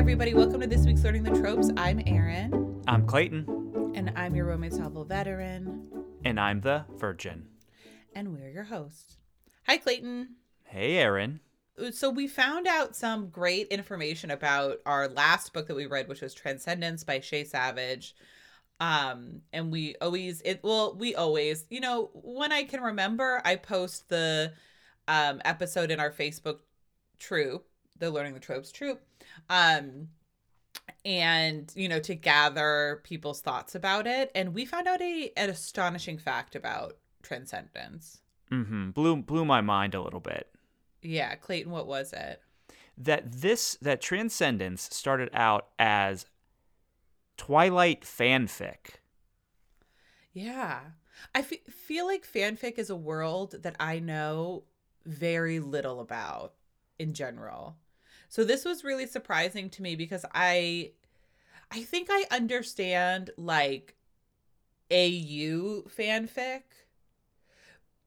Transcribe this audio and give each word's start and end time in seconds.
everybody. 0.00 0.32
Welcome 0.32 0.62
to 0.62 0.66
this 0.66 0.86
week's 0.86 1.04
Learning 1.04 1.24
the 1.24 1.38
Tropes. 1.38 1.68
I'm 1.76 2.00
Erin. 2.06 2.82
I'm 2.88 3.06
Clayton. 3.06 3.92
And 3.94 4.10
I'm 4.16 4.34
your 4.34 4.46
romance 4.46 4.78
novel 4.78 5.04
veteran. 5.04 5.90
And 6.24 6.40
I'm 6.40 6.62
the 6.62 6.86
Virgin. 6.96 7.46
And 8.14 8.32
we're 8.32 8.48
your 8.48 8.64
hosts. 8.64 9.18
Hi, 9.66 9.76
Clayton. 9.76 10.36
Hey, 10.64 10.96
Erin. 10.96 11.40
So, 11.92 12.08
we 12.08 12.28
found 12.28 12.66
out 12.66 12.96
some 12.96 13.28
great 13.28 13.68
information 13.68 14.30
about 14.30 14.78
our 14.86 15.06
last 15.06 15.52
book 15.52 15.66
that 15.66 15.76
we 15.76 15.84
read, 15.84 16.08
which 16.08 16.22
was 16.22 16.32
Transcendence 16.32 17.04
by 17.04 17.20
Shay 17.20 17.44
Savage. 17.44 18.14
Um, 18.80 19.42
and 19.52 19.70
we 19.70 19.96
always, 20.00 20.40
it 20.46 20.60
well, 20.62 20.96
we 20.96 21.14
always, 21.14 21.66
you 21.68 21.80
know, 21.80 22.08
when 22.14 22.52
I 22.52 22.62
can 22.62 22.80
remember, 22.80 23.42
I 23.44 23.56
post 23.56 24.08
the 24.08 24.54
um, 25.06 25.42
episode 25.44 25.90
in 25.90 26.00
our 26.00 26.10
Facebook 26.10 26.60
troop, 27.18 27.66
the 28.00 28.10
Learning 28.10 28.34
the 28.34 28.40
Tropes 28.40 28.72
troop. 28.72 29.00
Um, 29.48 30.08
and 31.04 31.72
you 31.74 31.88
know 31.88 32.00
to 32.00 32.14
gather 32.14 33.00
people's 33.04 33.40
thoughts 33.40 33.74
about 33.74 34.06
it. 34.06 34.30
And 34.34 34.54
we 34.54 34.64
found 34.64 34.86
out 34.86 35.00
a 35.00 35.32
an 35.36 35.50
astonishing 35.50 36.18
fact 36.18 36.54
about 36.54 36.96
transcendence. 37.22 38.20
Mm-hmm. 38.50 38.90
Blew 38.90 39.16
blew 39.16 39.44
my 39.44 39.60
mind 39.60 39.94
a 39.94 40.02
little 40.02 40.20
bit. 40.20 40.48
Yeah 41.02 41.34
clayton 41.36 41.72
what 41.72 41.86
was 41.86 42.12
it? 42.12 42.42
That 42.98 43.32
this 43.32 43.76
that 43.80 44.00
transcendence 44.00 44.88
started 44.92 45.30
out 45.32 45.68
as 45.78 46.26
twilight 47.36 48.02
fanfic. 48.02 48.98
Yeah. 50.32 50.80
I 51.34 51.40
f- 51.40 51.52
feel 51.68 52.06
like 52.06 52.26
fanfic 52.26 52.78
is 52.78 52.88
a 52.88 52.96
world 52.96 53.56
that 53.62 53.76
i 53.78 53.98
know 53.98 54.64
very 55.04 55.60
little 55.60 56.00
about 56.00 56.54
in 56.98 57.12
general 57.12 57.76
so 58.30 58.44
this 58.44 58.64
was 58.64 58.84
really 58.84 59.06
surprising 59.06 59.68
to 59.70 59.82
me 59.82 59.96
because 59.96 60.24
I 60.32 60.92
I 61.70 61.82
think 61.82 62.08
I 62.10 62.24
understand 62.30 63.30
like 63.36 63.96
AU 64.90 65.84
fanfic, 65.98 66.62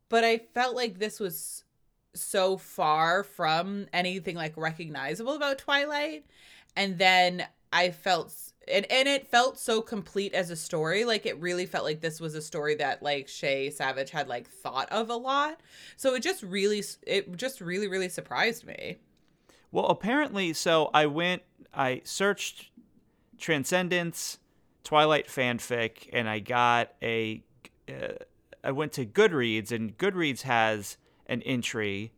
but 0.07 0.23
I 0.23 0.37
felt 0.37 0.75
like 0.75 0.97
this 0.97 1.19
was 1.19 1.65
so 2.13 2.55
far 2.55 3.23
from 3.23 3.87
anything 3.91 4.35
like 4.37 4.55
recognizable 4.55 5.33
about 5.33 5.57
Twilight. 5.57 6.25
And 6.75 6.97
then 6.97 7.45
I 7.73 7.91
felt 7.91 8.33
and, 8.65 8.89
and 8.89 9.09
it 9.09 9.27
felt 9.27 9.59
so 9.59 9.81
complete 9.81 10.33
as 10.33 10.49
a 10.49 10.55
story. 10.55 11.03
Like 11.03 11.25
it 11.25 11.37
really 11.41 11.65
felt 11.65 11.83
like 11.83 11.99
this 11.99 12.21
was 12.21 12.33
a 12.33 12.41
story 12.41 12.75
that 12.75 13.03
like 13.03 13.27
Shay 13.27 13.69
Savage 13.69 14.11
had 14.11 14.29
like 14.29 14.47
thought 14.47 14.89
of 14.89 15.09
a 15.09 15.15
lot. 15.17 15.59
So 15.97 16.15
it 16.15 16.23
just 16.23 16.43
really 16.43 16.81
it 17.05 17.35
just 17.35 17.59
really, 17.59 17.89
really 17.89 18.07
surprised 18.07 18.65
me. 18.65 18.99
Well, 19.73 19.87
apparently, 19.87 20.53
so 20.53 20.89
I 20.93 21.07
went, 21.07 21.41
I 21.73 22.03
searched 22.05 22.69
Transcendence, 23.39 24.37
Twilight 24.83 25.27
fanfic, 25.27 26.07
and 26.13 26.29
I 26.29 26.37
got 26.39 26.93
a. 27.01 27.43
Uh, 27.89 28.13
I 28.63 28.69
went 28.69 28.91
to 28.93 29.03
Goodreads, 29.03 29.71
and 29.71 29.97
Goodreads 29.97 30.43
has 30.43 30.97
an 31.25 31.41
entry, 31.41 32.11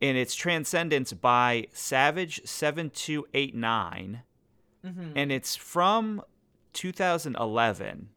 and 0.00 0.16
it's 0.16 0.36
Transcendence 0.36 1.12
by 1.12 1.66
Savage7289, 1.74 4.20
mm-hmm. 4.86 5.10
and 5.16 5.32
it's 5.32 5.56
from 5.56 6.22
2011 6.74 8.10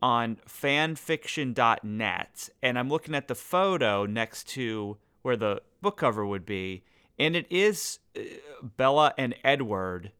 on 0.00 0.36
fanfiction.net. 0.48 2.48
And 2.62 2.78
I'm 2.78 2.88
looking 2.88 3.14
at 3.14 3.28
the 3.28 3.34
photo 3.34 4.06
next 4.06 4.48
to 4.48 4.96
where 5.22 5.36
the 5.36 5.62
book 5.80 5.96
cover 5.96 6.26
would 6.26 6.44
be, 6.44 6.84
and 7.18 7.34
it 7.36 7.46
is 7.50 7.98
uh, 8.16 8.20
Bella 8.62 9.14
and 9.16 9.34
Edward, 9.42 10.12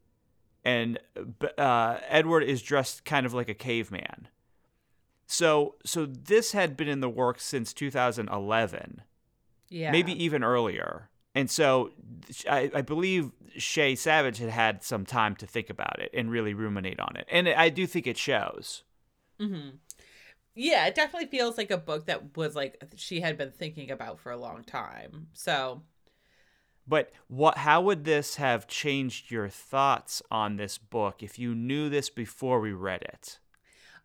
and 0.63 0.99
uh, 1.57 1.97
Edward 2.07 2.41
is 2.41 2.61
dressed 2.61 3.05
kind 3.05 3.25
of 3.25 3.33
like 3.33 3.49
a 3.49 3.53
caveman. 3.53 4.27
So, 5.25 5.75
so 5.85 6.05
this 6.05 6.51
had 6.51 6.75
been 6.77 6.87
in 6.87 6.99
the 6.99 7.09
works 7.09 7.43
since 7.43 7.73
2011, 7.73 9.01
yeah, 9.69 9.91
maybe 9.91 10.23
even 10.23 10.43
earlier. 10.43 11.09
And 11.35 11.49
so, 11.49 11.91
I, 12.47 12.69
I 12.75 12.81
believe 12.81 13.31
Shay 13.57 13.95
Savage 13.95 14.37
had 14.37 14.49
had 14.49 14.83
some 14.83 15.05
time 15.05 15.35
to 15.37 15.47
think 15.47 15.69
about 15.69 15.99
it 15.99 16.11
and 16.13 16.29
really 16.29 16.53
ruminate 16.53 16.99
on 16.99 17.15
it, 17.15 17.27
and 17.29 17.47
I 17.49 17.69
do 17.69 17.87
think 17.87 18.07
it 18.07 18.17
shows. 18.17 18.83
Mm-hmm 19.39 19.77
yeah, 20.55 20.85
it 20.85 20.95
definitely 20.95 21.27
feels 21.27 21.57
like 21.57 21.71
a 21.71 21.77
book 21.77 22.05
that 22.05 22.37
was 22.37 22.55
like 22.55 22.81
she 22.95 23.21
had 23.21 23.37
been 23.37 23.51
thinking 23.51 23.91
about 23.91 24.19
for 24.19 24.31
a 24.31 24.37
long 24.37 24.63
time. 24.63 25.27
So 25.33 25.81
but 26.87 27.11
what 27.27 27.59
how 27.59 27.81
would 27.81 28.03
this 28.03 28.35
have 28.35 28.67
changed 28.67 29.31
your 29.31 29.49
thoughts 29.49 30.21
on 30.29 30.57
this 30.57 30.77
book 30.77 31.23
if 31.23 31.39
you 31.39 31.55
knew 31.55 31.89
this 31.89 32.09
before 32.09 32.59
we 32.59 32.73
read 32.73 33.01
it? 33.03 33.39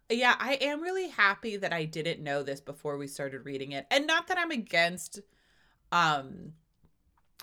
Yeah, 0.08 0.36
I 0.38 0.54
am 0.54 0.80
really 0.80 1.08
happy 1.08 1.56
that 1.56 1.72
I 1.72 1.84
didn't 1.84 2.22
know 2.22 2.42
this 2.42 2.60
before 2.60 2.96
we 2.96 3.06
started 3.06 3.44
reading 3.44 3.72
it. 3.72 3.86
And 3.90 4.06
not 4.06 4.28
that 4.28 4.38
I'm 4.38 4.50
against 4.50 5.20
um 5.90 6.52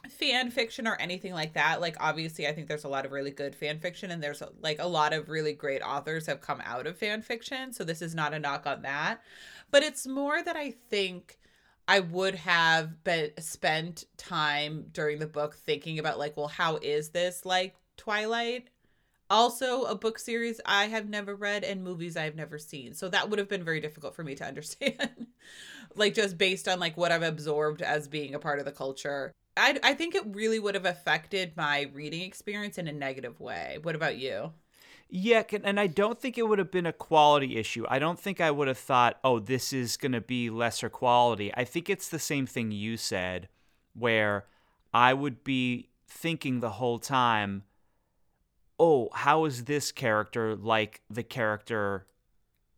fan 0.09 0.49
fiction 0.51 0.87
or 0.87 0.95
anything 0.99 1.33
like 1.33 1.53
that 1.53 1.81
like 1.81 1.95
obviously 1.99 2.47
i 2.47 2.53
think 2.53 2.67
there's 2.67 2.83
a 2.83 2.89
lot 2.89 3.05
of 3.05 3.11
really 3.11 3.31
good 3.31 3.55
fan 3.55 3.79
fiction 3.79 4.11
and 4.11 4.21
there's 4.21 4.41
like 4.61 4.79
a 4.79 4.87
lot 4.87 5.13
of 5.13 5.29
really 5.29 5.53
great 5.53 5.81
authors 5.81 6.25
have 6.25 6.41
come 6.41 6.61
out 6.65 6.87
of 6.87 6.97
fan 6.97 7.21
fiction 7.21 7.73
so 7.73 7.83
this 7.83 8.01
is 8.01 8.15
not 8.15 8.33
a 8.33 8.39
knock 8.39 8.65
on 8.65 8.81
that. 8.81 9.21
But 9.71 9.83
it's 9.83 10.07
more 10.07 10.41
that 10.41 10.55
i 10.55 10.71
think 10.89 11.37
i 11.87 11.99
would 11.99 12.35
have 12.35 13.03
been 13.03 13.31
spent 13.39 14.05
time 14.17 14.85
during 14.91 15.19
the 15.19 15.27
book 15.27 15.55
thinking 15.55 15.99
about 15.99 16.19
like 16.19 16.37
well 16.37 16.47
how 16.47 16.77
is 16.77 17.09
this 17.09 17.45
like 17.45 17.75
twilight? 17.97 18.69
Also 19.29 19.83
a 19.83 19.95
book 19.95 20.19
series 20.19 20.61
i 20.65 20.85
have 20.85 21.09
never 21.09 21.35
read 21.35 21.63
and 21.63 21.83
movies 21.83 22.15
i've 22.15 22.35
never 22.35 22.59
seen. 22.59 22.93
So 22.93 23.09
that 23.09 23.29
would 23.29 23.39
have 23.39 23.49
been 23.49 23.63
very 23.63 23.79
difficult 23.79 24.15
for 24.15 24.23
me 24.23 24.35
to 24.35 24.45
understand 24.47 25.27
like 25.95 26.13
just 26.13 26.37
based 26.37 26.67
on 26.67 26.79
like 26.79 26.97
what 26.97 27.11
i've 27.11 27.23
absorbed 27.23 27.81
as 27.81 28.07
being 28.07 28.35
a 28.35 28.39
part 28.39 28.59
of 28.59 28.65
the 28.65 28.71
culture 28.71 29.33
I, 29.57 29.79
I 29.83 29.93
think 29.93 30.15
it 30.15 30.23
really 30.27 30.59
would 30.59 30.75
have 30.75 30.85
affected 30.85 31.53
my 31.55 31.89
reading 31.93 32.21
experience 32.21 32.77
in 32.77 32.87
a 32.87 32.91
negative 32.91 33.39
way. 33.39 33.77
What 33.81 33.95
about 33.95 34.17
you? 34.17 34.51
Yeah, 35.07 35.43
and 35.63 35.79
I 35.79 35.87
don't 35.87 36.19
think 36.19 36.37
it 36.37 36.47
would 36.47 36.59
have 36.59 36.71
been 36.71 36.87
a 36.87 36.93
quality 36.93 37.57
issue. 37.57 37.85
I 37.87 37.99
don't 37.99 38.19
think 38.19 38.41
I 38.41 38.51
would 38.51 38.67
have 38.67 38.77
thought, 38.77 39.19
oh, 39.23 39.39
this 39.39 39.71
is 39.71 39.97
going 39.97 40.13
to 40.13 40.21
be 40.21 40.49
lesser 40.49 40.89
quality. 40.89 41.53
I 41.55 41.63
think 41.63 41.89
it's 41.89 42.09
the 42.09 42.19
same 42.19 42.47
thing 42.47 42.71
you 42.71 42.97
said, 42.97 43.47
where 43.93 44.45
I 44.93 45.13
would 45.13 45.43
be 45.43 45.89
thinking 46.07 46.59
the 46.59 46.71
whole 46.71 46.99
time, 46.99 47.63
oh, 48.79 49.09
how 49.13 49.45
is 49.45 49.65
this 49.65 49.91
character 49.91 50.55
like 50.55 51.01
the 51.09 51.23
character 51.23 52.07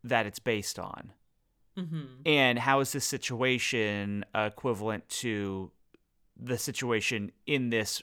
that 0.04 0.26
it's 0.26 0.40
based 0.40 0.78
on? 0.78 1.14
Mm-hmm. 1.78 2.06
And 2.26 2.60
how 2.60 2.82
is 2.82 2.92
this 2.92 3.06
situation 3.06 4.26
equivalent 4.36 5.08
to 5.10 5.72
the 6.40 6.58
situation 6.58 7.32
in 7.46 7.70
this 7.70 8.02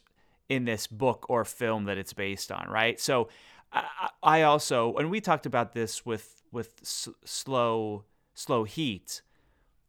in 0.49 0.65
this 0.65 0.87
book 0.87 1.27
or 1.29 1.45
film 1.45 1.85
that 1.85 1.97
it's 1.97 2.13
based 2.13 2.53
on, 2.53 2.67
right? 2.69 3.01
So 3.01 3.29
I, 3.73 4.11
I 4.23 4.43
also 4.43 4.95
and 4.97 5.11
we 5.11 5.21
talked 5.21 5.47
about 5.47 5.73
this 5.73 6.05
with 6.05 6.43
with 6.53 6.75
s- 6.83 7.09
slow 7.25 8.05
slow 8.35 8.65
heat 8.65 9.23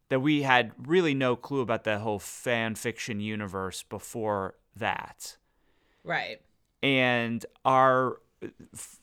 that 0.10 0.20
we 0.20 0.44
had 0.44 0.72
really 0.78 1.14
no 1.14 1.36
clue 1.36 1.62
about 1.62 1.84
the 1.84 2.00
whole 2.00 2.20
fan 2.20 2.76
fiction 2.76 3.20
universe 3.20 3.84
before 3.84 4.56
that. 4.76 5.38
Right. 6.04 6.42
And 6.84 7.44
our 7.64 8.22
f- 8.74 9.00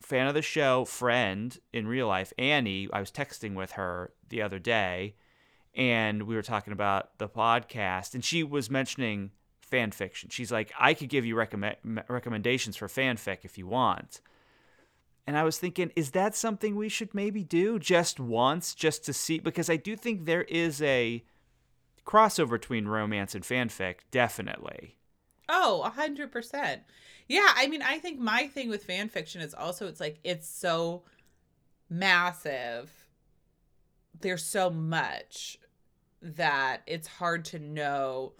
fan 0.00 0.26
of 0.26 0.34
the 0.34 0.42
show 0.42 0.84
friend 0.84 1.56
in 1.72 1.88
real 1.88 2.08
life, 2.08 2.32
Annie, 2.36 2.88
I 2.92 3.00
was 3.00 3.10
texting 3.10 3.54
with 3.54 3.72
her 3.72 4.12
the 4.28 4.42
other 4.42 4.58
day 4.58 5.14
and 5.74 6.24
we 6.24 6.34
were 6.34 6.42
talking 6.42 6.72
about 6.72 7.18
the 7.18 7.28
podcast, 7.28 8.14
and 8.14 8.24
she 8.24 8.42
was 8.42 8.70
mentioning 8.70 9.30
fan 9.60 9.90
fiction. 9.90 10.28
She's 10.30 10.52
like, 10.52 10.72
I 10.78 10.94
could 10.94 11.08
give 11.08 11.24
you 11.24 11.34
recommend 11.34 11.76
recommendations 12.08 12.76
for 12.76 12.88
fanfic 12.88 13.38
if 13.42 13.58
you 13.58 13.66
want. 13.66 14.20
And 15.26 15.38
I 15.38 15.42
was 15.42 15.58
thinking, 15.58 15.90
is 15.96 16.10
that 16.10 16.36
something 16.36 16.76
we 16.76 16.88
should 16.88 17.14
maybe 17.14 17.42
do 17.42 17.78
just 17.78 18.20
once, 18.20 18.74
just 18.74 19.04
to 19.06 19.12
see? 19.12 19.38
Because 19.38 19.70
I 19.70 19.76
do 19.76 19.96
think 19.96 20.26
there 20.26 20.42
is 20.42 20.82
a 20.82 21.24
crossover 22.04 22.52
between 22.52 22.86
romance 22.86 23.34
and 23.34 23.42
fanfic, 23.42 23.96
definitely. 24.10 24.98
Oh, 25.48 25.82
a 25.82 25.90
hundred 25.90 26.30
percent. 26.30 26.82
Yeah, 27.26 27.52
I 27.54 27.66
mean, 27.68 27.82
I 27.82 27.98
think 27.98 28.18
my 28.18 28.46
thing 28.48 28.68
with 28.68 28.84
fan 28.84 29.08
fiction 29.08 29.40
is 29.40 29.54
also 29.54 29.86
it's 29.86 30.00
like 30.00 30.18
it's 30.24 30.48
so 30.48 31.04
massive. 31.88 32.92
There's 34.20 34.44
so 34.44 34.70
much 34.70 35.58
that 36.24 36.82
it's 36.86 37.06
hard 37.06 37.44
to 37.44 37.58
know 37.58 38.32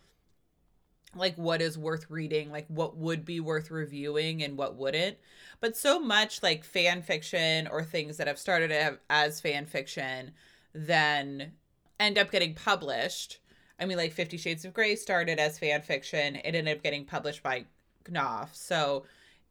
like 1.14 1.36
what 1.36 1.62
is 1.62 1.78
worth 1.78 2.10
reading, 2.10 2.50
like 2.50 2.66
what 2.68 2.96
would 2.96 3.24
be 3.24 3.38
worth 3.38 3.70
reviewing 3.70 4.42
and 4.42 4.56
what 4.56 4.76
wouldn't. 4.76 5.16
But 5.60 5.76
so 5.76 6.00
much 6.00 6.42
like 6.42 6.64
fan 6.64 7.02
fiction 7.02 7.68
or 7.68 7.84
things 7.84 8.16
that 8.16 8.26
have 8.26 8.38
started 8.38 8.98
as 9.08 9.40
fan 9.40 9.66
fiction 9.66 10.32
then 10.72 11.52
end 12.00 12.18
up 12.18 12.32
getting 12.32 12.54
published. 12.54 13.38
I 13.78 13.86
mean, 13.86 13.96
like 13.96 14.12
Fifty 14.12 14.36
Shades 14.36 14.64
of 14.64 14.72
Grey 14.72 14.96
started 14.96 15.38
as 15.38 15.58
fan 15.58 15.82
fiction. 15.82 16.36
It 16.36 16.54
ended 16.54 16.76
up 16.76 16.82
getting 16.82 17.04
published 17.04 17.42
by 17.42 17.66
Knopf. 18.10 18.54
So 18.54 19.04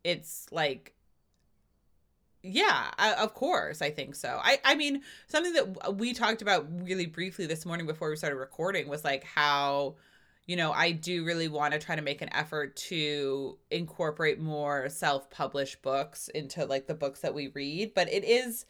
it's 0.03 0.47
like 0.51 0.93
yeah, 2.43 2.91
I, 2.97 3.13
of 3.13 3.33
course, 3.33 3.81
I 3.81 3.89
think 3.89 4.15
so. 4.15 4.39
I 4.41 4.59
I 4.65 4.75
mean, 4.75 5.01
something 5.27 5.53
that 5.53 5.95
we 5.95 6.13
talked 6.13 6.41
about 6.41 6.67
really 6.83 7.05
briefly 7.05 7.45
this 7.45 7.65
morning 7.65 7.87
before 7.87 8.09
we 8.09 8.17
started 8.17 8.35
recording 8.35 8.89
was 8.89 9.03
like 9.03 9.23
how 9.23 9.95
you 10.45 10.57
know, 10.57 10.73
I 10.73 10.91
do 10.91 11.23
really 11.23 11.47
want 11.47 11.73
to 11.73 11.79
try 11.79 11.95
to 11.95 12.01
make 12.01 12.21
an 12.21 12.33
effort 12.33 12.75
to 12.75 13.57
incorporate 13.71 14.41
more 14.41 14.89
self-published 14.89 15.81
books 15.81 16.27
into 16.27 16.65
like 16.65 16.85
the 16.85 16.93
books 16.93 17.21
that 17.21 17.33
we 17.33 17.47
read, 17.47 17.93
but 17.93 18.11
it 18.11 18.25
is 18.25 18.65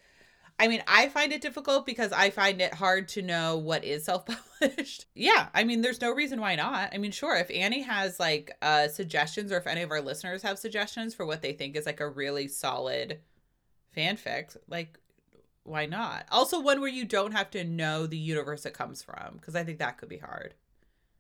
I 0.59 0.67
mean, 0.67 0.83
I 0.87 1.09
find 1.09 1.33
it 1.33 1.41
difficult 1.41 1.83
because 1.85 2.11
I 2.11 2.29
find 2.29 2.61
it 2.61 2.75
hard 2.75 3.07
to 3.09 3.23
know 3.23 3.57
what 3.57 3.83
is 3.83 4.05
self-published. 4.05 5.07
yeah, 5.15 5.47
I 5.55 5.63
mean, 5.63 5.81
there's 5.81 5.99
no 5.99 6.11
reason 6.11 6.39
why 6.39 6.55
not. 6.55 6.91
I 6.93 6.99
mean, 6.99 7.11
sure, 7.11 7.35
if 7.35 7.49
Annie 7.49 7.81
has 7.81 8.19
like 8.19 8.55
uh 8.61 8.87
suggestions 8.87 9.51
or 9.51 9.57
if 9.57 9.65
any 9.67 9.81
of 9.81 9.89
our 9.89 10.01
listeners 10.01 10.43
have 10.43 10.59
suggestions 10.59 11.15
for 11.15 11.25
what 11.25 11.41
they 11.41 11.53
think 11.53 11.75
is 11.75 11.87
like 11.87 12.01
a 12.01 12.07
really 12.07 12.47
solid 12.47 13.19
fanfic, 13.95 14.57
like 14.68 15.00
why 15.63 15.86
not? 15.86 16.25
Also 16.31 16.60
one 16.60 16.81
where 16.81 16.90
you 16.90 17.06
don't 17.06 17.31
have 17.31 17.50
to 17.51 17.63
know 17.63 18.06
the 18.06 18.18
universe 18.18 18.66
it 18.66 18.74
comes 18.74 19.01
from 19.01 19.38
because 19.38 19.56
I 19.56 19.63
think 19.63 19.80
that 19.80 19.98
could 19.98 20.10
be 20.10 20.18
hard. 20.18 20.54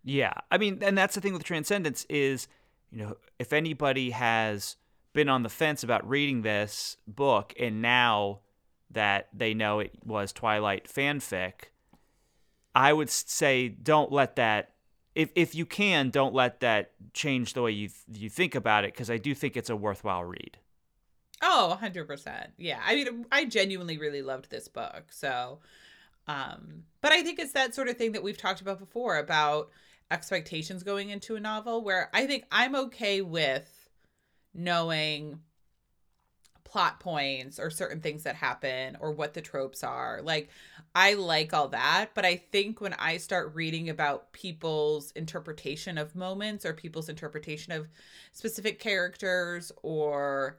Yeah. 0.03 0.33
I 0.51 0.57
mean, 0.57 0.79
and 0.81 0.97
that's 0.97 1.15
the 1.15 1.21
thing 1.21 1.33
with 1.33 1.43
Transcendence 1.43 2.05
is, 2.09 2.47
you 2.91 2.99
know, 2.99 3.17
if 3.39 3.53
anybody 3.53 4.11
has 4.11 4.75
been 5.13 5.29
on 5.29 5.43
the 5.43 5.49
fence 5.49 5.83
about 5.83 6.07
reading 6.07 6.41
this 6.41 6.97
book 7.07 7.53
and 7.59 7.81
now 7.81 8.39
that 8.91 9.29
they 9.33 9.53
know 9.53 9.79
it 9.79 9.93
was 10.05 10.33
Twilight 10.33 10.87
fanfic, 10.87 11.69
I 12.75 12.91
would 12.91 13.09
say 13.09 13.69
don't 13.69 14.11
let 14.11 14.35
that 14.35 14.71
if 15.15 15.29
if 15.35 15.53
you 15.53 15.65
can, 15.65 16.09
don't 16.09 16.33
let 16.33 16.59
that 16.61 16.91
change 17.13 17.53
the 17.53 17.61
way 17.61 17.71
you 17.71 17.89
you 18.11 18.29
think 18.29 18.55
about 18.55 18.83
it 18.83 18.93
because 18.93 19.11
I 19.11 19.17
do 19.17 19.35
think 19.35 19.55
it's 19.55 19.69
a 19.69 19.75
worthwhile 19.75 20.23
read. 20.23 20.57
Oh, 21.55 21.77
100%. 21.79 22.47
Yeah. 22.57 22.79
I 22.83 22.95
mean, 22.95 23.25
I 23.31 23.45
genuinely 23.45 23.99
really 23.99 24.23
loved 24.23 24.49
this 24.49 24.67
book. 24.67 25.03
So, 25.11 25.59
um, 26.27 26.83
but 27.01 27.11
I 27.11 27.21
think 27.21 27.37
it's 27.37 27.53
that 27.53 27.75
sort 27.75 27.89
of 27.89 27.97
thing 27.97 28.13
that 28.13 28.23
we've 28.23 28.37
talked 28.37 28.61
about 28.61 28.79
before 28.79 29.17
about 29.17 29.69
expectations 30.09 30.81
going 30.81 31.11
into 31.11 31.35
a 31.35 31.39
novel 31.39 31.83
where 31.83 32.09
I 32.11 32.25
think 32.25 32.45
I'm 32.51 32.75
okay 32.75 33.21
with 33.21 33.69
knowing 34.55 35.41
plot 36.63 36.99
points 36.99 37.59
or 37.59 37.69
certain 37.69 38.01
things 38.01 38.23
that 38.23 38.35
happen 38.35 38.97
or 38.99 39.11
what 39.11 39.35
the 39.35 39.41
tropes 39.41 39.83
are. 39.83 40.21
Like 40.23 40.49
I 40.95 41.13
like 41.13 41.53
all 41.53 41.67
that, 41.67 42.09
but 42.15 42.25
I 42.25 42.37
think 42.37 42.81
when 42.81 42.93
I 42.93 43.17
start 43.17 43.53
reading 43.53 43.89
about 43.89 44.31
people's 44.33 45.11
interpretation 45.11 45.99
of 45.99 46.15
moments 46.15 46.65
or 46.65 46.73
people's 46.73 47.09
interpretation 47.09 47.73
of 47.73 47.87
specific 48.31 48.79
characters 48.79 49.71
or 49.83 50.57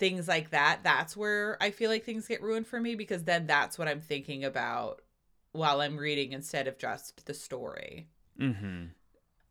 things 0.00 0.26
like 0.26 0.50
that, 0.50 0.80
that's 0.82 1.16
where 1.16 1.56
I 1.60 1.70
feel 1.70 1.90
like 1.90 2.04
things 2.04 2.26
get 2.26 2.42
ruined 2.42 2.66
for 2.66 2.80
me 2.80 2.96
because 2.96 3.22
then 3.22 3.46
that's 3.46 3.78
what 3.78 3.86
I'm 3.86 4.00
thinking 4.00 4.44
about 4.44 5.02
while 5.52 5.80
I'm 5.80 5.98
reading 5.98 6.32
instead 6.32 6.66
of 6.66 6.78
just 6.78 7.26
the 7.26 7.34
story. 7.34 8.08
Mm-hmm. 8.40 8.86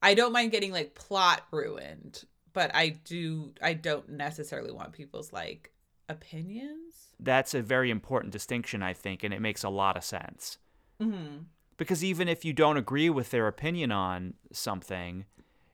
I 0.01 0.13
don't 0.16 0.34
mind 0.34 0.51
getting 0.51 0.72
like 0.72 0.96
plot 0.96 1.44
ruined, 1.51 2.25
but 2.51 2.74
I 2.74 2.90
do 2.90 3.54
I 3.62 3.74
don't 3.74 4.10
necessarily 4.10 4.72
want 4.72 4.92
people's 4.92 5.31
like 5.31 5.72
opinions. 6.10 7.13
That's 7.19 7.54
a 7.54 7.62
very 7.62 7.92
important 7.92 8.34
distinction, 8.34 8.81
I 8.81 8.94
think, 8.94 9.24
and 9.24 9.34
it 9.34 9.42
makes 9.42 9.63
a 9.63 9.69
lot 9.69 9.98
of 9.98 10.04
sense. 10.04 10.57
Mm-hmm. 11.02 11.44
Because 11.78 12.04
even 12.04 12.28
if 12.28 12.44
you 12.44 12.54
don't 12.54 12.78
agree 12.78 13.10
with 13.10 13.30
their 13.30 13.48
opinion 13.48 13.92
on 13.92 14.34
something, 14.52 15.25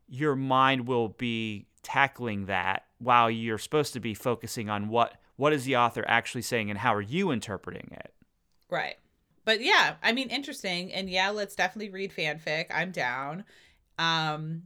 your 0.07 0.35
mind 0.35 0.87
will 0.87 1.09
be 1.09 1.65
tackling 1.85 2.47
that 2.47 2.83
while 2.97 3.29
you're 3.29 3.59
supposed 3.59 3.93
to 3.93 3.99
be 3.99 4.15
focusing 4.15 4.69
on 4.69 4.89
what 4.89 5.13
what 5.35 5.53
is 5.53 5.65
the 5.65 5.77
author 5.77 6.03
actually 6.07 6.41
saying 6.41 6.69
and 6.71 6.79
how 6.79 6.95
are 6.95 7.01
you 7.01 7.29
interpreting 7.29 7.89
it. 7.91 8.11
Right. 8.69 8.95
But 9.43 9.61
yeah, 9.61 9.95
I 10.01 10.11
mean 10.11 10.29
interesting 10.29 10.91
and 10.91 11.07
yeah, 11.09 11.29
let's 11.29 11.55
definitely 11.55 11.91
read 11.91 12.11
fanfic. 12.11 12.65
I'm 12.73 12.91
down. 12.91 13.45
Um 13.99 14.63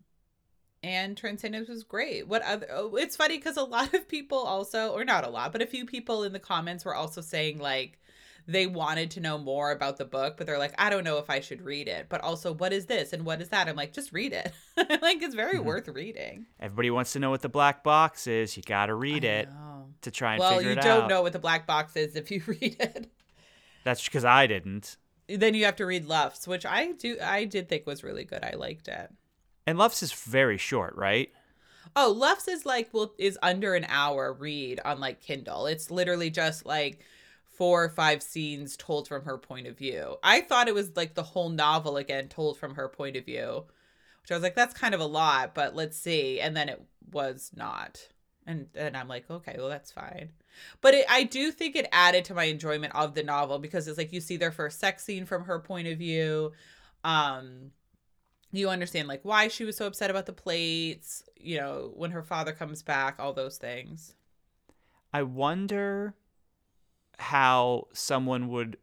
and 0.81 1.17
Transcendence 1.17 1.67
was 1.67 1.83
great. 1.83 2.25
What 2.25 2.41
other 2.43 2.67
oh, 2.71 2.95
it's 2.95 3.17
funny 3.17 3.37
cuz 3.39 3.57
a 3.57 3.63
lot 3.63 3.93
of 3.93 4.07
people 4.07 4.37
also 4.37 4.93
or 4.93 5.03
not 5.03 5.27
a 5.27 5.29
lot, 5.29 5.51
but 5.51 5.61
a 5.61 5.67
few 5.67 5.85
people 5.85 6.23
in 6.23 6.31
the 6.31 6.39
comments 6.39 6.85
were 6.85 6.95
also 6.95 7.19
saying 7.19 7.59
like 7.59 7.99
they 8.49 8.65
wanted 8.65 9.11
to 9.11 9.19
know 9.19 9.37
more 9.37 9.71
about 9.71 9.97
the 9.97 10.05
book, 10.05 10.35
but 10.35 10.47
they're 10.47 10.57
like, 10.57 10.73
I 10.79 10.89
don't 10.89 11.03
know 11.03 11.19
if 11.19 11.29
I 11.29 11.39
should 11.39 11.61
read 11.61 11.87
it. 11.87 12.07
But 12.09 12.21
also, 12.21 12.51
what 12.51 12.73
is 12.73 12.87
this 12.87 13.13
and 13.13 13.23
what 13.23 13.41
is 13.41 13.49
that? 13.49 13.67
I'm 13.67 13.75
like, 13.75 13.93
just 13.93 14.11
read 14.11 14.33
it. 14.33 14.51
like, 15.01 15.21
it's 15.21 15.35
very 15.35 15.57
mm-hmm. 15.57 15.67
worth 15.67 15.87
reading. 15.87 16.47
Everybody 16.59 16.89
wants 16.89 17.13
to 17.13 17.19
know 17.19 17.29
what 17.29 17.43
the 17.43 17.49
black 17.49 17.83
box 17.83 18.25
is. 18.25 18.57
You 18.57 18.63
got 18.63 18.87
to 18.87 18.95
read 18.95 19.23
I 19.23 19.27
it 19.27 19.49
know. 19.49 19.89
to 20.01 20.09
try 20.09 20.33
and 20.33 20.39
well, 20.39 20.57
figure 20.57 20.71
it 20.71 20.79
out. 20.79 20.83
Well, 20.83 20.95
you 20.95 20.99
don't 21.01 21.09
know 21.09 21.21
what 21.21 21.33
the 21.33 21.39
black 21.39 21.67
box 21.67 21.95
is 21.95 22.15
if 22.15 22.31
you 22.31 22.41
read 22.47 22.75
it. 22.79 23.11
That's 23.83 24.03
because 24.03 24.25
I 24.25 24.47
didn't. 24.47 24.97
Then 25.27 25.53
you 25.53 25.65
have 25.65 25.75
to 25.75 25.85
read 25.85 26.07
Luff's, 26.07 26.47
which 26.47 26.65
I 26.65 26.93
do. 26.93 27.17
I 27.21 27.45
did 27.45 27.69
think 27.69 27.85
was 27.85 28.03
really 28.03 28.23
good. 28.23 28.43
I 28.43 28.55
liked 28.55 28.87
it. 28.87 29.11
And 29.67 29.77
Luff's 29.77 30.01
is 30.01 30.11
very 30.11 30.57
short, 30.57 30.95
right? 30.95 31.31
Oh, 31.95 32.11
Luff's 32.11 32.47
is 32.47 32.65
like 32.65 32.89
well 32.93 33.13
is 33.19 33.37
under 33.43 33.75
an 33.75 33.85
hour 33.89 34.33
read 34.33 34.79
on 34.83 34.99
like 34.99 35.21
Kindle. 35.21 35.67
It's 35.67 35.91
literally 35.91 36.31
just 36.31 36.65
like 36.65 37.05
four 37.59 37.83
or 37.83 37.89
five 37.89 38.23
scenes 38.23 38.77
told 38.77 39.05
from 39.05 39.25
her 39.25 39.37
point 39.37 39.67
of 39.67 39.77
view. 39.77 40.15
I 40.23 40.39
thought 40.39 40.69
it 40.69 40.73
was 40.73 40.95
like 40.95 41.13
the 41.13 41.23
whole 41.23 41.49
novel 41.49 41.97
again 41.97 42.29
told 42.29 42.57
from 42.57 42.75
her 42.75 42.87
point 42.87 43.17
of 43.17 43.25
view, 43.25 43.65
which 44.21 44.31
I 44.31 44.33
was 44.33 44.43
like, 44.43 44.55
that's 44.55 44.73
kind 44.73 44.95
of 44.95 45.01
a 45.01 45.05
lot, 45.05 45.53
but 45.53 45.75
let's 45.75 45.97
see. 45.97 46.39
And 46.39 46.55
then 46.55 46.69
it 46.69 46.81
was 47.11 47.51
not. 47.53 48.07
And 48.47 48.67
and 48.75 48.95
I'm 48.95 49.09
like, 49.09 49.29
okay, 49.29 49.55
well 49.57 49.67
that's 49.67 49.91
fine. 49.91 50.31
But 50.79 50.93
it, 50.93 51.05
I 51.09 51.23
do 51.23 51.51
think 51.51 51.75
it 51.75 51.89
added 51.91 52.23
to 52.25 52.33
my 52.33 52.45
enjoyment 52.45 52.95
of 52.95 53.13
the 53.13 53.23
novel 53.23 53.59
because 53.59 53.89
it's 53.89 53.97
like 53.97 54.13
you 54.13 54.21
see 54.21 54.37
their 54.37 54.53
first 54.53 54.79
sex 54.79 55.03
scene 55.03 55.25
from 55.25 55.43
her 55.43 55.59
point 55.59 55.89
of 55.89 55.97
view. 55.97 56.53
Um, 57.03 57.71
you 58.53 58.69
understand 58.69 59.09
like 59.09 59.21
why 59.23 59.49
she 59.49 59.65
was 59.65 59.75
so 59.75 59.85
upset 59.85 60.09
about 60.09 60.27
the 60.27 60.33
plates. 60.33 61.23
You 61.37 61.57
know, 61.57 61.91
when 61.93 62.11
her 62.11 62.23
father 62.23 62.53
comes 62.53 62.83
back, 62.83 63.17
all 63.19 63.33
those 63.33 63.57
things. 63.57 64.15
I 65.13 65.23
wonder 65.23 66.15
how 67.19 67.87
someone 67.93 68.47
would 68.47 68.77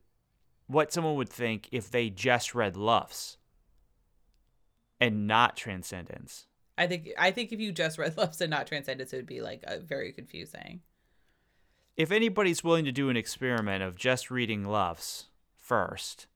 what 0.67 0.93
someone 0.93 1.15
would 1.15 1.29
think 1.29 1.69
if 1.73 1.91
they 1.91 2.11
just 2.11 2.55
read 2.55 2.77
Luff's 2.77 3.39
and 5.01 5.27
not 5.27 5.57
Transcendence. 5.57 6.47
I 6.79 6.87
think 6.87 7.09
I 7.19 7.31
think 7.31 7.53
if 7.53 7.61
you 7.61 7.73
just 7.73 7.99
read 7.99 8.17
Luff's 8.19 8.41
and 8.41 8.51
not 8.51 8.67
Transcendence, 8.67 9.13
it 9.13 9.17
would 9.17 9.27
be 9.27 9.41
like 9.41 9.63
a 9.65 9.79
very 9.79 10.13
confusing. 10.13 10.81
If 11.97 12.13
anybody's 12.13 12.63
willing 12.63 12.85
to 12.85 12.93
do 12.93 13.09
an 13.09 13.17
experiment 13.17 13.83
of 13.83 13.97
just 13.97 14.31
reading 14.31 14.65
Luff's 14.65 15.29
first, 15.57 16.27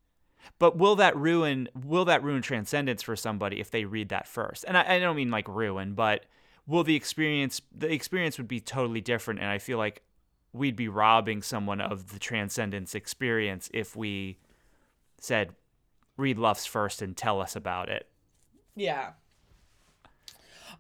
but 0.59 0.79
will 0.79 0.97
that 0.97 1.15
ruin 1.17 1.69
will 1.75 2.07
that 2.07 2.23
ruin 2.23 2.43
Transcendence 2.43 3.03
for 3.03 3.17
somebody 3.17 3.61
if 3.61 3.71
they 3.71 3.85
read 3.85 4.09
that 4.09 4.27
first? 4.27 4.65
And 4.67 4.77
I, 4.77 4.95
I 4.95 4.99
don't 4.99 5.17
mean 5.17 5.31
like 5.31 5.49
ruin, 5.49 5.95
but 5.95 6.25
will 6.67 6.85
the 6.85 6.97
experience 6.97 7.61
the 7.77 7.93
experience 7.93 8.39
would 8.39 8.49
be 8.49 8.61
totally 8.61 9.03
different? 9.03 9.41
And 9.41 9.51
I 9.51 9.59
feel 9.59 9.77
like 9.77 10.03
we'd 10.53 10.77
be 10.77 10.89
robbing 10.89 11.43
someone 11.43 11.81
of 11.81 12.13
the 12.13 12.19
transcendence 12.19 12.95
experience 12.95 13.71
if 13.73 13.95
we 13.95 14.39
said 15.21 15.55
read 16.17 16.39
Luff's 16.39 16.67
first 16.67 17.03
and 17.03 17.17
tell 17.17 17.41
us 17.41 17.57
about 17.57 17.89
it. 17.89 18.09
Yeah. 18.77 19.13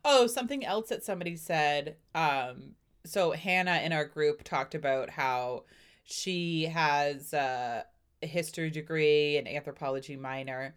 Oh, 0.05 0.27
something 0.27 0.65
else 0.65 0.89
that 0.89 1.05
somebody 1.05 1.37
said. 1.37 1.97
Um, 2.15 2.75
so 3.05 3.33
Hannah 3.33 3.81
in 3.85 3.93
our 3.93 4.05
group 4.05 4.43
talked 4.43 4.75
about 4.75 5.11
how 5.11 5.65
she 6.05 6.65
has 6.65 7.33
a 7.33 7.85
history 8.21 8.71
degree 8.71 9.37
and 9.37 9.49
anthropology 9.49 10.17
minor, 10.17 10.75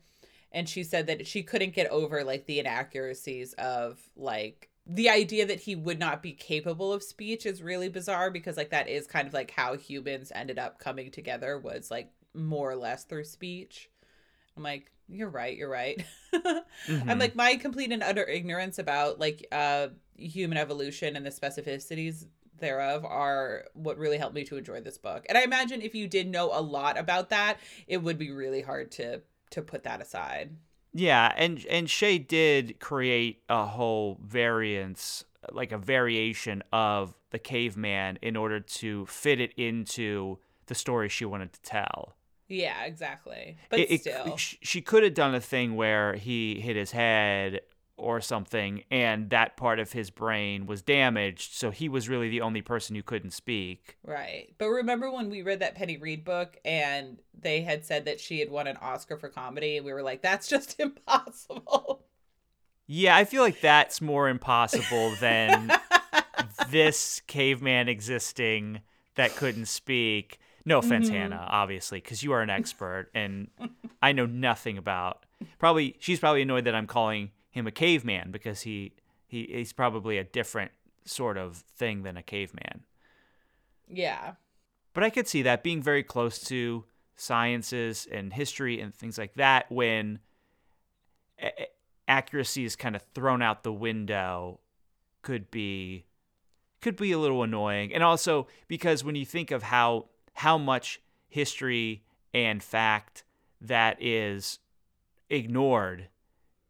and 0.51 0.67
she 0.67 0.83
said 0.83 1.07
that 1.07 1.27
she 1.27 1.43
couldn't 1.43 1.73
get 1.73 1.89
over 1.89 2.23
like 2.23 2.45
the 2.45 2.59
inaccuracies 2.59 3.53
of 3.53 3.99
like 4.15 4.69
the 4.85 5.09
idea 5.09 5.45
that 5.45 5.61
he 5.61 5.75
would 5.75 5.99
not 5.99 6.21
be 6.21 6.33
capable 6.33 6.91
of 6.91 7.03
speech 7.03 7.45
is 7.45 7.63
really 7.63 7.87
bizarre 7.87 8.29
because 8.29 8.57
like 8.57 8.71
that 8.71 8.89
is 8.89 9.07
kind 9.07 9.27
of 9.27 9.33
like 9.33 9.51
how 9.51 9.77
humans 9.77 10.31
ended 10.35 10.59
up 10.59 10.79
coming 10.79 11.09
together 11.09 11.57
was 11.57 11.89
like 11.89 12.11
more 12.33 12.69
or 12.69 12.75
less 12.75 13.05
through 13.05 13.23
speech. 13.23 13.89
I'm 14.57 14.63
like, 14.63 14.91
you're 15.07 15.29
right, 15.29 15.55
you're 15.55 15.69
right. 15.69 16.03
mm-hmm. 16.33 17.09
I'm 17.09 17.19
like 17.19 17.35
my 17.35 17.55
complete 17.55 17.91
and 17.91 18.03
utter 18.03 18.25
ignorance 18.25 18.77
about 18.77 19.19
like 19.19 19.45
uh 19.51 19.87
human 20.17 20.57
evolution 20.57 21.15
and 21.15 21.25
the 21.25 21.29
specificities 21.29 22.25
thereof 22.59 23.03
are 23.03 23.65
what 23.73 23.97
really 23.97 24.17
helped 24.17 24.35
me 24.35 24.43
to 24.45 24.57
enjoy 24.57 24.81
this 24.81 24.97
book. 24.97 25.25
And 25.29 25.37
I 25.37 25.43
imagine 25.43 25.81
if 25.81 25.95
you 25.95 26.07
did 26.07 26.27
know 26.27 26.49
a 26.53 26.61
lot 26.61 26.97
about 26.97 27.29
that, 27.29 27.57
it 27.87 27.97
would 27.97 28.17
be 28.17 28.31
really 28.31 28.61
hard 28.61 28.91
to 28.93 29.21
to 29.51 29.61
put 29.61 29.83
that 29.83 30.01
aside. 30.01 30.55
Yeah, 30.93 31.33
and 31.35 31.65
and 31.69 31.89
Shay 31.89 32.19
did 32.19 32.79
create 32.79 33.41
a 33.49 33.65
whole 33.65 34.19
variance, 34.23 35.25
like 35.51 35.71
a 35.71 35.77
variation 35.77 36.63
of 36.71 37.15
the 37.31 37.39
caveman 37.39 38.19
in 38.21 38.35
order 38.35 38.59
to 38.59 39.05
fit 39.07 39.39
it 39.41 39.53
into 39.57 40.37
the 40.67 40.75
story 40.75 41.09
she 41.09 41.25
wanted 41.25 41.51
to 41.53 41.61
tell. 41.61 42.15
Yeah, 42.47 42.83
exactly. 42.83 43.57
But 43.69 43.79
it, 43.79 44.01
still, 44.01 44.33
it, 44.33 44.39
she 44.39 44.81
could 44.81 45.03
have 45.03 45.15
done 45.15 45.33
a 45.33 45.41
thing 45.41 45.75
where 45.75 46.15
he 46.15 46.59
hit 46.59 46.75
his 46.75 46.91
head 46.91 47.61
or 47.95 48.19
something, 48.21 48.83
and 48.89 49.29
that 49.29 49.55
part 49.55 49.79
of 49.79 49.91
his 49.91 50.09
brain 50.09 50.65
was 50.65 50.81
damaged, 50.81 51.53
so 51.53 51.69
he 51.69 51.87
was 51.87 52.09
really 52.09 52.29
the 52.29 52.41
only 52.41 52.61
person 52.61 52.95
who 52.95 53.03
couldn't 53.03 53.31
speak. 53.31 53.97
Right. 54.05 54.53
But 54.57 54.69
remember 54.69 55.11
when 55.11 55.29
we 55.29 55.41
read 55.41 55.59
that 55.59 55.75
Penny 55.75 55.97
Reid 55.97 56.25
book 56.25 56.57
and 56.65 57.19
they 57.39 57.61
had 57.61 57.85
said 57.85 58.05
that 58.05 58.19
she 58.19 58.39
had 58.39 58.49
won 58.49 58.67
an 58.67 58.77
Oscar 58.77 59.17
for 59.17 59.29
comedy, 59.29 59.77
and 59.77 59.85
we 59.85 59.93
were 59.93 60.01
like, 60.03 60.21
that's 60.21 60.47
just 60.47 60.79
impossible. 60.79 62.03
Yeah, 62.87 63.15
I 63.15 63.23
feel 63.25 63.43
like 63.43 63.61
that's 63.61 64.01
more 64.01 64.27
impossible 64.27 65.15
than 65.21 65.71
this 66.69 67.21
caveman 67.27 67.87
existing 67.87 68.81
that 69.15 69.35
couldn't 69.35 69.67
speak. 69.67 70.39
No 70.65 70.79
offense, 70.79 71.07
Mm-hmm. 71.07 71.15
Hannah, 71.15 71.47
obviously, 71.49 71.99
because 71.99 72.23
you 72.23 72.31
are 72.31 72.41
an 72.41 72.49
expert 72.49 73.09
and 73.13 73.49
I 74.01 74.13
know 74.13 74.25
nothing 74.25 74.77
about. 74.77 75.25
Probably, 75.59 75.95
she's 75.99 76.19
probably 76.19 76.41
annoyed 76.41 76.65
that 76.65 76.75
I'm 76.75 76.87
calling 76.87 77.31
him 77.53 77.67
a 77.67 77.71
caveman 77.71 78.31
because 78.31 78.61
he, 78.61 78.93
he 79.25 79.47
he's 79.51 79.71
probably 79.71 80.17
a 80.17 80.23
different 80.23 80.71
sort 81.05 81.37
of 81.37 81.57
thing 81.57 82.03
than 82.03 82.17
a 82.17 82.23
caveman. 82.23 82.81
Yeah. 83.87 84.33
But 84.93 85.03
I 85.03 85.09
could 85.09 85.27
see 85.27 85.41
that 85.43 85.63
being 85.63 85.81
very 85.81 86.03
close 86.03 86.39
to 86.45 86.85
sciences 87.15 88.07
and 88.11 88.33
history 88.33 88.81
and 88.81 88.93
things 88.93 89.17
like 89.17 89.35
that 89.35 89.71
when 89.71 90.19
a- 91.39 91.67
accuracy 92.07 92.65
is 92.65 92.75
kind 92.75 92.95
of 92.95 93.03
thrown 93.13 93.41
out 93.41 93.63
the 93.63 93.73
window 93.73 94.59
could 95.21 95.49
be 95.51 96.05
could 96.81 96.95
be 96.97 97.11
a 97.11 97.19
little 97.19 97.43
annoying. 97.43 97.93
And 97.93 98.03
also 98.03 98.47
because 98.67 99.03
when 99.03 99.15
you 99.15 99.25
think 99.25 99.51
of 99.51 99.63
how 99.63 100.09
how 100.33 100.57
much 100.57 100.99
history 101.29 102.03
and 102.33 102.61
fact 102.61 103.23
that 103.61 104.01
is 104.01 104.59
ignored 105.29 106.09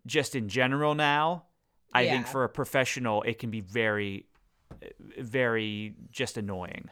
just 0.05 0.35
in 0.35 0.49
general 0.49 0.95
now, 0.95 1.45
I 1.93 2.07
think 2.07 2.27
for 2.27 2.43
a 2.43 2.49
professional 2.49 3.21
it 3.23 3.39
can 3.39 3.49
be 3.51 3.61
very 3.61 4.27
very 5.19 5.95
just 6.11 6.37
annoying. 6.37 6.89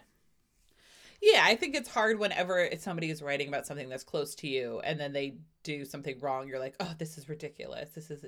Yeah, 1.22 1.42
I 1.44 1.56
think 1.56 1.76
it's 1.76 1.90
hard 1.90 2.18
whenever 2.18 2.60
it's 2.60 2.84
somebody 2.84 3.12
is 3.12 3.22
writing 3.22 3.48
about 3.48 3.68
something 3.68 3.90
that's 3.90 4.04
close 4.04 4.34
to 4.36 4.48
you 4.48 4.80
and 4.84 5.00
then 5.00 5.14
they 5.14 5.38
do 5.64 5.86
something 5.86 6.20
wrong. 6.20 6.48
You're 6.48 6.60
like, 6.60 6.76
oh, 6.80 6.94
this 6.98 7.18
is 7.18 7.30
ridiculous. 7.30 7.92
This 7.92 8.10
is 8.10 8.26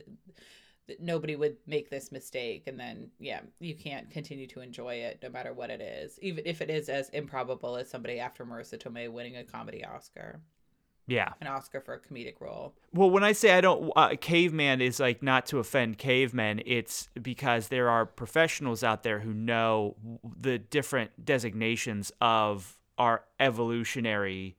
nobody 0.99 1.35
would 1.35 1.57
make 1.65 1.89
this 1.89 2.11
mistake. 2.11 2.67
And 2.67 2.79
then, 2.79 3.09
yeah, 3.19 3.41
you 3.59 3.75
can't 3.75 4.09
continue 4.11 4.47
to 4.47 4.61
enjoy 4.61 4.95
it 4.95 5.19
no 5.23 5.29
matter 5.29 5.53
what 5.53 5.69
it 5.69 5.81
is, 5.81 6.19
even 6.21 6.45
if 6.45 6.61
it 6.61 6.69
is 6.69 6.89
as 6.89 7.09
improbable 7.09 7.77
as 7.77 7.89
somebody 7.89 8.19
after 8.19 8.45
Marisa 8.45 8.77
Tomei 8.77 9.11
winning 9.11 9.37
a 9.37 9.43
comedy 9.43 9.83
Oscar, 9.83 10.41
Yeah. 11.05 11.33
an 11.41 11.47
Oscar 11.47 11.81
for 11.81 11.93
a 11.93 11.99
comedic 11.99 12.39
role. 12.39 12.73
Well, 12.93 13.09
when 13.09 13.23
I 13.23 13.33
say 13.33 13.51
I 13.51 13.61
don't, 13.61 13.91
uh, 13.95 14.15
caveman 14.19 14.81
is 14.81 14.99
like 14.99 15.21
not 15.21 15.45
to 15.47 15.59
offend 15.59 15.97
cavemen. 15.97 16.61
It's 16.65 17.09
because 17.21 17.67
there 17.67 17.89
are 17.89 18.05
professionals 18.05 18.83
out 18.83 19.03
there 19.03 19.19
who 19.19 19.33
know 19.33 19.95
the 20.39 20.57
different 20.57 21.25
designations 21.25 22.11
of 22.21 22.79
our 22.97 23.23
evolutionary 23.39 24.55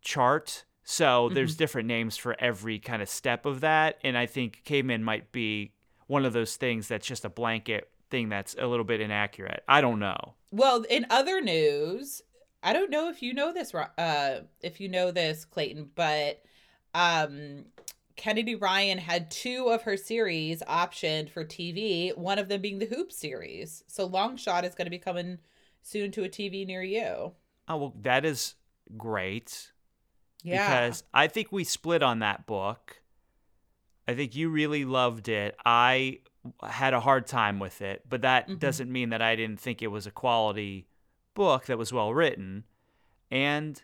chart. 0.00 0.64
So 0.84 1.28
there's 1.28 1.56
different 1.56 1.86
names 1.88 2.16
for 2.16 2.34
every 2.38 2.78
kind 2.78 3.02
of 3.02 3.08
step 3.08 3.44
of 3.44 3.60
that. 3.60 3.98
And 4.02 4.16
I 4.16 4.26
think 4.26 4.62
caveman 4.64 5.04
might 5.04 5.32
be 5.32 5.72
one 6.06 6.24
of 6.24 6.32
those 6.32 6.56
things 6.56 6.88
that's 6.88 7.06
just 7.06 7.24
a 7.24 7.28
blanket 7.28 7.90
thing 8.10 8.28
that's 8.30 8.56
a 8.58 8.66
little 8.66 8.84
bit 8.84 9.00
inaccurate. 9.00 9.62
I 9.68 9.80
don't 9.80 9.98
know. 9.98 10.34
Well, 10.50 10.84
in 10.88 11.06
other 11.10 11.42
news, 11.42 12.22
I 12.62 12.72
don't 12.72 12.90
know 12.90 13.08
if 13.08 13.22
you 13.22 13.34
know 13.34 13.52
this, 13.52 13.74
uh, 13.74 14.40
if 14.62 14.80
you 14.80 14.88
know 14.88 15.10
this, 15.10 15.44
Clayton, 15.44 15.90
but 15.94 16.42
um, 16.94 17.66
Kennedy 18.16 18.56
Ryan 18.56 18.98
had 18.98 19.30
two 19.30 19.68
of 19.68 19.82
her 19.82 19.96
series 19.96 20.60
optioned 20.62 21.30
for 21.30 21.44
TV. 21.44 22.16
One 22.16 22.38
of 22.38 22.48
them 22.48 22.60
being 22.60 22.78
the 22.80 22.86
Hoop 22.86 23.12
series. 23.12 23.84
So 23.86 24.06
Long 24.06 24.36
Shot 24.36 24.64
is 24.64 24.74
going 24.74 24.86
to 24.86 24.90
be 24.90 24.98
coming 24.98 25.38
soon 25.82 26.10
to 26.12 26.24
a 26.24 26.28
TV 26.28 26.66
near 26.66 26.82
you. 26.82 27.32
Oh, 27.68 27.76
well, 27.76 27.94
that 28.02 28.24
is 28.24 28.54
great. 28.96 29.72
Yeah, 30.42 30.66
because 30.66 31.04
I 31.14 31.28
think 31.28 31.52
we 31.52 31.62
split 31.64 32.02
on 32.02 32.18
that 32.20 32.46
book. 32.46 33.02
I 34.08 34.14
think 34.14 34.34
you 34.34 34.48
really 34.48 34.84
loved 34.84 35.28
it. 35.28 35.54
I 35.64 36.20
had 36.66 36.94
a 36.94 37.00
hard 37.00 37.26
time 37.26 37.58
with 37.58 37.82
it, 37.82 38.02
but 38.08 38.22
that 38.22 38.48
Mhm. 38.48 38.58
doesn't 38.58 38.90
mean 38.90 39.10
that 39.10 39.20
I 39.22 39.36
didn't 39.36 39.60
think 39.60 39.82
it 39.82 39.88
was 39.88 40.06
a 40.06 40.10
quality 40.10 40.87
book 41.38 41.66
that 41.66 41.78
was 41.78 41.92
well 41.92 42.12
written. 42.12 42.64
And 43.30 43.80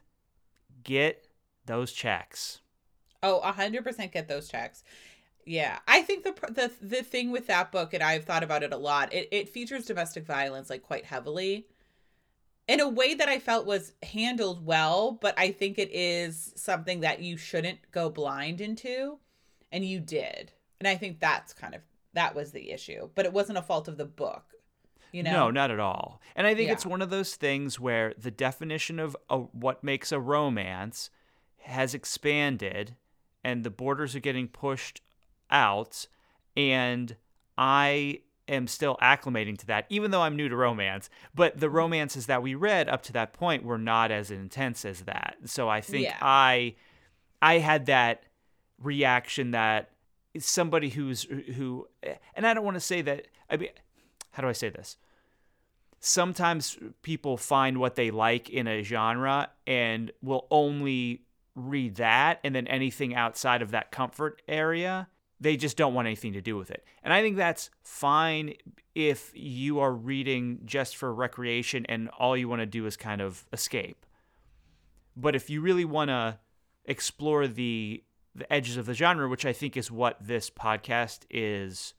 get 0.83 1.29
those 1.67 1.93
checks. 1.93 2.61
Oh, 3.23 3.39
a 3.39 3.53
hundred 3.53 3.85
percent 3.85 4.13
get 4.13 4.29
those 4.29 4.49
checks. 4.49 4.83
Yeah, 5.47 5.79
I 5.87 6.03
think 6.03 6.25
the 6.25 6.35
the 6.51 6.71
the 6.81 7.03
thing 7.03 7.31
with 7.31 7.47
that 7.47 7.71
book, 7.71 7.95
and 7.95 8.03
I've 8.03 8.25
thought 8.25 8.43
about 8.43 8.63
it 8.63 8.73
a 8.73 8.77
lot. 8.77 9.13
It 9.13 9.29
it 9.31 9.49
features 9.49 9.87
domestic 9.87 10.27
violence 10.27 10.69
like 10.69 10.83
quite 10.83 11.05
heavily, 11.05 11.69
in 12.67 12.81
a 12.81 12.89
way 12.89 13.15
that 13.15 13.29
I 13.29 13.39
felt 13.39 13.67
was 13.67 13.93
handled 14.03 14.65
well. 14.65 15.13
But 15.13 15.35
I 15.39 15.53
think 15.53 15.79
it 15.79 15.91
is 15.93 16.53
something 16.57 17.01
that 17.01 17.21
you 17.21 17.37
shouldn't 17.37 17.91
go 17.93 18.11
blind 18.11 18.61
into, 18.61 19.19
and 19.71 19.85
you 19.85 20.01
did. 20.01 20.53
And 20.81 20.89
I 20.89 20.97
think 20.97 21.21
that's 21.21 21.53
kind 21.53 21.75
of 21.75 21.83
that 22.15 22.35
was 22.35 22.53
the 22.53 22.71
issue. 22.71 23.11
But 23.15 23.27
it 23.27 23.33
wasn't 23.33 23.59
a 23.59 23.63
fault 23.63 23.89
of 23.89 23.97
the 23.97 24.07
book. 24.07 24.54
You 25.15 25.23
know? 25.23 25.33
No, 25.33 25.51
not 25.53 25.71
at 25.71 25.79
all. 25.79 26.21
And 26.35 26.45
I 26.45 26.57
think 26.57 26.73
it's 26.73 26.85
one 26.85 27.01
of 27.01 27.09
those 27.09 27.37
things 27.37 27.79
where 27.79 28.13
the 28.19 28.33
definition 28.33 28.99
of 28.99 29.17
a, 29.31 29.39
what 29.39 29.85
makes 29.85 30.11
a 30.11 30.19
romance 30.19 31.09
has 31.61 31.95
expanded 31.95 32.97
and 33.45 33.63
the 33.63 33.71
borders 33.71 34.17
are 34.17 34.21
getting 34.21 34.49
pushed 34.49 35.03
out. 35.53 36.09
And 36.57 37.15
I 37.57 38.23
am 38.49 38.67
still 38.67 38.97
acclimating 39.01 39.57
to 39.59 39.67
that, 39.67 39.87
even 39.89 40.11
though 40.11 40.23
I'm 40.23 40.35
new 40.35 40.49
to 40.49 40.57
romance. 40.57 41.09
But 41.33 41.61
the 41.61 41.67
mm-hmm. 41.67 41.77
romances 41.77 42.27
that 42.27 42.43
we 42.43 42.57
read 42.57 42.89
up 42.89 43.03
to 43.03 43.13
that 43.13 43.33
point 43.33 43.63
were 43.63 43.79
not 43.79 44.11
as 44.11 44.33
intense 44.33 44.85
as 44.85 45.03
that. 45.03 45.37
So 45.45 45.69
I 45.69 45.81
think 45.81 46.07
Yeah. 46.07 46.19
I 46.21 46.75
I 47.41 47.59
had 47.59 47.87
that 47.87 48.25
reaction 48.83 49.53
that 49.53 49.91
somebody 50.41 50.89
who's 50.89 51.23
who 51.23 51.87
and 52.35 52.45
I 52.45 52.53
don't 52.53 52.65
want 52.65 52.75
to 52.75 52.81
say 52.81 53.01
that 53.03 53.29
I 53.49 53.59
mean 53.59 53.69
how 54.35 54.43
do 54.43 54.49
I 54.49 54.53
say 54.53 54.69
this? 54.69 54.97
Sometimes 56.01 56.77
people 57.03 57.37
find 57.37 57.79
what 57.79 57.95
they 57.95 58.11
like 58.11 58.51
in 58.51 58.67
a 58.67 58.83
genre 58.83 59.49
and 59.67 60.11
will 60.21 60.47
only 60.51 61.23
read 61.55 61.95
that 61.97 62.41
and 62.43 62.55
then 62.55 62.67
anything 62.67 63.15
outside 63.15 63.63
of 63.63 63.71
that 63.71 63.93
comfort 63.93 64.43
area, 64.49 65.09
they 65.41 65.57
just 65.57 65.77
don't 65.77 65.95
want 65.95 66.07
anything 66.07 66.33
to 66.33 66.41
do 66.41 66.57
with 66.57 66.71
it. 66.71 66.85
And 67.03 67.13
I 67.13 67.23
think 67.23 67.37
that's 67.37 67.71
fine 67.83 68.55
if 68.95 69.31
you 69.35 69.79
are 69.79 69.93
reading 69.93 70.61
just 70.65 70.97
for 70.97 71.15
recreation 71.15 71.87
and 71.87 72.09
all 72.19 72.37
you 72.37 72.49
want 72.49 72.61
to 72.61 72.67
do 72.67 72.87
is 72.87 72.97
kind 72.97 73.21
of 73.21 73.47
escape. 73.53 74.05
But 75.17 75.37
if 75.37 75.49
you 75.49 75.61
really 75.61 75.85
want 75.85 76.11
to 76.11 76.39
explore 76.85 77.47
the 77.47 78.03
the 78.37 78.53
edges 78.53 78.77
of 78.77 78.87
the 78.87 78.95
genre, 78.95 79.29
which 79.29 79.47
I 79.47 79.53
think 79.53 79.77
is 79.77 79.93
what 79.93 80.17
this 80.21 80.51
podcast 80.51 81.21
is 81.31 81.95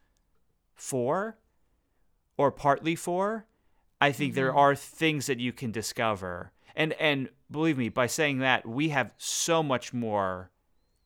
for, 0.74 1.38
or 2.38 2.52
partly 2.52 2.96
for, 2.96 3.46
I 4.02 4.12
think 4.12 4.34
there 4.34 4.52
Mhm. 4.52 4.56
are 4.58 4.76
things 4.76 5.26
that 5.28 5.40
you 5.40 5.54
can 5.54 5.72
discover. 5.72 6.52
And 6.76 6.94
and 6.94 7.30
believe 7.50 7.78
me, 7.78 7.90
by 7.90 8.08
saying 8.08 8.40
that, 8.40 8.66
we 8.68 8.90
have 8.90 9.14
so 9.18 9.64
much 9.64 9.94
more 9.94 10.52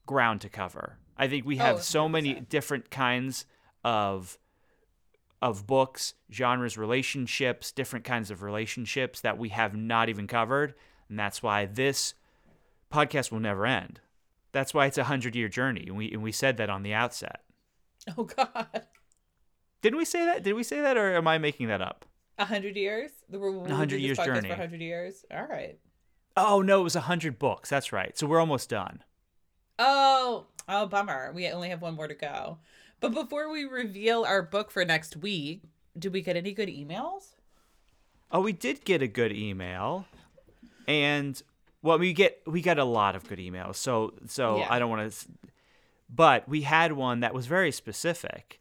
ground 0.05 0.41
to 0.41 0.49
cover. 0.49 0.97
I 1.17 1.27
think 1.27 1.45
we 1.45 1.57
have 1.57 1.75
Oh, 1.77 1.79
so 1.79 2.09
many 2.09 2.33
different 2.39 2.89
kinds 2.89 3.45
of 3.83 4.37
of 5.41 5.65
books, 5.67 6.15
genres, 6.31 6.77
relationships, 6.77 7.71
different 7.71 8.03
kinds 8.03 8.29
of 8.29 8.41
relationships 8.41 9.21
that 9.21 9.37
we 9.37 9.49
have 9.49 9.73
not 9.75 10.09
even 10.09 10.27
covered, 10.27 10.73
and 11.07 11.17
that's 11.17 11.41
why 11.41 11.65
this 11.65 12.13
podcast 12.91 13.31
will 13.31 13.39
never 13.39 13.65
end. 13.65 14.01
That's 14.51 14.73
why 14.73 14.87
it's 14.87 14.97
a 14.97 15.05
hundred 15.05 15.35
year 15.35 15.47
journey, 15.47 15.85
and 15.87 15.95
we 15.95 16.11
and 16.11 16.23
we 16.23 16.31
said 16.31 16.57
that 16.57 16.69
on 16.69 16.83
the 16.83 16.93
outset. 16.93 17.43
Oh 18.17 18.23
God, 18.23 18.87
Didn't 19.81 19.97
we 19.97 20.05
say 20.05 20.25
that? 20.25 20.43
Did 20.43 20.53
we 20.53 20.63
say 20.63 20.81
that, 20.81 20.97
or 20.97 21.15
am 21.15 21.27
I 21.27 21.37
making 21.37 21.67
that 21.67 21.81
up? 21.81 22.05
a 22.39 22.45
hundred 22.45 22.75
years. 22.77 23.11
The 23.29 23.37
we'll 23.37 23.53
100 23.59 23.99
years 23.99 24.17
journey. 24.17 24.47
for 24.47 24.53
a 24.53 24.57
hundred 24.57 24.81
years. 24.81 25.25
All 25.29 25.45
right. 25.45 25.77
Oh 26.35 26.61
no, 26.61 26.79
it 26.79 26.83
was 26.83 26.95
a 26.95 27.01
hundred 27.01 27.37
books. 27.37 27.69
That's 27.69 27.91
right. 27.91 28.17
So 28.17 28.25
we're 28.25 28.39
almost 28.39 28.69
done. 28.69 29.03
Oh, 29.77 30.45
oh, 30.67 30.87
bummer. 30.87 31.31
We 31.33 31.47
only 31.49 31.69
have 31.69 31.81
one 31.81 31.95
more 31.95 32.07
to 32.07 32.15
go. 32.15 32.57
But 33.01 33.13
before 33.13 33.51
we 33.51 33.65
reveal 33.65 34.23
our 34.23 34.41
book 34.41 34.71
for 34.71 34.83
next 34.83 35.17
week, 35.17 35.63
did 35.97 36.11
we 36.13 36.21
get 36.21 36.35
any 36.35 36.53
good 36.53 36.69
emails? 36.69 37.35
Oh, 38.31 38.41
we 38.41 38.53
did 38.53 38.83
get 38.85 39.01
a 39.01 39.07
good 39.07 39.31
email, 39.31 40.05
and 40.87 41.41
well, 41.81 41.99
we 41.99 42.13
get 42.13 42.41
we 42.47 42.61
got 42.61 42.79
a 42.79 42.83
lot 42.85 43.15
of 43.15 43.27
good 43.27 43.39
emails. 43.39 43.75
So 43.75 44.13
so 44.27 44.59
Yeah. 44.59 44.67
I 44.69 44.79
don't 44.79 44.89
want 44.89 45.11
to, 45.11 45.27
but 46.09 46.47
we 46.47 46.61
had 46.61 46.93
one 46.93 47.19
that 47.19 47.33
was 47.33 47.47
very 47.47 47.71
specific. 47.71 48.59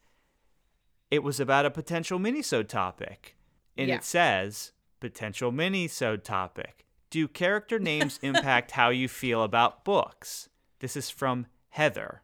It 1.11 1.23
was 1.23 1.41
about 1.41 1.65
a 1.67 1.71
potential 1.71 2.19
minisode 2.19 2.69
topic, 2.69 3.37
and 3.77 3.89
Yeah. 3.89 3.97
it 3.97 4.05
says 4.05 4.73
potential 5.01 5.53
minisode 5.53 6.23
topic. 6.25 6.85
Do 7.11 7.27
character 7.29 7.79
names 7.79 8.19
impact 8.23 8.73
how 8.73 8.91
you 8.91 9.09
feel 9.09 9.43
about 9.43 9.85
books? 9.85 10.49
This 10.81 10.97
is 10.97 11.09
from 11.11 11.47
Heather. 11.71 12.23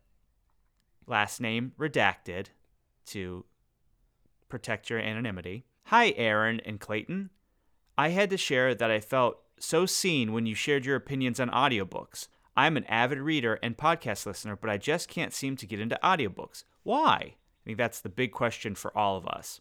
Last 1.07 1.41
name 1.41 1.73
redacted. 1.79 2.49
to 3.07 3.45
protect 4.49 4.89
your 4.89 4.99
anonymity. 4.99 5.67
Hi, 5.89 6.11
Erin 6.17 6.61
and 6.65 6.81
Clayton. 6.81 7.29
I 7.99 8.09
had 8.09 8.31
to 8.31 8.39
share 8.39 8.75
that 8.75 8.91
I 8.91 8.99
felt 9.01 9.43
so 9.59 9.85
seen 9.85 10.33
when 10.33 10.47
you 10.47 10.55
shared 10.55 10.87
your 10.87 10.97
opinions 10.97 11.39
on 11.39 11.51
audiobooks. 11.51 12.29
I'm 12.57 12.77
an 12.79 12.85
avid 12.85 13.19
reader 13.19 13.59
and 13.63 13.77
podcast 13.77 14.25
listener, 14.25 14.57
but 14.57 14.71
I 14.71 14.79
just 14.79 15.09
can't 15.09 15.35
seem 15.35 15.57
to 15.57 15.67
get 15.67 15.81
into 15.81 15.99
audiobooks. 16.03 16.65
Why? 16.83 17.35
I 17.65 17.71
think 17.71 17.79
that's 17.79 18.01
the 18.01 18.11
big 18.11 18.33
question 18.33 18.75
for 18.75 18.97
all 18.97 19.17
of 19.17 19.27
us. 19.27 19.61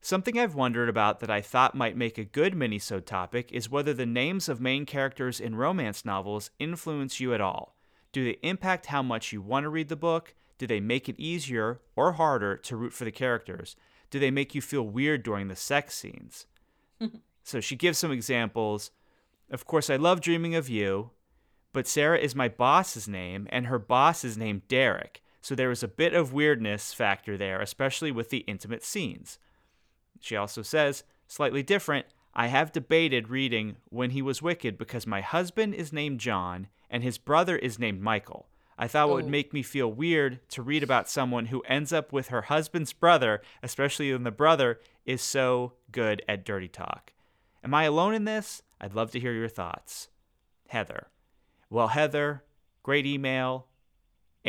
Something 0.00 0.38
I've 0.38 0.54
wondered 0.54 0.88
about 0.88 1.20
that 1.20 1.30
I 1.30 1.40
thought 1.40 1.74
might 1.74 1.96
make 1.96 2.18
a 2.18 2.24
good 2.24 2.52
minisode 2.52 3.06
topic 3.06 3.50
is 3.50 3.70
whether 3.70 3.94
the 3.94 4.06
names 4.06 4.48
of 4.48 4.60
main 4.60 4.86
characters 4.86 5.40
in 5.40 5.56
romance 5.56 6.04
novels 6.04 6.50
influence 6.58 7.18
you 7.18 7.34
at 7.34 7.40
all. 7.40 7.74
Do 8.12 8.24
they 8.24 8.38
impact 8.42 8.86
how 8.86 9.02
much 9.02 9.32
you 9.32 9.42
want 9.42 9.64
to 9.64 9.70
read 9.70 9.88
the 9.88 9.96
book? 9.96 10.34
Do 10.58 10.66
they 10.66 10.80
make 10.80 11.08
it 11.08 11.18
easier 11.18 11.80
or 11.96 12.12
harder 12.12 12.56
to 12.58 12.76
root 12.76 12.92
for 12.92 13.04
the 13.04 13.10
characters? 13.10 13.74
Do 14.10 14.18
they 14.18 14.30
make 14.30 14.54
you 14.54 14.60
feel 14.60 14.82
weird 14.82 15.22
during 15.22 15.48
the 15.48 15.56
sex 15.56 15.94
scenes? 15.94 16.46
so 17.42 17.60
she 17.60 17.76
gives 17.76 17.98
some 17.98 18.12
examples. 18.12 18.90
Of 19.50 19.66
course, 19.66 19.90
I 19.90 19.96
love 19.96 20.20
dreaming 20.20 20.54
of 20.54 20.68
you, 20.68 21.10
but 21.72 21.86
Sarah 21.86 22.18
is 22.18 22.34
my 22.34 22.48
boss's 22.48 23.08
name, 23.08 23.46
and 23.50 23.66
her 23.66 23.78
boss 23.78 24.24
is 24.24 24.36
named 24.36 24.68
Derek. 24.68 25.22
So 25.48 25.54
there 25.54 25.70
was 25.70 25.82
a 25.82 25.88
bit 25.88 26.12
of 26.12 26.34
weirdness 26.34 26.92
factor 26.92 27.38
there, 27.38 27.62
especially 27.62 28.12
with 28.12 28.28
the 28.28 28.44
intimate 28.46 28.84
scenes. 28.84 29.38
She 30.20 30.36
also 30.36 30.60
says, 30.60 31.04
slightly 31.26 31.62
different, 31.62 32.04
I 32.34 32.48
have 32.48 32.70
debated 32.70 33.30
reading 33.30 33.76
When 33.88 34.10
He 34.10 34.20
Was 34.20 34.42
Wicked 34.42 34.76
because 34.76 35.06
my 35.06 35.22
husband 35.22 35.74
is 35.74 35.90
named 35.90 36.20
John 36.20 36.68
and 36.90 37.02
his 37.02 37.16
brother 37.16 37.56
is 37.56 37.78
named 37.78 38.02
Michael. 38.02 38.50
I 38.76 38.88
thought 38.88 39.08
it 39.08 39.12
would 39.14 39.24
Oh. 39.24 39.28
make 39.28 39.54
me 39.54 39.62
feel 39.62 39.90
weird 39.90 40.46
to 40.50 40.60
read 40.60 40.82
about 40.82 41.08
someone 41.08 41.46
who 41.46 41.62
ends 41.62 41.94
up 41.94 42.12
with 42.12 42.28
her 42.28 42.42
husband's 42.42 42.92
brother, 42.92 43.40
especially 43.62 44.12
when 44.12 44.24
the 44.24 44.30
brother 44.30 44.78
is 45.06 45.22
so 45.22 45.72
good 45.90 46.20
at 46.28 46.44
dirty 46.44 46.68
talk. 46.68 47.14
Am 47.64 47.72
I 47.72 47.84
alone 47.84 48.12
in 48.12 48.26
this? 48.26 48.62
I'd 48.82 48.92
love 48.92 49.12
to 49.12 49.18
hear 49.20 49.32
your 49.32 49.48
thoughts. 49.48 50.08
Heather. 50.68 51.06
Well, 51.70 51.88
Heather, 51.88 52.44
great 52.82 53.06
email, 53.06 53.67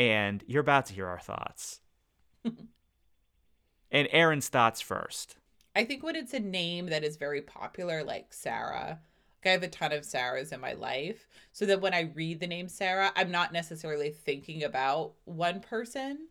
and 0.00 0.42
you're 0.46 0.62
about 0.62 0.86
to 0.86 0.94
hear 0.94 1.06
our 1.06 1.18
thoughts. 1.18 1.82
and 2.44 4.08
Erin's 4.10 4.48
thoughts 4.48 4.80
first. 4.80 5.36
I 5.76 5.84
think 5.84 6.02
when 6.02 6.16
it's 6.16 6.32
a 6.32 6.40
name 6.40 6.86
that 6.86 7.04
is 7.04 7.18
very 7.18 7.42
popular, 7.42 8.02
like 8.02 8.32
Sarah, 8.32 8.98
like 9.44 9.50
I 9.50 9.52
have 9.52 9.62
a 9.62 9.68
ton 9.68 9.92
of 9.92 10.04
Sarahs 10.04 10.54
in 10.54 10.60
my 10.60 10.72
life. 10.72 11.28
So 11.52 11.66
that 11.66 11.82
when 11.82 11.92
I 11.92 12.12
read 12.14 12.40
the 12.40 12.46
name 12.46 12.66
Sarah, 12.66 13.12
I'm 13.14 13.30
not 13.30 13.52
necessarily 13.52 14.08
thinking 14.08 14.64
about 14.64 15.12
one 15.24 15.60
person. 15.60 16.28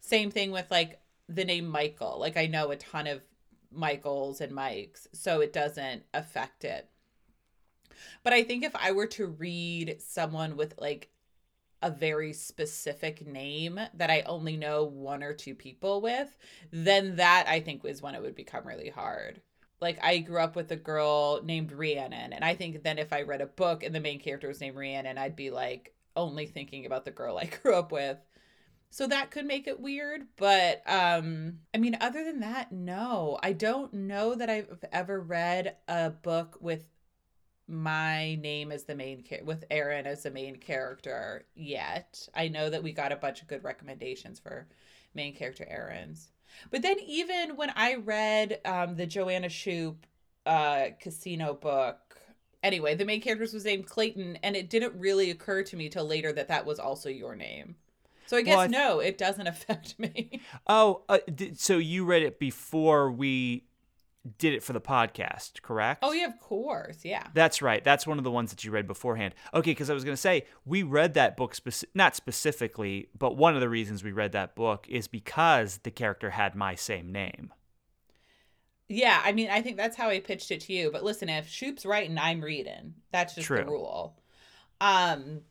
Same 0.00 0.32
thing 0.32 0.50
with 0.50 0.68
like 0.68 1.00
the 1.28 1.44
name 1.44 1.68
Michael. 1.68 2.18
Like 2.18 2.36
I 2.36 2.46
know 2.46 2.72
a 2.72 2.76
ton 2.76 3.06
of 3.06 3.22
Michaels 3.70 4.40
and 4.40 4.50
Mikes, 4.50 5.06
so 5.12 5.40
it 5.40 5.52
doesn't 5.52 6.02
affect 6.12 6.64
it. 6.64 6.88
But 8.24 8.32
I 8.32 8.42
think 8.42 8.64
if 8.64 8.74
I 8.74 8.90
were 8.90 9.06
to 9.06 9.26
read 9.26 9.98
someone 10.00 10.56
with 10.56 10.74
like 10.78 11.10
a 11.82 11.90
very 11.90 12.32
specific 12.32 13.26
name 13.26 13.78
that 13.94 14.10
I 14.10 14.22
only 14.22 14.56
know 14.56 14.84
one 14.84 15.22
or 15.22 15.32
two 15.32 15.54
people 15.54 16.00
with, 16.00 16.36
then 16.70 17.16
that 17.16 17.46
I 17.48 17.60
think 17.60 17.84
is 17.84 18.02
when 18.02 18.14
it 18.14 18.22
would 18.22 18.34
become 18.34 18.66
really 18.66 18.90
hard. 18.90 19.40
Like 19.80 19.98
I 20.02 20.18
grew 20.18 20.40
up 20.40 20.56
with 20.56 20.72
a 20.72 20.76
girl 20.76 21.40
named 21.44 21.72
Rhiannon, 21.72 22.32
and 22.32 22.44
I 22.44 22.54
think 22.54 22.82
then 22.82 22.98
if 22.98 23.12
I 23.12 23.22
read 23.22 23.40
a 23.40 23.46
book 23.46 23.84
and 23.84 23.94
the 23.94 24.00
main 24.00 24.18
character 24.18 24.48
was 24.48 24.60
named 24.60 24.76
Rhiannon, 24.76 25.18
I'd 25.18 25.36
be 25.36 25.50
like 25.50 25.94
only 26.16 26.46
thinking 26.46 26.84
about 26.84 27.04
the 27.04 27.12
girl 27.12 27.38
I 27.42 27.44
grew 27.46 27.74
up 27.74 27.92
with. 27.92 28.18
So 28.90 29.06
that 29.06 29.30
could 29.30 29.44
make 29.44 29.68
it 29.68 29.80
weird, 29.80 30.22
but 30.36 30.82
um 30.86 31.58
I 31.74 31.78
mean 31.78 31.96
other 32.00 32.24
than 32.24 32.40
that, 32.40 32.72
no. 32.72 33.38
I 33.42 33.52
don't 33.52 33.92
know 33.92 34.34
that 34.34 34.50
I've 34.50 34.84
ever 34.92 35.20
read 35.20 35.76
a 35.86 36.10
book 36.10 36.56
with 36.60 36.88
my 37.68 38.36
name 38.36 38.72
as 38.72 38.84
the 38.84 38.94
main 38.94 39.22
char- 39.22 39.44
with 39.44 39.64
Erin 39.70 40.06
as 40.06 40.22
the 40.22 40.30
main 40.30 40.56
character 40.56 41.44
yet. 41.54 42.28
I 42.34 42.48
know 42.48 42.70
that 42.70 42.82
we 42.82 42.92
got 42.92 43.12
a 43.12 43.16
bunch 43.16 43.42
of 43.42 43.48
good 43.48 43.64
recommendations 43.64 44.40
for 44.40 44.68
main 45.14 45.34
character 45.34 45.66
Erin's. 45.68 46.30
But 46.70 46.82
then 46.82 46.98
even 47.00 47.56
when 47.56 47.70
I 47.76 47.96
read 47.96 48.60
um 48.64 48.96
the 48.96 49.06
Joanna 49.06 49.48
Shupe 49.48 50.06
uh 50.46 50.88
casino 51.00 51.54
book 51.54 52.18
anyway, 52.62 52.94
the 52.94 53.04
main 53.04 53.20
character 53.20 53.44
was 53.52 53.64
named 53.64 53.86
Clayton 53.86 54.38
and 54.42 54.56
it 54.56 54.70
didn't 54.70 54.98
really 54.98 55.30
occur 55.30 55.62
to 55.64 55.76
me 55.76 55.88
till 55.88 56.06
later 56.06 56.32
that 56.32 56.48
that 56.48 56.66
was 56.66 56.78
also 56.78 57.08
your 57.08 57.36
name. 57.36 57.76
So 58.26 58.36
I 58.36 58.42
guess 58.42 58.56
Well, 58.56 58.60
I 58.60 58.68
th- 58.68 58.72
no, 58.72 59.00
it 59.00 59.18
doesn't 59.18 59.46
affect 59.48 59.98
me. 59.98 60.42
Oh, 60.66 61.02
uh, 61.08 61.18
so 61.54 61.78
you 61.78 62.04
read 62.04 62.22
it 62.22 62.38
before 62.38 63.10
we 63.10 63.64
did 64.38 64.54
it 64.54 64.62
for 64.62 64.72
the 64.72 64.80
podcast, 64.80 65.62
correct? 65.62 66.00
oh 66.02 66.12
yeah, 66.12 66.26
of 66.26 66.38
course. 66.40 66.98
Yeah. 67.04 67.26
That's 67.34 67.62
right. 67.62 67.82
That's 67.82 68.06
one 68.06 68.18
of 68.18 68.24
the 68.24 68.30
ones 68.30 68.50
that 68.50 68.64
you 68.64 68.70
read 68.70 68.86
beforehand. 68.86 69.34
Okay, 69.54 69.70
because 69.70 69.90
I 69.90 69.94
was 69.94 70.04
going 70.04 70.14
to 70.14 70.20
say 70.20 70.44
we 70.64 70.82
read 70.82 71.14
that 71.14 71.36
book, 71.36 71.54
speci- 71.54 71.84
not 71.94 72.16
specifically, 72.16 73.08
but 73.18 73.36
one 73.36 73.54
of 73.54 73.60
the 73.60 73.68
reasons 73.68 74.04
we 74.04 74.12
read 74.12 74.32
that 74.32 74.54
book 74.54 74.86
is 74.88 75.08
because 75.08 75.78
the 75.78 75.90
character 75.90 76.30
had 76.30 76.54
my 76.54 76.74
same 76.74 77.12
name. 77.12 77.52
Yeah, 78.88 79.20
I 79.22 79.32
mean, 79.32 79.50
I 79.50 79.60
think 79.60 79.76
that's 79.76 79.96
how 79.96 80.08
I 80.08 80.20
pitched 80.20 80.50
it 80.50 80.60
to 80.62 80.72
you. 80.72 80.90
But 80.90 81.04
listen, 81.04 81.28
if 81.28 81.48
Shupe's 81.48 81.84
writing, 81.84 82.16
I'm 82.18 82.40
reading. 82.40 82.94
That's 83.12 83.34
just 83.34 83.48
the 83.48 83.56
True. 83.56 83.64
rule. 83.64 84.18
Um, 84.80 85.42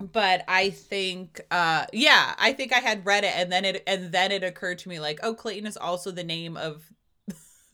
but 0.00 0.42
I 0.48 0.70
think, 0.70 1.40
uh, 1.50 1.86
yeah, 1.92 2.34
I 2.38 2.52
think 2.52 2.72
I 2.72 2.78
had 2.78 3.04
read 3.04 3.24
it, 3.24 3.32
and 3.34 3.52
then 3.52 3.64
it, 3.64 3.82
and 3.86 4.12
then 4.12 4.32
it 4.32 4.42
occurred 4.42 4.78
to 4.80 4.88
me 4.88 5.00
like, 5.00 5.20
oh, 5.22 5.34
Clayton 5.34 5.66
is 5.66 5.76
also 5.76 6.10
the 6.10 6.24
name 6.24 6.56
of 6.56 6.90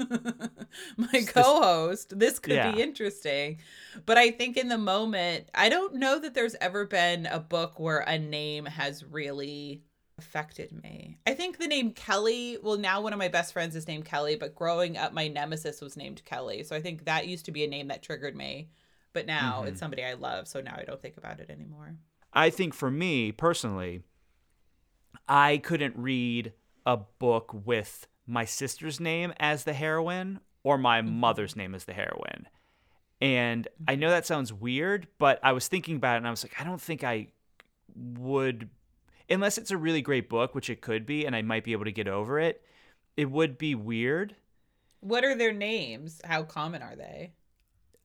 my 0.97 1.23
co-host. 1.27 2.19
This 2.19 2.39
could 2.39 2.55
Yeah. 2.55 2.73
be 2.73 2.81
interesting. 2.83 3.59
But 4.07 4.19
I 4.19 4.31
think 4.31 4.57
in 4.57 4.69
the 4.69 4.79
moment, 4.79 5.49
I 5.55 5.69
don't 5.69 5.95
know 5.97 6.19
that 6.19 6.35
there's 6.35 6.57
ever 6.61 6.85
been 6.87 7.27
a 7.27 7.39
book 7.41 7.79
where 7.79 7.99
a 8.01 8.19
name 8.19 8.67
has 8.67 9.05
really 9.05 9.83
affected 10.19 10.73
me. 10.83 11.17
I 11.27 11.35
think 11.35 11.59
the 11.59 11.67
name 11.67 11.93
Kelly, 11.93 12.59
well, 12.63 12.77
now 12.79 13.01
one 13.01 13.13
of 13.13 13.19
my 13.19 13.29
best 13.29 13.53
friends 13.53 13.75
is 13.75 13.89
named 13.89 14.05
Kelly, 14.05 14.37
but 14.37 14.55
growing 14.55 14.97
up, 14.97 15.13
my 15.13 15.27
nemesis 15.29 15.81
was 15.81 15.97
named 15.97 16.25
Kelly. 16.25 16.63
So 16.63 16.77
I 16.77 16.81
think 16.81 17.07
that 17.07 17.27
used 17.27 17.47
to 17.47 17.53
be 17.53 17.65
a 17.65 17.69
name 17.69 17.89
that 17.89 18.03
triggered 18.03 18.37
me. 18.37 18.69
But 19.15 19.27
now 19.27 19.63
Mhm. 19.63 19.69
it's 19.69 19.81
somebody 19.81 20.05
I 20.05 20.15
love. 20.15 20.49
So 20.49 20.61
now 20.61 20.75
I 20.79 20.85
don't 20.85 21.01
think 21.01 21.17
about 21.17 21.41
it 21.41 21.51
anymore. 21.51 21.97
I 22.33 22.51
think 22.51 22.73
for 22.73 22.91
me 22.91 23.31
personally, 23.33 24.03
I 25.29 25.59
couldn't 25.59 25.97
read 25.97 26.53
a 26.87 26.97
book 26.97 27.53
with 27.53 28.07
my 28.27 28.45
sister's 28.45 29.01
name 29.01 29.33
as 29.39 29.65
the 29.65 29.73
heroine 29.73 30.41
or 30.63 30.79
my 30.79 31.03
mother's 31.03 31.57
name 31.57 31.75
as 31.75 31.85
the 31.85 31.93
heroine. 31.93 32.49
And 33.21 33.69
I 33.87 33.95
know 33.95 34.11
that 34.11 34.27
sounds 34.27 34.53
weird, 34.53 35.07
but 35.19 35.39
I 35.43 35.53
was 35.53 35.69
thinking 35.69 35.97
about 35.97 36.15
it 36.15 36.19
and 36.19 36.27
I 36.27 36.31
was 36.31 36.45
like, 36.45 36.61
I 36.61 36.65
don't 36.65 36.81
think 36.81 37.05
I 37.05 37.29
would, 37.95 38.69
unless 39.29 39.59
it's 39.59 39.71
a 39.71 39.77
really 39.77 40.03
great 40.03 40.29
book, 40.29 40.55
which 40.55 40.71
it 40.71 40.81
could 40.81 41.07
be, 41.07 41.25
and 41.25 41.37
I 41.37 41.43
might 41.43 41.65
be 41.65 41.73
able 41.73 41.85
to 41.85 41.93
get 41.93 42.09
over 42.09 42.39
it, 42.41 42.63
it 43.17 43.31
would 43.31 43.59
be 43.59 43.75
weird. 43.75 44.35
What 45.01 45.25
are 45.25 45.35
their 45.35 45.53
names? 45.53 46.21
How 46.25 46.43
common 46.45 46.83
are 46.83 46.97
they? 46.97 47.33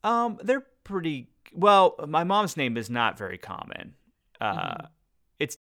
Um, 0.03 0.39
they're 0.43 0.65
pretty 0.83 1.29
well. 1.53 1.95
My 2.07 2.23
mom's 2.23 2.57
name 2.57 2.77
is 2.77 2.89
not 2.89 3.17
very 3.17 3.37
common. 3.37 3.95
Uh, 4.39 4.53
Mhm. 4.75 4.87
it's 5.39 5.57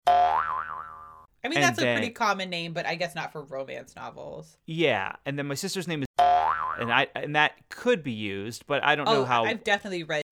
I 1.45 1.49
mean, 1.49 1.59
And 1.59 1.65
that's 1.65 1.79
a 1.79 1.83
pretty 1.83 2.11
common 2.11 2.49
name, 2.51 2.73
but 2.73 2.87
I 2.87 2.95
guess 2.95 3.15
not 3.15 3.31
for 3.33 3.43
romance 3.45 3.95
novels. 3.95 4.57
yeah, 4.67 5.17
and 5.27 5.39
then 5.39 5.47
my 5.47 5.55
sister's 5.55 5.87
name 5.87 6.03
is, 6.03 6.09
and 6.19 6.91
I 6.93 7.07
and 7.15 7.37
that 7.37 7.69
could 7.69 8.03
be 8.03 8.13
used, 8.13 8.67
but 8.67 8.83
I 8.83 8.95
don't 8.97 9.05
know 9.05 9.23
Oh, 9.23 9.25
how. 9.25 9.45
I've 9.45 9.63
definitely 9.65 10.05
read. 10.05 10.23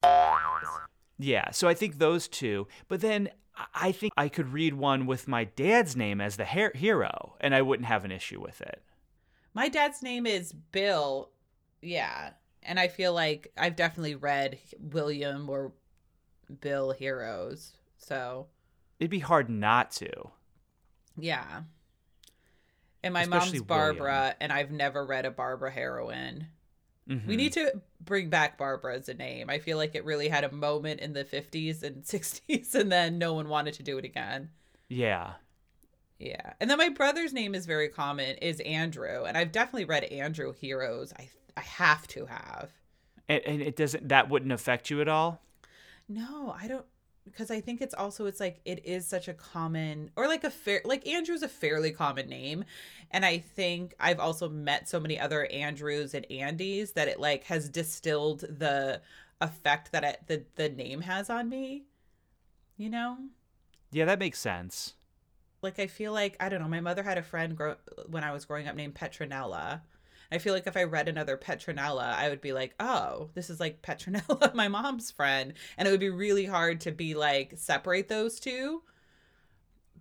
Yeah, 1.18 1.50
so 1.52 1.68
I 1.68 1.74
think 1.74 1.98
those 1.98 2.26
two, 2.28 2.66
but 2.88 3.00
then 3.00 3.28
I- 3.54 3.66
I 3.74 3.92
think 3.92 4.12
I 4.16 4.28
could 4.28 4.48
read 4.52 4.74
one 4.74 5.06
with 5.06 5.28
my 5.28 5.44
dad's 5.44 5.94
name 5.94 6.20
as 6.20 6.36
the 6.36 6.44
her- 6.46 6.72
hero, 6.74 7.36
and 7.40 7.54
I 7.54 7.62
wouldn't 7.62 7.86
have 7.86 8.04
an 8.04 8.10
issue 8.10 8.40
with 8.40 8.60
it. 8.62 8.82
My 9.54 9.68
dad's 9.68 10.02
name 10.02 10.26
is 10.26 10.52
Bill. 10.52 11.30
Yeah. 11.82 12.30
And 12.62 12.80
I 12.80 12.88
feel 12.88 13.12
like 13.12 13.52
I've 13.58 13.76
definitely 13.76 14.14
read 14.14 14.58
William 14.80 15.50
or 15.50 15.72
Bill 16.60 16.92
Heroes. 16.92 17.74
So, 17.98 18.46
It'd 18.98 19.10
be 19.10 19.18
hard 19.18 19.50
not 19.50 19.90
to. 19.92 20.30
Yeah. 21.18 21.62
And 23.04 23.14
my 23.14 23.22
Especially 23.22 23.58
mom's 23.58 23.66
Barbara, 23.66 24.36
and 24.40 24.52
I've 24.52 24.70
never 24.70 25.04
read 25.04 25.24
a 25.26 25.30
Barbara 25.30 25.70
heroine. 25.70 26.46
We 27.08 27.16
Mhm. 27.16 27.26
need 27.26 27.52
to 27.54 27.82
bring 28.00 28.30
back 28.30 28.56
Barbara 28.56 28.96
as 28.96 29.08
a 29.08 29.14
name. 29.14 29.50
I 29.50 29.58
feel 29.58 29.76
like 29.76 29.96
it 29.96 30.04
really 30.04 30.28
had 30.28 30.44
a 30.44 30.52
moment 30.52 31.00
in 31.00 31.12
the 31.14 31.24
50s 31.24 31.82
and 31.82 32.04
60s, 32.04 32.74
and 32.76 32.92
then 32.92 33.18
no 33.18 33.34
one 33.34 33.48
wanted 33.48 33.74
to 33.74 33.82
do 33.82 33.98
it 33.98 34.04
again. 34.04 34.50
Yeah. 34.88 35.34
Yeah. 36.20 36.52
And 36.60 36.70
then 36.70 36.78
my 36.78 36.90
brother's 36.90 37.32
name 37.32 37.56
is 37.56 37.66
very 37.66 37.88
common, 37.88 38.36
is 38.36 38.60
Andrew. 38.60 39.24
And 39.24 39.36
I've 39.36 39.50
definitely 39.50 39.86
read 39.86 40.04
Andrew 40.04 40.52
Heroes. 40.52 41.12
I, 41.18 41.28
I 41.56 41.60
have 41.62 42.06
to 42.08 42.26
have. 42.26 42.70
And, 43.28 43.42
and 43.44 43.60
it 43.62 43.74
doesn't 43.74 44.08
that 44.10 44.28
wouldn't 44.28 44.52
affect 44.52 44.88
you 44.88 45.00
at 45.00 45.08
all? 45.08 45.42
No, 46.08 46.54
I 46.56 46.68
don't. 46.68 46.86
Because 47.24 47.50
I 47.50 47.60
think 47.60 47.80
it's 47.80 47.94
also 47.94 48.26
it's 48.26 48.40
like 48.40 48.60
it 48.64 48.84
is 48.84 49.06
such 49.06 49.28
a 49.28 49.34
common 49.34 50.10
or 50.16 50.26
like 50.28 50.44
a 50.44 50.50
fair 50.50 50.80
like 50.84 51.06
Andrew's 51.06 51.42
a 51.42 51.48
fairly 51.48 51.90
common 51.92 52.28
name, 52.28 52.64
and 53.10 53.24
I 53.24 53.38
think 53.38 53.94
I've 54.00 54.20
also 54.20 54.48
met 54.48 54.88
so 54.88 55.00
many 55.00 55.18
other 55.18 55.46
Andrews 55.46 56.14
and 56.14 56.26
Andys 56.30 56.94
that 56.94 57.08
it 57.08 57.20
like 57.20 57.44
has 57.44 57.68
distilled 57.68 58.40
the 58.40 59.00
effect 59.40 59.92
that 59.92 60.04
it, 60.04 60.22
the 60.26 60.44
the 60.56 60.68
name 60.68 61.02
has 61.02 61.30
on 61.30 61.48
me. 61.48 61.84
You 62.76 62.90
know, 62.90 63.18
Yeah, 63.92 64.06
that 64.06 64.18
makes 64.18 64.40
sense. 64.40 64.94
like 65.62 65.78
I 65.78 65.86
feel 65.86 66.12
like 66.12 66.36
I 66.40 66.48
don't 66.48 66.60
know. 66.60 66.68
My 66.68 66.80
mother 66.80 67.02
had 67.02 67.18
a 67.18 67.22
friend 67.22 67.56
grow, 67.56 67.76
when 68.08 68.24
I 68.24 68.32
was 68.32 68.44
growing 68.44 68.68
up 68.68 68.76
named 68.76 68.94
Petronella. 68.94 69.82
I 70.32 70.38
feel 70.38 70.54
like 70.54 70.66
if 70.66 70.76
I 70.76 70.84
read 70.84 71.08
another 71.08 71.36
Petronella, 71.36 72.14
I 72.14 72.28
would 72.28 72.40
be 72.40 72.52
like, 72.52 72.74
"Oh, 72.80 73.30
this 73.34 73.50
is 73.50 73.60
like 73.60 73.82
Petronella, 73.82 74.54
my 74.54 74.68
mom's 74.68 75.10
friend," 75.10 75.52
and 75.76 75.86
it 75.86 75.90
would 75.90 76.00
be 76.00 76.10
really 76.10 76.46
hard 76.46 76.80
to 76.82 76.90
be 76.92 77.14
like 77.14 77.54
separate 77.56 78.08
those 78.08 78.40
two. 78.40 78.82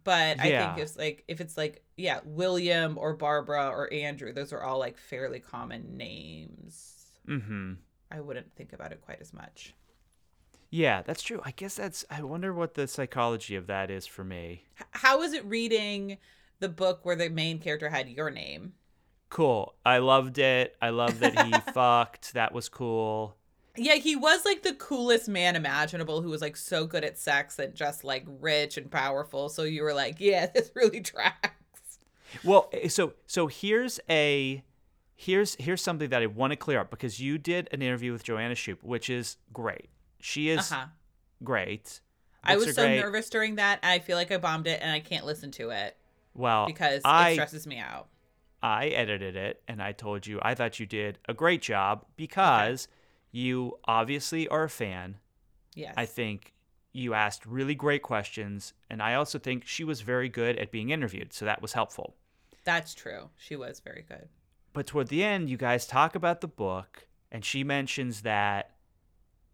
But 0.03 0.39
I 0.39 0.47
Yeah. 0.47 0.73
think 0.73 0.83
it's 0.83 0.97
like 0.97 1.23
if 1.27 1.41
it's 1.41 1.57
like 1.57 1.83
yeah, 1.97 2.21
William 2.25 2.97
or 2.97 3.13
Barbara 3.15 3.69
or 3.69 3.91
Andrew, 3.93 4.33
those 4.33 4.51
are 4.53 4.63
all 4.63 4.79
like 4.79 4.97
fairly 4.97 5.39
common 5.39 5.97
names. 5.97 7.11
Mm-hmm. 7.27 7.73
I 8.09 8.19
wouldn't 8.19 8.53
think 8.55 8.73
about 8.73 8.91
it 8.91 9.01
quite 9.01 9.21
as 9.21 9.31
much. 9.33 9.75
Yeah, 10.71 11.01
that's 11.01 11.21
true. 11.21 11.41
I 11.43 11.51
guess 11.51 11.75
that's. 11.75 12.05
I 12.09 12.23
wonder 12.23 12.53
what 12.53 12.73
the 12.73 12.87
psychology 12.87 13.55
of 13.55 13.67
that 13.67 13.91
is 13.91 14.07
for 14.07 14.23
me. 14.23 14.63
H- 14.79 14.87
How 14.91 15.19
was 15.19 15.33
it 15.33 15.45
reading 15.45 16.17
the 16.59 16.69
book 16.69 17.01
where 17.03 17.15
the 17.15 17.29
main 17.29 17.59
character 17.59 17.89
had 17.89 18.09
your 18.09 18.29
name? 18.31 18.73
Cool. 19.31 19.73
I 19.85 19.97
loved 19.99 20.37
it. 20.37 20.75
I 20.81 20.89
love 20.89 21.19
that 21.21 21.45
he 21.47 21.53
fucked. 21.73 22.33
That 22.33 22.53
was 22.53 22.69
cool. 22.69 23.37
Yeah, 23.77 23.95
he 23.95 24.17
was 24.17 24.43
like 24.45 24.63
the 24.63 24.73
coolest 24.73 25.29
man 25.29 25.55
imaginable 25.55 26.21
who 26.21 26.29
was 26.29 26.41
like 26.41 26.57
so 26.57 26.85
good 26.85 27.05
at 27.05 27.17
sex 27.17 27.57
and 27.57 27.73
just 27.73 28.03
like 28.03 28.25
rich 28.41 28.77
and 28.77 28.91
powerful. 28.91 29.47
So 29.47 29.63
you 29.63 29.83
were 29.83 29.93
like, 29.93 30.17
yeah, 30.19 30.47
this 30.53 30.69
really 30.75 30.99
tracks. 31.01 31.99
Well, 32.43 32.69
eh, 32.73 32.89
so 32.89 33.13
so 33.25 33.47
here's 33.47 33.99
a 34.09 34.61
here's 35.15 35.55
here's 35.55 35.81
something 35.81 36.09
that 36.09 36.21
I 36.21 36.25
want 36.25 36.51
to 36.51 36.57
clear 36.57 36.79
up 36.79 36.89
because 36.91 37.21
you 37.21 37.37
did 37.37 37.69
an 37.71 37.81
interview 37.81 38.11
with 38.11 38.23
Joanna 38.23 38.55
Shupe, 38.55 38.83
which 38.83 39.09
is 39.09 39.37
great. 39.53 39.89
She 40.19 40.49
is 40.49 40.71
Uh-huh. 40.71 40.87
great. 41.41 42.01
I 42.43 42.57
was 42.57 42.75
so 42.75 42.83
great. 42.83 42.99
nervous 42.99 43.29
during 43.29 43.55
that. 43.55 43.79
I 43.83 43.99
feel 43.99 44.17
like 44.17 44.31
I 44.31 44.37
bombed 44.37 44.67
it 44.67 44.79
and 44.81 44.91
I 44.91 44.99
can't 44.99 45.25
listen 45.25 45.51
to 45.51 45.69
it 45.69 45.95
Well, 46.33 46.65
because 46.65 47.01
I 47.05 47.29
it 47.29 47.33
stresses 47.35 47.65
me 47.67 47.77
out. 47.77 48.07
I 48.63 48.88
edited 48.88 49.36
it 49.36 49.62
and 49.67 49.82
I 49.82 49.91
told 49.91 50.28
you 50.28 50.39
I 50.41 50.54
thought 50.56 50.80
you 50.80 50.86
did 50.86 51.19
a 51.28 51.34
great 51.34 51.62
job 51.62 52.06
because 52.15 52.88
you 53.32 53.78
obviously 53.86 54.47
are 54.47 54.63
a 54.65 54.69
fan. 54.69 55.17
Yes. 55.74 55.93
I 55.97 56.06
think 56.06 56.54
you 56.93 57.13
asked 57.13 57.45
really 57.45 57.76
great 57.76 58.02
questions 58.02 58.74
and 58.89 59.02
I 59.02 59.15
also 59.15 59.39
think 59.39 59.65
she 59.65 59.84
was 59.84 60.02
very 60.02 60.30
good 60.30 60.58
at 60.58 60.71
being 60.71 60.89
interviewed, 60.89 61.34
so 61.34 61.45
that 61.45 61.62
was 61.62 61.74
helpful. 61.74 62.15
That's 62.63 62.93
true. 62.93 63.30
She 63.38 63.56
was 63.56 63.80
very 63.80 64.06
good. 64.08 64.28
But 64.74 64.88
toward 64.88 65.08
the 65.08 65.24
end, 65.24 65.50
you 65.50 65.58
guys 65.58 65.88
talk 65.88 66.15
about 66.15 66.41
the 66.41 66.47
book 66.47 67.08
and 67.32 67.43
she 67.43 67.63
mentions 67.63 68.21
that 68.21 68.71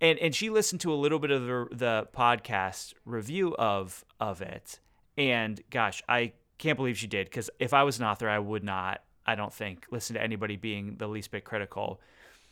and 0.02 0.20
and 0.20 0.36
she 0.36 0.50
listened 0.50 0.82
to 0.82 0.93
a 0.93 0.96
little 0.96 1.20
bit 1.20 1.32
of 1.32 1.43
the, 1.43 1.67
the 1.72 2.08
podcast 2.15 2.93
review 3.06 3.56
of 3.56 4.04
of 4.20 4.41
it 4.41 4.80
and 5.17 5.62
gosh, 5.70 6.04
I 6.08 6.34
can't 6.58 6.78
believe 6.78 6.98
she 6.98 7.08
did 7.08 7.26
because 7.28 7.50
if 7.60 7.74
I 7.74 7.84
was 7.84 8.00
an 8.00 8.06
author, 8.06 8.28
I 8.30 8.39
would 8.39 8.63
not, 8.63 9.02
I 9.26 9.36
don't 9.36 9.54
think, 9.54 9.86
listen 9.91 10.15
to 10.15 10.22
anybody 10.22 10.56
being 10.56 10.96
the 10.98 11.08
least 11.08 11.32
bit 11.32 11.43
critical. 11.43 12.00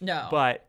No. 0.02 0.28
But 0.30 0.66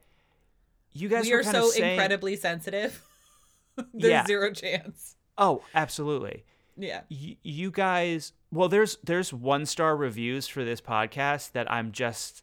you 0.92 1.08
guys 1.08 1.24
we 1.26 1.32
are 1.34 1.42
so 1.42 1.68
saying, 1.70 1.92
incredibly 1.92 2.36
sensitive. 2.36 3.02
There's 3.92 4.10
Yeah. 4.10 4.26
zero 4.26 4.52
chance. 4.52 5.16
Oh, 5.36 5.62
absolutely. 5.74 6.44
Yeah. 6.78 7.02
Y- 7.10 7.36
you 7.42 7.70
guys, 7.70 8.32
well, 8.50 8.68
there's 8.68 8.96
there's 9.04 9.32
one 9.32 9.66
star 9.66 9.96
reviews 9.96 10.46
for 10.48 10.64
this 10.64 10.80
podcast 10.80 11.52
that 11.52 11.70
I'm 11.70 11.92
just. 11.92 12.42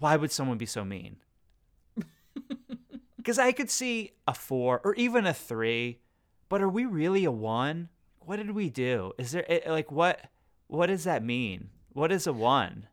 Why 0.00 0.16
would 0.16 0.30
someone 0.32 0.58
be 0.58 0.66
so 0.66 0.84
mean? 0.84 1.16
Because 3.16 3.38
I 3.38 3.52
could 3.52 3.68
see 3.70 4.12
a 4.26 4.32
four 4.32 4.80
or 4.84 4.94
even 4.94 5.26
a 5.26 5.34
three, 5.34 5.98
but 6.48 6.62
are 6.62 6.68
we 6.68 6.86
really 6.86 7.24
a 7.26 7.30
one? 7.30 7.90
What 8.28 8.36
did 8.36 8.50
we 8.50 8.68
do? 8.68 9.12
Is 9.16 9.32
there 9.32 9.46
like 9.66 9.90
what? 9.90 10.20
What 10.66 10.86
does 10.88 11.04
that 11.04 11.24
mean? 11.24 11.70
What 11.94 12.12
is 12.12 12.26
a 12.26 12.32
one? 12.32 12.86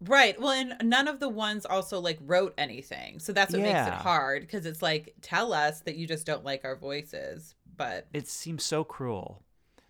Right. 0.00 0.40
Well, 0.40 0.52
and 0.52 0.76
none 0.88 1.08
of 1.08 1.18
the 1.18 1.28
ones 1.28 1.66
also 1.66 1.98
like 2.00 2.18
wrote 2.20 2.54
anything. 2.56 3.18
So 3.18 3.32
that's 3.32 3.52
what 3.52 3.62
makes 3.62 3.88
it 3.88 3.94
hard 3.94 4.42
because 4.42 4.64
it's 4.64 4.82
like, 4.82 5.14
tell 5.22 5.52
us 5.52 5.80
that 5.80 5.96
you 5.96 6.06
just 6.06 6.24
don't 6.26 6.44
like 6.44 6.64
our 6.64 6.76
voices. 6.76 7.54
But 7.76 8.06
It 8.12 8.28
seems 8.28 8.62
so 8.62 8.84
cruel, 8.84 9.42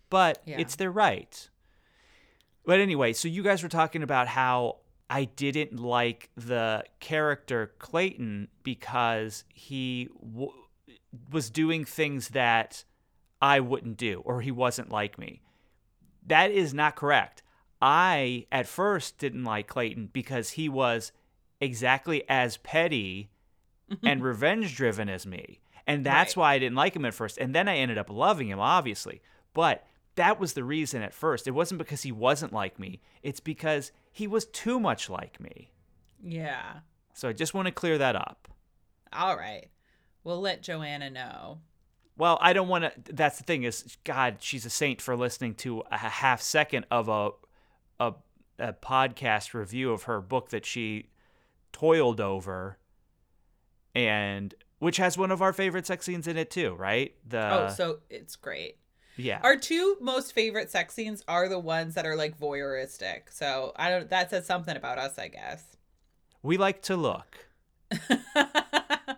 but 0.09 0.41
Yeah. 0.45 0.57
it's 0.59 0.75
their 0.77 0.91
right. 0.91 1.47
But 2.65 2.79
anyway, 2.79 3.13
so 3.13 3.27
you 3.27 3.43
guys 3.43 3.61
were 3.63 3.69
talking 3.69 4.01
about 4.01 4.27
how 4.27 4.77
I 5.09 5.25
didn't 5.25 5.77
like 5.79 6.29
the 6.35 6.83
character 6.99 7.73
Clayton 7.77 8.47
because 8.63 9.43
he 9.53 10.09
w- 10.21 10.51
was 11.31 11.49
doing 11.49 11.85
things 11.85 12.29
that 12.29 12.83
I 13.41 13.59
wouldn't 13.59 13.97
do 13.97 14.21
or 14.25 14.41
he 14.41 14.51
wasn't 14.51 14.91
like 14.91 15.17
me. 15.17 15.41
That 16.25 16.51
is 16.51 16.73
not 16.73 16.95
correct. 16.95 17.43
I 17.81 18.47
at 18.51 18.67
first 18.67 19.17
didn't 19.17 19.43
like 19.43 19.67
Clayton 19.67 20.09
because 20.11 20.51
he 20.51 20.67
was 20.67 21.11
exactly 21.61 22.23
as 22.29 22.57
petty 22.57 23.29
and 24.03 24.23
revenge 24.23 24.75
driven 24.75 25.09
as 25.09 25.25
me. 25.25 25.59
And 25.85 26.05
that's 26.05 26.35
Right. 26.35 26.41
why 26.41 26.53
I 26.55 26.59
didn't 26.59 26.75
like 26.75 26.95
him 26.95 27.05
at 27.05 27.13
first. 27.13 27.37
And 27.37 27.55
then 27.55 27.67
I 27.69 27.77
ended 27.77 27.97
up 27.97 28.09
loving 28.09 28.49
him, 28.49 28.59
obviously. 28.59 29.21
But 29.53 29.85
that 30.15 30.39
was 30.39 30.53
the 30.53 30.63
reason 30.63 31.01
at 31.01 31.13
first. 31.13 31.47
It 31.47 31.51
wasn't 31.51 31.77
because 31.77 32.01
he 32.01 32.11
wasn't 32.11 32.51
like 32.51 32.77
me, 32.79 32.99
it's 33.23 33.39
because 33.39 33.91
he 34.11 34.27
was 34.27 34.45
too 34.47 34.79
much 34.79 35.09
like 35.09 35.39
me. 35.39 35.71
yeah. 36.21 36.79
So 37.13 37.29
I 37.29 37.33
just 37.33 37.53
want 37.55 37.67
to 37.67 37.71
clear 37.71 37.97
that 37.97 38.15
up. 38.15 38.47
All 39.13 39.35
right. 39.37 39.67
We'll 40.23 40.41
let 40.41 40.61
Joanna 40.61 41.09
know. 41.09 41.59
Well, 42.17 42.37
I 42.41 42.53
don't 42.53 42.67
want 42.67 42.83
to. 42.83 43.13
That's 43.13 43.37
the 43.37 43.43
thing 43.43 43.63
is, 43.63 43.97
God, 44.03 44.37
she's 44.39 44.65
a 44.65 44.69
saint 44.71 45.01
for 45.01 45.15
listening 45.15 45.53
to 45.55 45.83
a 45.91 45.97
half 45.97 46.41
second 46.41 46.85
of 46.89 47.07
a, 47.09 47.29
a 47.99 48.13
a 48.59 48.73
podcast 48.73 49.53
review 49.53 49.91
of 49.91 50.03
her 50.03 50.19
book 50.19 50.49
that 50.49 50.65
she 50.65 51.09
toiled 51.71 52.19
over, 52.19 52.77
and 53.93 54.55
which 54.79 54.97
has 54.97 55.17
one 55.17 55.31
of 55.31 55.41
our 55.41 55.53
favorite 55.53 55.85
sex 55.85 56.05
scenes 56.05 56.27
in 56.27 56.37
it 56.37 56.49
too, 56.49 56.73
right? 56.75 57.13
The 57.27 57.67
oh, 57.67 57.69
so 57.69 57.99
it's 58.09 58.35
great. 58.35 58.77
yeah, 59.15 59.39
Our 59.43 59.55
two 59.57 59.97
most 60.01 60.33
favorite 60.33 60.71
sex 60.71 60.93
scenes 60.95 61.23
are 61.27 61.47
the 61.47 61.59
ones 61.59 61.93
that 61.95 62.05
are 62.05 62.15
like 62.15 62.39
voyeuristic. 62.39 63.31
So 63.31 63.73
I 63.75 63.89
don't 63.89 64.09
that 64.09 64.31
says 64.31 64.45
something 64.47 64.75
about 64.75 64.97
us, 64.97 65.19
I 65.19 65.27
guess. 65.27 65.63
we 66.41 66.57
like 66.57 66.81
to 66.83 66.95
look. 66.95 67.37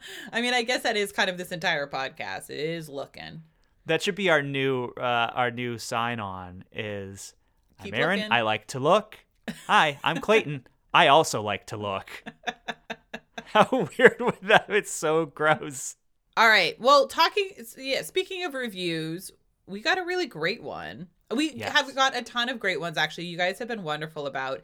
I 0.34 0.42
mean, 0.42 0.54
I 0.54 0.64
guess 0.64 0.84
that 0.84 0.98
is 0.98 1.12
kind 1.12 1.30
of 1.30 1.38
this 1.38 1.52
entire 1.52 1.88
podcast. 1.88 2.50
It 2.50 2.60
is 2.60 2.90
looking. 2.90 3.44
That 3.86 4.02
should 4.02 4.16
be 4.16 4.30
our 4.30 4.42
new 4.42 4.86
uh, 4.98 5.32
our 5.34 5.52
new 5.52 5.78
sign 5.78 6.20
on 6.20 6.64
is 6.72 7.34
Keep 7.84 7.94
I'm 7.96 8.00
Erin. 8.02 8.20
looking. 8.20 8.32
I 8.32 8.42
like 8.42 8.68
to 8.68 8.80
look. 8.80 9.18
Hi, 9.68 10.00
I'm 10.04 10.18
Clayton. 10.22 10.68
I 10.94 11.08
also 11.08 11.42
like 11.42 11.68
to 11.68 11.78
look. 11.78 12.10
How 13.46 13.68
weird 13.98 14.18
would 14.20 14.42
that? 14.44 14.66
It's 14.70 14.92
so 14.92 15.26
gross. 15.26 15.96
All 16.38 16.48
right. 16.48 16.80
Well, 16.80 17.08
talking 17.08 17.50
yeah, 17.78 18.02
speaking 18.04 18.44
of 18.44 18.54
reviews, 18.54 19.32
we 19.66 19.82
got 19.82 19.98
a 19.98 20.04
really 20.04 20.28
great 20.28 20.62
one. 20.62 21.08
We 21.36 21.52
Yes. 21.54 21.74
have 21.74 21.94
got 21.96 22.16
a 22.16 22.22
ton 22.24 22.50
of 22.50 22.60
great 22.60 22.80
ones 22.80 22.98
actually. 22.98 23.26
You 23.26 23.38
guys 23.38 23.60
have 23.60 23.68
been 23.68 23.84
wonderful 23.84 24.26
about 24.28 24.62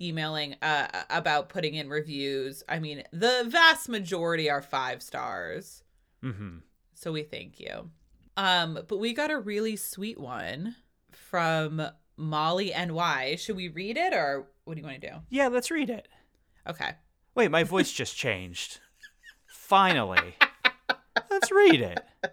emailing 0.00 0.56
uh 0.62 0.88
about 1.10 1.48
putting 1.48 1.74
in 1.74 1.88
reviews. 1.88 2.62
I 2.68 2.78
mean, 2.78 3.02
the 3.12 3.44
vast 3.48 3.88
majority 3.88 4.50
are 4.50 4.62
5 4.62 5.02
stars. 5.02 5.82
hmm 6.22 6.58
So 6.94 7.12
we 7.12 7.22
thank 7.22 7.60
you. 7.60 7.90
Um, 8.36 8.78
but 8.86 8.98
we 8.98 9.14
got 9.14 9.30
a 9.30 9.38
really 9.38 9.76
sweet 9.76 10.20
one 10.20 10.76
from 11.12 11.82
Molly 12.16 12.72
NY. 12.72 13.36
Should 13.38 13.56
we 13.56 13.68
read 13.68 13.96
it 13.96 14.12
or 14.12 14.48
what 14.64 14.74
do 14.74 14.80
you 14.80 14.86
want 14.86 15.00
to 15.00 15.08
do? 15.08 15.14
Yeah, 15.30 15.48
let's 15.48 15.70
read 15.70 15.88
it. 15.90 16.08
Okay. 16.68 16.90
Wait, 17.34 17.50
my 17.50 17.64
voice 17.64 17.92
just 17.92 18.16
changed. 18.16 18.80
Finally. 19.46 20.34
Let's 21.30 21.50
read 21.50 21.80
it. 21.80 22.00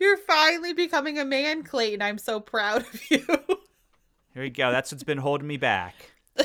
You're 0.00 0.16
finally 0.16 0.72
becoming 0.72 1.18
a 1.18 1.24
man, 1.24 1.62
Clayton. 1.62 2.02
I'm 2.02 2.18
so 2.18 2.40
proud 2.40 2.82
of 2.82 3.10
you. 3.10 3.26
Here 4.34 4.42
we 4.42 4.50
go. 4.50 4.70
That's 4.70 4.90
what's 4.92 5.04
been 5.04 5.18
holding 5.18 5.46
me 5.46 5.56
back. 5.56 5.94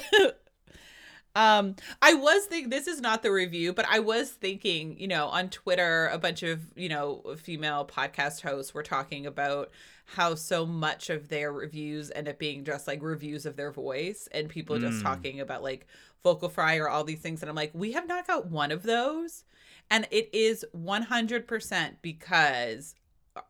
Um, 1.36 1.76
I 2.02 2.16
was 2.16 2.46
thinking 2.46 2.72
this 2.72 2.88
is 2.88 3.00
not 3.00 3.22
the 3.22 3.32
review, 3.32 3.72
but 3.72 3.86
I 3.88 4.00
was 4.00 4.32
thinking, 4.32 5.00
you 5.00 5.08
know, 5.08 5.28
on 5.28 5.50
Twitter, 5.52 6.08
a 6.12 6.18
bunch 6.18 6.42
of 6.42 6.62
you 6.76 6.90
know 6.90 7.22
female 7.38 7.86
podcast 7.86 8.42
hosts 8.42 8.74
were 8.74 8.82
talking 8.82 9.28
about 9.28 9.70
how 10.06 10.34
so 10.34 10.66
much 10.66 11.12
of 11.12 11.30
their 11.30 11.54
reviews 11.54 12.10
end 12.16 12.28
up 12.28 12.40
being 12.40 12.64
just 12.64 12.88
like 12.88 13.04
reviews 13.04 13.46
of 13.46 13.56
their 13.56 13.72
voice 13.72 14.28
and 14.32 14.50
people 14.50 14.80
just 14.80 14.98
Mm. 15.02 15.04
talking 15.04 15.40
about 15.40 15.62
like 15.62 15.86
vocal 16.24 16.50
fry 16.50 16.78
or 16.78 16.90
all 16.90 17.04
these 17.04 17.20
things, 17.20 17.44
and 17.44 17.52
I'm 17.52 17.56
like, 17.56 17.72
we 17.76 17.92
have 17.92 18.08
not 18.08 18.26
got 18.26 18.48
one 18.48 18.72
of 18.72 18.82
those. 18.82 19.44
And 19.92 20.08
it 20.10 20.32
is 20.34 20.66
100% 20.76 21.98
because 22.02 22.96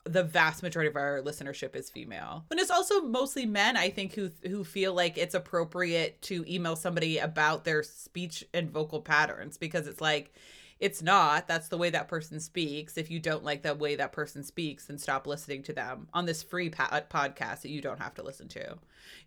the 0.06 0.24
vast 0.24 0.64
majority 0.64 0.90
of 0.90 0.96
our 0.96 1.22
listenership 1.22 1.76
is 1.76 1.90
female. 1.90 2.46
And 2.52 2.60
it's 2.60 2.72
also 2.72 3.02
mostly 3.02 3.46
men, 3.46 3.78
I 3.78 3.90
think, 3.90 4.14
who 4.14 4.32
who 4.48 4.64
feel 4.64 4.94
like 4.94 5.18
it's 5.18 5.36
appropriate 5.36 6.22
to 6.24 6.46
email 6.52 6.76
somebody 6.76 7.18
about 7.18 7.66
their 7.66 7.84
speech 7.84 8.44
and 8.54 8.72
vocal 8.72 9.02
patterns 9.02 9.58
because 9.58 9.88
it's 9.88 10.02
like 10.02 10.34
it's 10.80 11.02
not. 11.02 11.48
That's 11.48 11.70
the 11.70 11.78
way 11.78 11.90
that 11.90 12.08
person 12.08 12.40
speaks. 12.40 12.98
If 12.98 13.10
you 13.10 13.20
don't 13.20 13.44
like 13.44 13.64
the 13.64 13.74
way 13.74 13.96
that 13.96 14.12
person 14.12 14.44
speaks, 14.44 14.86
then 14.86 14.98
stop 14.98 15.26
listening 15.26 15.64
to 15.64 15.74
them 15.74 16.08
on 16.14 16.26
this 16.26 16.44
free 16.44 16.70
pa- 16.70 17.02
podcast 17.10 17.62
that 17.62 17.70
you 17.70 17.82
don't 17.82 18.00
have 18.00 18.14
to 18.16 18.24
listen 18.24 18.48
to. 18.50 18.78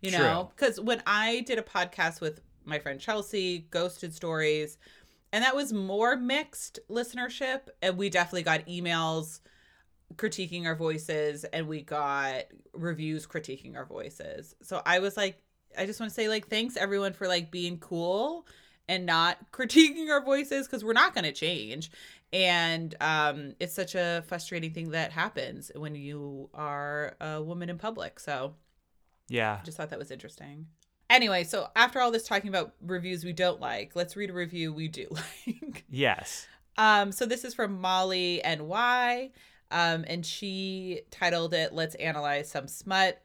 You 0.01 0.11
know, 0.11 0.51
because 0.55 0.79
when 0.79 1.01
I 1.05 1.41
did 1.41 1.59
a 1.59 1.63
podcast 1.63 2.21
with 2.21 2.41
my 2.65 2.79
friend 2.79 2.99
Chelsea, 2.99 3.67
Ghosted 3.71 4.13
Stories, 4.13 4.77
and 5.33 5.43
that 5.43 5.55
was 5.55 5.73
more 5.73 6.15
mixed 6.15 6.79
listenership, 6.89 7.61
and 7.81 7.97
we 7.97 8.09
definitely 8.09 8.43
got 8.43 8.65
emails 8.67 9.39
critiquing 10.15 10.65
our 10.65 10.75
voices 10.75 11.43
and 11.45 11.67
we 11.67 11.81
got 11.81 12.43
reviews 12.73 13.27
critiquing 13.27 13.75
our 13.75 13.85
voices. 13.85 14.55
So 14.61 14.81
I 14.85 14.99
was 14.99 15.17
like 15.17 15.43
I 15.77 15.85
just 15.85 15.99
want 15.99 16.09
to 16.09 16.13
say 16.13 16.27
like 16.27 16.47
thanks 16.47 16.75
everyone 16.77 17.13
for 17.13 17.27
like 17.27 17.51
being 17.51 17.77
cool 17.79 18.45
and 18.87 19.05
not 19.05 19.37
critiquing 19.51 20.09
our 20.09 20.23
voices 20.23 20.67
because 20.67 20.83
we're 20.83 20.93
not 20.93 21.13
going 21.13 21.23
to 21.23 21.31
change. 21.31 21.91
And 22.33 22.95
um, 23.01 23.55
it's 23.59 23.73
such 23.73 23.95
a 23.95 24.23
frustrating 24.27 24.73
thing 24.73 24.91
that 24.91 25.11
happens 25.11 25.71
when 25.75 25.95
you 25.95 26.49
are 26.53 27.15
a 27.19 27.41
woman 27.41 27.69
in 27.69 27.77
public. 27.77 28.19
So, 28.19 28.55
yeah, 29.27 29.59
I 29.61 29.65
just 29.65 29.77
thought 29.77 29.89
that 29.89 29.99
was 29.99 30.11
interesting. 30.11 30.67
Anyway, 31.09 31.43
so 31.43 31.67
after 31.75 31.99
all 31.99 32.09
this 32.09 32.25
talking 32.25 32.47
about 32.47 32.73
reviews 32.81 33.25
we 33.25 33.33
don't 33.33 33.59
like, 33.59 33.95
let's 33.95 34.15
read 34.15 34.29
a 34.29 34.33
review 34.33 34.71
we 34.71 34.87
do 34.87 35.07
like. 35.45 35.83
Yes. 35.89 36.47
Um, 36.77 37.11
so 37.11 37.25
this 37.25 37.43
is 37.43 37.53
from 37.53 37.81
Molly 37.81 38.41
NY, 38.45 39.31
um, 39.71 40.05
and 40.07 40.25
she 40.25 41.01
titled 41.11 41.53
it 41.53 41.73
"Let's 41.73 41.95
Analyze 41.95 42.49
Some 42.49 42.67
Smut." 42.67 43.21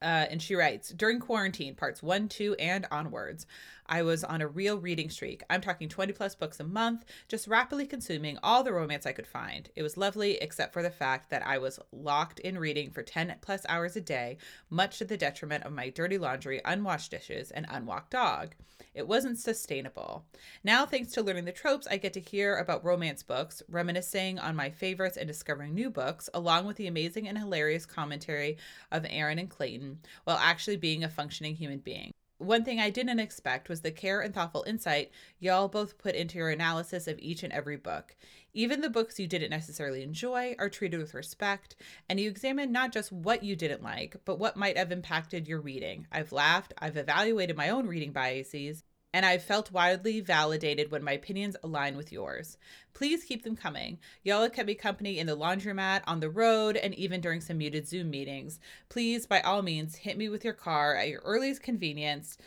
Uh, 0.00 0.26
and 0.30 0.42
she 0.42 0.54
writes 0.54 0.90
During 0.90 1.20
quarantine, 1.20 1.74
parts 1.74 2.02
one, 2.02 2.28
two, 2.28 2.54
and 2.54 2.86
onwards, 2.90 3.46
I 3.86 4.02
was 4.02 4.24
on 4.24 4.40
a 4.40 4.48
real 4.48 4.78
reading 4.78 5.10
streak. 5.10 5.42
I'm 5.50 5.60
talking 5.60 5.88
20 5.88 6.12
plus 6.12 6.34
books 6.34 6.60
a 6.60 6.64
month, 6.64 7.04
just 7.28 7.48
rapidly 7.48 7.86
consuming 7.86 8.38
all 8.42 8.62
the 8.62 8.72
romance 8.72 9.06
I 9.06 9.12
could 9.12 9.26
find. 9.26 9.68
It 9.76 9.82
was 9.82 9.96
lovely, 9.96 10.38
except 10.38 10.72
for 10.72 10.82
the 10.82 10.90
fact 10.90 11.30
that 11.30 11.46
I 11.46 11.58
was 11.58 11.80
locked 11.92 12.40
in 12.40 12.58
reading 12.58 12.90
for 12.90 13.02
10 13.02 13.34
plus 13.40 13.66
hours 13.68 13.96
a 13.96 14.00
day, 14.00 14.38
much 14.70 14.98
to 14.98 15.04
the 15.04 15.16
detriment 15.16 15.64
of 15.64 15.72
my 15.72 15.88
dirty 15.88 16.18
laundry, 16.18 16.60
unwashed 16.64 17.10
dishes, 17.10 17.50
and 17.50 17.66
unwalked 17.68 18.10
dog. 18.10 18.54
It 18.94 19.08
wasn't 19.08 19.38
sustainable. 19.38 20.26
Now, 20.62 20.84
thanks 20.84 21.12
to 21.12 21.22
learning 21.22 21.46
the 21.46 21.52
tropes, 21.52 21.86
I 21.86 21.96
get 21.96 22.12
to 22.14 22.20
hear 22.20 22.56
about 22.56 22.84
romance 22.84 23.22
books, 23.22 23.62
reminiscing 23.68 24.38
on 24.38 24.54
my 24.54 24.70
favorites 24.70 25.16
and 25.16 25.26
discovering 25.26 25.74
new 25.74 25.90
books, 25.90 26.28
along 26.34 26.66
with 26.66 26.76
the 26.76 26.86
amazing 26.86 27.26
and 27.26 27.38
hilarious 27.38 27.86
commentary 27.86 28.58
of 28.90 29.06
Erin 29.08 29.38
and 29.38 29.48
Clayton, 29.48 30.00
while 30.24 30.36
actually 30.36 30.76
being 30.76 31.04
a 31.04 31.08
functioning 31.08 31.54
human 31.54 31.78
being. 31.78 32.12
One 32.42 32.64
thing 32.64 32.80
I 32.80 32.90
didn't 32.90 33.20
expect 33.20 33.68
was 33.68 33.82
the 33.82 33.92
care 33.92 34.20
and 34.20 34.34
thoughtful 34.34 34.64
insight 34.66 35.12
y'all 35.38 35.68
both 35.68 35.96
put 35.96 36.16
into 36.16 36.38
your 36.38 36.50
analysis 36.50 37.06
of 37.06 37.18
each 37.20 37.44
and 37.44 37.52
every 37.52 37.76
book. 37.76 38.16
Even 38.52 38.80
the 38.80 38.90
books 38.90 39.20
you 39.20 39.28
didn't 39.28 39.50
necessarily 39.50 40.02
enjoy 40.02 40.56
are 40.58 40.68
treated 40.68 40.98
with 40.98 41.14
respect, 41.14 41.76
and 42.08 42.18
you 42.18 42.28
examine 42.28 42.72
not 42.72 42.92
just 42.92 43.12
what 43.12 43.44
you 43.44 43.54
didn't 43.54 43.82
like, 43.82 44.16
but 44.24 44.38
what 44.38 44.56
might 44.56 44.76
have 44.76 44.90
impacted 44.90 45.46
your 45.46 45.60
reading. 45.60 46.06
I've 46.10 46.32
laughed, 46.32 46.74
I've 46.78 46.96
evaluated 46.96 47.56
my 47.56 47.70
own 47.70 47.86
reading 47.86 48.12
biases, 48.12 48.82
and 49.12 49.26
I've 49.26 49.42
felt 49.42 49.72
wildly 49.72 50.20
validated 50.20 50.90
when 50.90 51.04
my 51.04 51.12
opinions 51.12 51.56
align 51.62 51.96
with 51.96 52.12
yours. 52.12 52.56
Please 52.94 53.24
keep 53.24 53.44
them 53.44 53.56
coming. 53.56 53.98
Y'all 54.22 54.42
have 54.42 54.52
kept 54.52 54.66
me 54.66 54.74
company 54.74 55.18
in 55.18 55.26
the 55.26 55.36
laundromat, 55.36 56.02
on 56.06 56.20
the 56.20 56.30
road, 56.30 56.76
and 56.76 56.94
even 56.94 57.20
during 57.20 57.40
some 57.40 57.58
muted 57.58 57.86
Zoom 57.86 58.10
meetings. 58.10 58.58
Please, 58.88 59.26
by 59.26 59.40
all 59.40 59.62
means, 59.62 59.96
hit 59.96 60.16
me 60.16 60.28
with 60.28 60.44
your 60.44 60.54
car 60.54 60.96
at 60.96 61.08
your 61.08 61.20
earliest 61.24 61.62
convenience. 61.62 62.38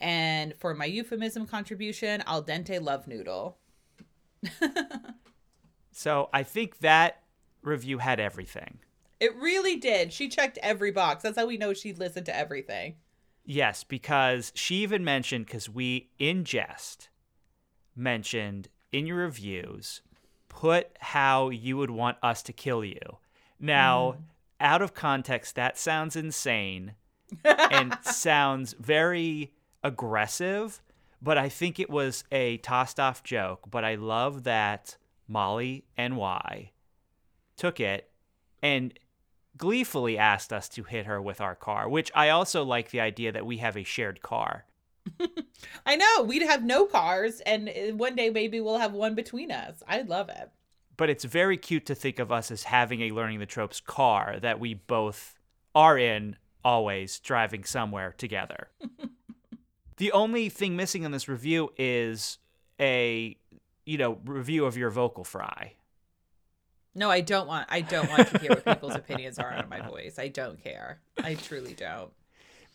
And 0.00 0.54
for 0.56 0.74
my 0.74 0.86
euphemism 0.86 1.46
contribution, 1.46 2.22
al 2.26 2.42
dente 2.42 2.80
love 2.80 3.06
noodle. 3.06 3.58
so 5.92 6.28
I 6.32 6.42
think 6.42 6.78
that 6.80 7.22
review 7.62 7.98
had 7.98 8.20
everything. 8.20 8.78
It 9.20 9.34
really 9.36 9.76
did. 9.76 10.12
She 10.12 10.28
checked 10.28 10.58
every 10.62 10.90
box. 10.90 11.22
That's 11.22 11.38
how 11.38 11.46
we 11.46 11.56
know 11.56 11.72
she 11.72 11.92
listened 11.92 12.26
to 12.26 12.36
everything. 12.36 12.96
Yes, 13.44 13.84
because 13.84 14.52
she 14.54 14.76
even 14.76 15.04
mentioned 15.04 15.46
because 15.46 15.68
we 15.68 16.10
in 16.18 16.44
jest 16.44 17.08
mentioned 17.94 18.68
in 18.90 19.06
your 19.06 19.18
reviews 19.18 20.00
put 20.48 20.88
how 21.00 21.50
you 21.50 21.76
would 21.76 21.90
want 21.90 22.16
us 22.22 22.42
to 22.42 22.52
kill 22.52 22.84
you. 22.84 23.18
Now, 23.60 24.16
mm. 24.16 24.22
out 24.60 24.82
of 24.82 24.94
context, 24.94 25.56
that 25.56 25.78
sounds 25.78 26.16
insane 26.16 26.94
and 27.44 27.96
sounds 28.02 28.74
very 28.78 29.52
aggressive, 29.82 30.80
but 31.20 31.36
I 31.36 31.48
think 31.48 31.78
it 31.78 31.90
was 31.90 32.24
a 32.32 32.58
tossed 32.58 32.98
off 32.98 33.22
joke. 33.22 33.70
But 33.70 33.84
I 33.84 33.96
love 33.96 34.44
that 34.44 34.96
Molly 35.28 35.84
and 35.96 36.16
NY 36.16 36.70
took 37.56 37.80
it 37.80 38.10
and 38.62 38.98
gleefully 39.56 40.18
asked 40.18 40.52
us 40.52 40.68
to 40.70 40.82
hit 40.82 41.06
her 41.06 41.20
with 41.20 41.40
our 41.40 41.54
car, 41.54 41.88
which 41.88 42.10
I 42.14 42.30
also 42.30 42.64
like 42.64 42.90
the 42.90 43.00
idea 43.00 43.32
that 43.32 43.46
we 43.46 43.58
have 43.58 43.76
a 43.76 43.84
shared 43.84 44.22
car. 44.22 44.64
I 45.86 45.96
know. 45.96 46.22
We'd 46.22 46.42
have 46.42 46.64
no 46.64 46.86
cars, 46.86 47.40
and 47.40 47.68
uh, 47.68 47.94
one 47.94 48.16
day 48.16 48.30
maybe 48.30 48.60
we'll 48.60 48.78
have 48.78 48.92
one 48.92 49.14
between 49.14 49.50
us. 49.50 49.82
I 49.86 50.02
love 50.02 50.28
it. 50.28 50.50
But 50.96 51.10
it's 51.10 51.24
very 51.24 51.56
cute 51.56 51.86
to 51.86 51.94
think 51.94 52.18
of 52.18 52.30
us 52.30 52.50
as 52.50 52.64
having 52.64 53.02
a 53.02 53.10
Learning 53.10 53.40
the 53.40 53.46
Tropes 53.46 53.80
car 53.80 54.38
that 54.40 54.60
we 54.60 54.74
both 54.74 55.38
are 55.74 55.98
in, 55.98 56.36
always 56.64 57.18
driving 57.18 57.64
somewhere 57.64 58.14
together. 58.16 58.68
the 59.96 60.12
only 60.12 60.48
thing 60.48 60.76
missing 60.76 61.02
in 61.02 61.10
this 61.10 61.28
review 61.28 61.72
is 61.76 62.38
a, 62.80 63.36
you 63.84 63.98
know, 63.98 64.18
review 64.24 64.66
of 64.66 64.76
your 64.76 64.90
vocal 64.90 65.24
fry. 65.24 65.74
No, 66.94 67.10
I 67.10 67.20
don't 67.20 67.48
want. 67.48 67.66
I 67.70 67.80
don't 67.80 68.08
want 68.08 68.28
to 68.28 68.38
hear 68.38 68.50
what 68.50 68.64
people's 68.64 68.94
opinions 68.94 69.38
are 69.38 69.52
on 69.52 69.68
my 69.68 69.80
voice. 69.80 70.18
I 70.18 70.28
don't 70.28 70.62
care. 70.62 71.00
I 71.22 71.34
truly 71.34 71.74
don't. 71.74 72.12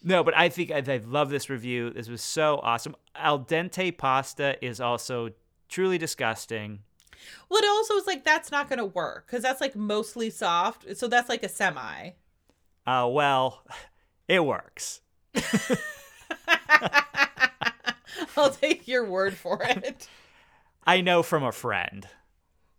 No, 0.04 0.24
but 0.24 0.36
I 0.38 0.50
think 0.50 0.72
I, 0.72 0.84
I 0.86 0.98
love 1.06 1.30
this 1.30 1.50
review. 1.50 1.90
This 1.92 2.10
was 2.10 2.22
so 2.22 2.60
awesome. 2.64 2.96
Al 3.16 3.40
dente 3.40 3.98
pasta 3.98 4.64
is 4.66 4.80
also 4.80 5.30
truly 5.68 5.98
disgusting. 5.98 6.80
Well, 7.50 7.62
it 7.62 7.68
also 7.68 7.96
is 7.96 8.08
like 8.08 8.24
that's 8.24 8.52
not 8.52 8.70
going 8.70 8.80
to 8.80 8.86
work 8.86 9.26
because 9.28 9.44
that's 9.44 9.62
like 9.62 9.76
mostly 9.76 10.30
soft. 10.30 10.98
So 10.98 11.08
that's 11.08 11.30
like 11.30 11.44
a 11.44 11.50
semi. 11.50 12.12
Uh, 12.86 13.08
well, 13.12 13.64
it 14.28 14.44
works. 14.46 15.02
I'll 18.38 18.52
take 18.52 18.88
your 18.88 19.06
word 19.06 19.36
for 19.36 19.62
it. 19.64 20.08
I 20.88 21.02
know 21.02 21.24
from 21.24 21.44
a 21.44 21.52
friend. 21.52 22.08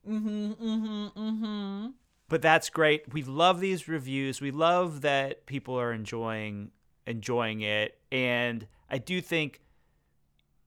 Mm-hmm, 0.08 0.52
mm-hmm, 0.52 1.20
mm-hmm. 1.20 1.86
But 2.28 2.42
that's 2.42 2.70
great. 2.70 3.12
We 3.12 3.22
love 3.22 3.60
these 3.60 3.88
reviews. 3.88 4.40
We 4.40 4.50
love 4.50 5.00
that 5.00 5.46
people 5.46 5.78
are 5.78 5.92
enjoying 5.92 6.70
enjoying 7.06 7.60
it. 7.62 7.98
And 8.12 8.66
I 8.88 8.98
do 8.98 9.20
think 9.20 9.60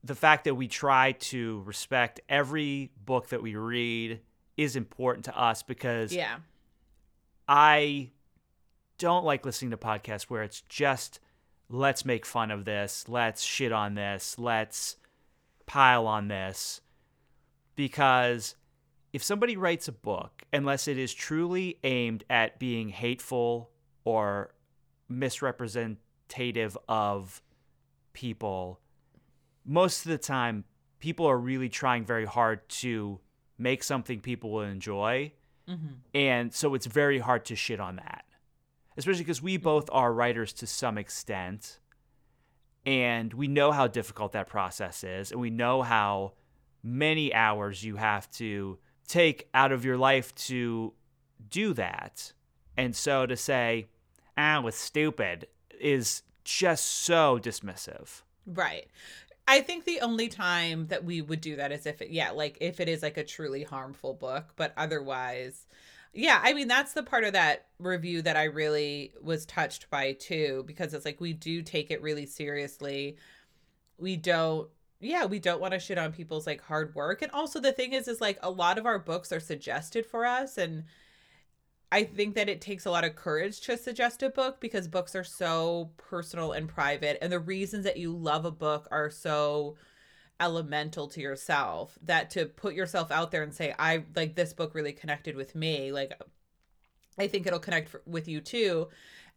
the 0.02 0.14
fact 0.14 0.44
that 0.44 0.54
we 0.54 0.68
try 0.68 1.12
to 1.12 1.62
respect 1.64 2.20
every 2.28 2.90
book 3.04 3.28
that 3.30 3.42
we 3.42 3.56
read 3.56 4.20
is 4.56 4.76
important 4.76 5.24
to 5.24 5.38
us 5.38 5.62
because 5.62 6.12
yeah. 6.12 6.36
I 7.48 8.10
don't 8.98 9.24
like 9.24 9.46
listening 9.46 9.70
to 9.70 9.76
podcasts 9.78 10.24
where 10.24 10.42
it's 10.42 10.60
just 10.62 11.20
let's 11.70 12.04
make 12.04 12.26
fun 12.26 12.50
of 12.50 12.64
this, 12.64 13.06
let's 13.08 13.42
shit 13.42 13.72
on 13.72 13.94
this, 13.94 14.38
let's 14.38 14.96
pile 15.66 16.06
on 16.06 16.28
this 16.28 16.82
because 17.74 18.54
if 19.14 19.22
somebody 19.22 19.56
writes 19.56 19.86
a 19.86 19.92
book, 19.92 20.42
unless 20.52 20.88
it 20.88 20.98
is 20.98 21.14
truly 21.14 21.78
aimed 21.84 22.24
at 22.28 22.58
being 22.58 22.88
hateful 22.88 23.70
or 24.02 24.52
misrepresentative 25.08 26.76
of 26.88 27.40
people, 28.12 28.80
most 29.64 30.04
of 30.04 30.10
the 30.10 30.18
time, 30.18 30.64
people 30.98 31.26
are 31.26 31.38
really 31.38 31.68
trying 31.68 32.04
very 32.04 32.24
hard 32.24 32.68
to 32.68 33.20
make 33.56 33.84
something 33.84 34.18
people 34.18 34.50
will 34.50 34.62
enjoy. 34.62 35.32
Mm-hmm. 35.68 35.94
And 36.12 36.52
so 36.52 36.74
it's 36.74 36.86
very 36.86 37.20
hard 37.20 37.44
to 37.44 37.54
shit 37.54 37.78
on 37.78 37.94
that, 37.96 38.24
especially 38.96 39.22
because 39.22 39.40
we 39.40 39.58
both 39.58 39.88
are 39.92 40.12
writers 40.12 40.52
to 40.54 40.66
some 40.66 40.98
extent. 40.98 41.78
And 42.84 43.32
we 43.32 43.46
know 43.46 43.70
how 43.70 43.86
difficult 43.86 44.32
that 44.32 44.48
process 44.48 45.04
is. 45.04 45.30
And 45.30 45.40
we 45.40 45.50
know 45.50 45.82
how 45.82 46.32
many 46.82 47.32
hours 47.32 47.84
you 47.84 47.94
have 47.94 48.28
to 48.32 48.80
take 49.06 49.48
out 49.54 49.72
of 49.72 49.84
your 49.84 49.96
life 49.96 50.34
to 50.34 50.92
do 51.50 51.74
that. 51.74 52.32
And 52.76 52.96
so 52.96 53.26
to 53.26 53.36
say, 53.36 53.86
ah, 54.36 54.60
was 54.60 54.74
stupid 54.74 55.46
is 55.80 56.22
just 56.44 56.84
so 56.84 57.38
dismissive. 57.38 58.22
Right. 58.46 58.88
I 59.46 59.60
think 59.60 59.84
the 59.84 60.00
only 60.00 60.28
time 60.28 60.86
that 60.86 61.04
we 61.04 61.20
would 61.20 61.40
do 61.40 61.56
that 61.56 61.70
is 61.70 61.86
if 61.86 62.00
it, 62.00 62.10
yeah, 62.10 62.30
like 62.30 62.56
if 62.60 62.80
it 62.80 62.88
is 62.88 63.02
like 63.02 63.16
a 63.16 63.24
truly 63.24 63.62
harmful 63.62 64.14
book, 64.14 64.52
but 64.56 64.72
otherwise, 64.76 65.66
yeah, 66.14 66.40
I 66.42 66.54
mean, 66.54 66.68
that's 66.68 66.92
the 66.92 67.02
part 67.02 67.24
of 67.24 67.34
that 67.34 67.66
review 67.78 68.22
that 68.22 68.36
I 68.36 68.44
really 68.44 69.12
was 69.20 69.44
touched 69.44 69.90
by 69.90 70.12
too, 70.12 70.64
because 70.66 70.94
it's 70.94 71.04
like 71.04 71.20
we 71.20 71.32
do 71.32 71.60
take 71.60 71.90
it 71.90 72.00
really 72.00 72.24
seriously. 72.24 73.16
We 73.98 74.16
don't, 74.16 74.68
yeah, 75.04 75.24
we 75.24 75.38
don't 75.38 75.60
want 75.60 75.72
to 75.72 75.78
shit 75.78 75.98
on 75.98 76.12
people's 76.12 76.46
like 76.46 76.62
hard 76.62 76.94
work. 76.94 77.22
And 77.22 77.30
also, 77.32 77.60
the 77.60 77.72
thing 77.72 77.92
is, 77.92 78.08
is 78.08 78.20
like 78.20 78.38
a 78.42 78.50
lot 78.50 78.78
of 78.78 78.86
our 78.86 78.98
books 78.98 79.32
are 79.32 79.40
suggested 79.40 80.06
for 80.06 80.24
us. 80.24 80.58
And 80.58 80.84
I 81.92 82.04
think 82.04 82.34
that 82.34 82.48
it 82.48 82.60
takes 82.60 82.86
a 82.86 82.90
lot 82.90 83.04
of 83.04 83.14
courage 83.14 83.60
to 83.62 83.76
suggest 83.76 84.22
a 84.22 84.30
book 84.30 84.60
because 84.60 84.88
books 84.88 85.14
are 85.14 85.24
so 85.24 85.90
personal 85.96 86.52
and 86.52 86.68
private. 86.68 87.18
And 87.22 87.32
the 87.32 87.38
reasons 87.38 87.84
that 87.84 87.98
you 87.98 88.12
love 88.12 88.44
a 88.44 88.50
book 88.50 88.88
are 88.90 89.10
so 89.10 89.76
elemental 90.40 91.06
to 91.08 91.20
yourself 91.20 91.96
that 92.02 92.30
to 92.30 92.46
put 92.46 92.74
yourself 92.74 93.10
out 93.12 93.30
there 93.30 93.42
and 93.42 93.54
say 93.54 93.72
i 93.78 94.02
like 94.16 94.34
this 94.34 94.52
book 94.52 94.74
really 94.74 94.92
connected 94.92 95.36
with 95.36 95.54
me 95.54 95.92
like 95.92 96.12
i 97.18 97.28
think 97.28 97.46
it'll 97.46 97.60
connect 97.60 97.88
for, 97.88 98.02
with 98.04 98.26
you 98.26 98.40
too 98.40 98.88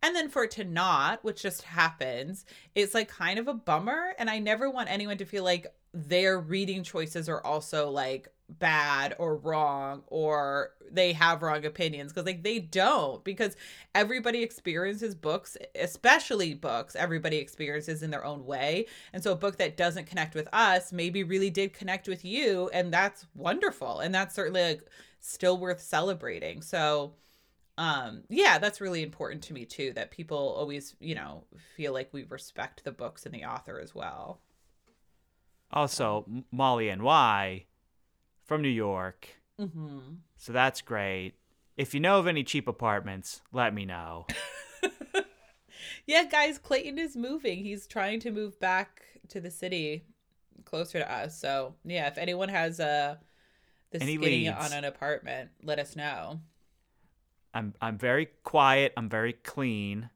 and 0.01 0.15
then 0.15 0.29
for 0.29 0.43
it 0.43 0.51
to 0.51 0.63
not 0.63 1.23
which 1.23 1.41
just 1.41 1.63
happens 1.63 2.45
it's 2.75 2.93
like 2.93 3.09
kind 3.09 3.39
of 3.39 3.47
a 3.47 3.53
bummer 3.53 4.13
and 4.19 4.29
i 4.29 4.39
never 4.39 4.69
want 4.69 4.89
anyone 4.89 5.17
to 5.17 5.25
feel 5.25 5.43
like 5.43 5.67
their 5.93 6.39
reading 6.39 6.83
choices 6.83 7.27
are 7.27 7.43
also 7.45 7.89
like 7.89 8.29
bad 8.49 9.13
or 9.19 9.35
wrong 9.35 10.03
or 10.07 10.71
they 10.89 11.11
have 11.11 11.41
wrong 11.41 11.65
opinions 11.65 12.13
because 12.13 12.25
like 12.25 12.43
they 12.43 12.59
don't 12.59 13.23
because 13.25 13.57
everybody 13.93 14.41
experiences 14.41 15.15
books 15.15 15.57
especially 15.75 16.53
books 16.53 16.95
everybody 16.95 17.37
experiences 17.37 18.03
in 18.03 18.09
their 18.09 18.23
own 18.23 18.45
way. 18.45 18.85
And 19.11 19.21
so 19.21 19.33
a 19.33 19.35
book 19.35 19.57
that 19.57 19.75
doesn't 19.75 20.07
connect 20.07 20.33
with 20.33 20.47
us 20.53 20.93
maybe 20.93 21.23
really 21.23 21.49
did 21.49 21.73
connect 21.73 22.07
with 22.07 22.23
you 22.23 22.69
and 22.73 22.93
that's 22.93 23.25
wonderful 23.35 23.99
and 23.99 24.15
that's 24.15 24.35
certainly 24.35 24.63
like 24.63 24.81
still 25.19 25.57
worth 25.57 25.81
celebrating. 25.81 26.61
So 26.61 27.13
um 27.77 28.23
yeah 28.29 28.57
that's 28.57 28.81
really 28.81 29.03
important 29.03 29.43
to 29.43 29.53
me 29.53 29.63
too 29.65 29.93
that 29.93 30.09
people 30.09 30.37
always 30.57 30.95
you 30.99 31.13
know 31.13 31.43
feel 31.75 31.93
like 31.93 32.09
we 32.11 32.23
respect 32.23 32.83
the 32.83 32.91
books 32.91 33.25
and 33.25 33.35
the 33.35 33.45
author 33.45 33.79
as 33.79 33.93
well 33.93 34.39
also 35.71 36.25
Molly 36.51 36.93
NY 36.93 37.65
from 38.45 38.61
New 38.61 38.69
York. 38.69 39.27
Mm-hmm. 39.59 39.99
So 40.37 40.53
that's 40.53 40.81
great. 40.81 41.33
If 41.75 41.93
you 41.93 41.99
know 41.99 42.19
of 42.19 42.27
any 42.27 42.43
cheap 42.43 42.67
apartments, 42.67 43.41
let 43.51 43.73
me 43.73 43.85
know. 43.85 44.25
yeah, 46.07 46.23
guys, 46.23 46.57
Clayton 46.57 46.97
is 46.97 47.15
moving. 47.15 47.63
He's 47.63 47.85
trying 47.85 48.19
to 48.21 48.31
move 48.31 48.59
back 48.59 49.03
to 49.29 49.39
the 49.39 49.51
city 49.51 50.05
closer 50.65 50.99
to 50.99 51.11
us. 51.11 51.39
So, 51.39 51.75
yeah, 51.83 52.07
if 52.07 52.17
anyone 52.17 52.49
has 52.49 52.79
a 52.79 53.19
the 53.91 54.01
any 54.01 54.17
skinny 54.17 54.49
on 54.49 54.73
an 54.73 54.85
apartment, 54.85 55.51
let 55.63 55.79
us 55.79 55.95
know. 55.95 56.39
I'm 57.57 57.73
I'm 57.81 57.97
very 57.97 58.29
quiet. 58.43 58.93
I'm 58.95 59.09
very 59.09 59.33
clean. 59.33 60.09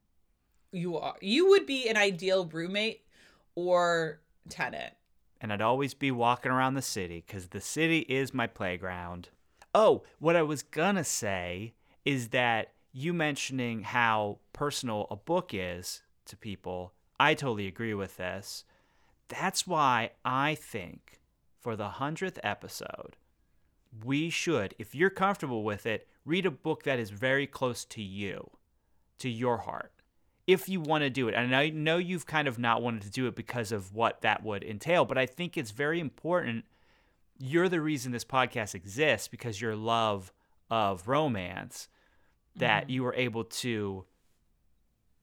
You 0.72 0.98
are. 0.98 1.16
You 1.22 1.50
would 1.50 1.66
be 1.66 1.90
an 1.90 1.98
ideal 1.98 2.46
roommate 2.46 3.02
or 3.56 4.22
tenant 4.50 4.94
and 5.42 5.52
I'd 5.52 5.62
always 5.62 5.96
be 5.96 6.12
walking 6.12 6.52
around 6.52 6.76
the 6.76 6.82
city 6.84 7.24
because 7.26 7.48
the 7.48 7.60
city 7.60 8.00
is 8.02 8.34
my 8.34 8.46
playground. 8.46 9.30
Oh, 9.74 10.04
what 10.20 10.36
I 10.36 10.44
was 10.44 10.62
gonna 10.62 11.04
say 11.04 11.74
is 12.06 12.30
that 12.30 12.74
you 12.94 13.12
mentioning 13.12 13.82
how 13.82 14.38
personal 14.54 15.08
a 15.10 15.16
book 15.16 15.52
is 15.54 16.04
to 16.26 16.38
people, 16.38 16.94
I 17.20 17.34
totally 17.34 17.68
agree 17.68 17.96
with 17.96 18.18
this. 18.18 18.66
That's 19.30 19.66
why 19.66 20.12
I 20.24 20.56
think 20.56 21.20
for 21.60 21.76
the 21.76 21.90
100th 21.90 22.38
episode, 22.44 23.16
we 24.04 24.30
should, 24.30 24.76
if 24.80 24.96
you're 24.96 25.10
comfortable 25.10 25.64
with 25.64 25.86
it, 25.86 26.08
read 26.26 26.46
a 26.46 26.52
book 26.52 26.84
that 26.84 27.00
is 27.00 27.10
very 27.10 27.48
close 27.48 27.84
to 27.86 28.02
you, 28.02 28.52
to 29.20 29.30
your 29.30 29.58
heart 29.58 29.92
if 30.48 30.68
you 30.68 30.82
want 30.82 31.04
to 31.04 31.10
do 31.10 31.28
it. 31.28 31.36
And 31.36 31.56
I 31.56 31.70
know 31.70 31.98
you've 31.98 32.26
kind 32.26 32.48
of 32.48 32.60
not 32.60 32.82
wanted 32.82 33.04
to 33.04 33.10
do 33.10 33.28
it 33.28 33.36
because 33.36 33.72
of 33.72 33.94
what 33.94 34.22
that 34.22 34.44
would 34.44 34.64
entail, 34.64 35.06
but 35.06 35.18
I 35.18 35.26
think 35.26 35.58
it's 35.58 35.72
very 35.72 36.00
important. 36.00 36.66
You're 37.40 37.70
the 37.70 37.82
reason 37.82 38.12
this 38.12 38.26
podcast 38.26 38.76
exists 38.76 39.28
because 39.28 39.62
your 39.62 39.76
love 39.76 40.32
of 40.70 41.08
romance 41.08 41.88
that 42.56 42.84
mm-hmm. 42.84 42.92
you 42.92 43.04
were 43.04 43.16
able 43.16 43.46
to, 43.46 44.06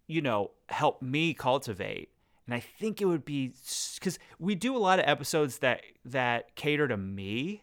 you 0.06 0.22
know, 0.22 0.52
help 0.68 1.02
me 1.02 1.34
cultivate. 1.34 2.10
And 2.46 2.54
I 2.54 2.60
think 2.60 3.02
it 3.02 3.04
would 3.04 3.26
be 3.26 3.52
because 3.94 4.18
we 4.38 4.54
do 4.54 4.74
a 4.74 4.78
lot 4.78 4.98
of 4.98 5.06
episodes 5.06 5.58
that 5.58 5.82
that 6.06 6.54
cater 6.54 6.88
to 6.88 6.96
me, 6.96 7.62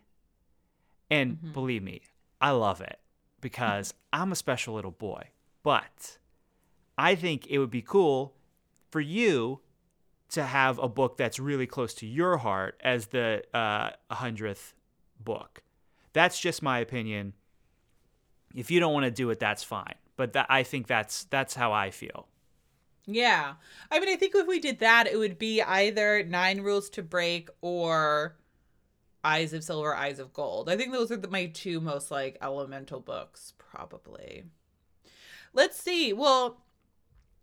and 1.10 1.34
mm-hmm. 1.34 1.52
believe 1.52 1.84
me, 1.84 2.02
I 2.42 2.52
love 2.52 2.82
it 2.82 3.00
because 3.42 3.94
I'm 4.14 4.32
a 4.32 4.36
special 4.36 4.74
little 4.74 4.92
boy. 4.92 5.30
But 5.64 6.18
I 6.98 7.16
think 7.16 7.48
it 7.48 7.58
would 7.60 7.72
be 7.72 7.82
cool 7.82 8.36
for 8.92 9.02
you 9.02 9.62
to 10.30 10.44
have 10.44 10.80
a 10.80 10.88
book 10.88 11.18
that's 11.18 11.40
really 11.40 11.68
close 11.68 11.94
to 11.96 12.06
your 12.06 12.38
heart 12.38 12.80
as 12.84 13.08
the 13.08 13.44
uh, 13.54 13.92
100th 14.12 14.74
book. 15.20 15.64
That's 16.14 16.40
just 16.40 16.62
my 16.62 16.80
opinion. 16.80 17.34
If 18.54 18.72
you 18.72 18.80
don't 18.80 18.94
want 18.94 19.06
to 19.06 19.12
do 19.12 19.30
it, 19.30 19.40
that's 19.40 19.64
fine. 19.64 19.96
But 20.16 20.34
that, 20.34 20.48
I 20.50 20.64
think 20.64 20.88
that's 20.88 21.26
that's 21.26 21.56
how 21.56 21.74
I 21.74 21.92
feel. 21.92 22.28
Yeah. 23.06 23.56
I 23.92 24.00
mean, 24.00 24.10
I 24.10 24.16
think 24.16 24.34
if 24.36 24.48
we 24.48 24.60
did 24.60 24.80
that, 24.80 25.08
it 25.08 25.18
would 25.18 25.38
be 25.38 25.62
either 25.62 26.24
Nine 26.24 26.62
Rules 26.62 26.90
to 26.92 27.04
Break 27.04 27.50
or 27.62 28.38
Eyes 29.26 29.54
of 29.54 29.64
Silver, 29.64 29.96
Eyes 29.96 30.20
of 30.20 30.34
Gold. 30.34 30.70
I 30.70 30.78
think 30.78 30.92
those 30.92 31.12
are 31.12 31.18
the, 31.18 31.28
my 31.28 31.48
two 31.48 31.82
most 31.82 32.12
like 32.12 32.38
elemental 32.42 33.00
books, 33.00 33.54
probably. 33.58 34.44
Let's 35.54 35.82
see. 35.82 36.14
Well, 36.14 36.62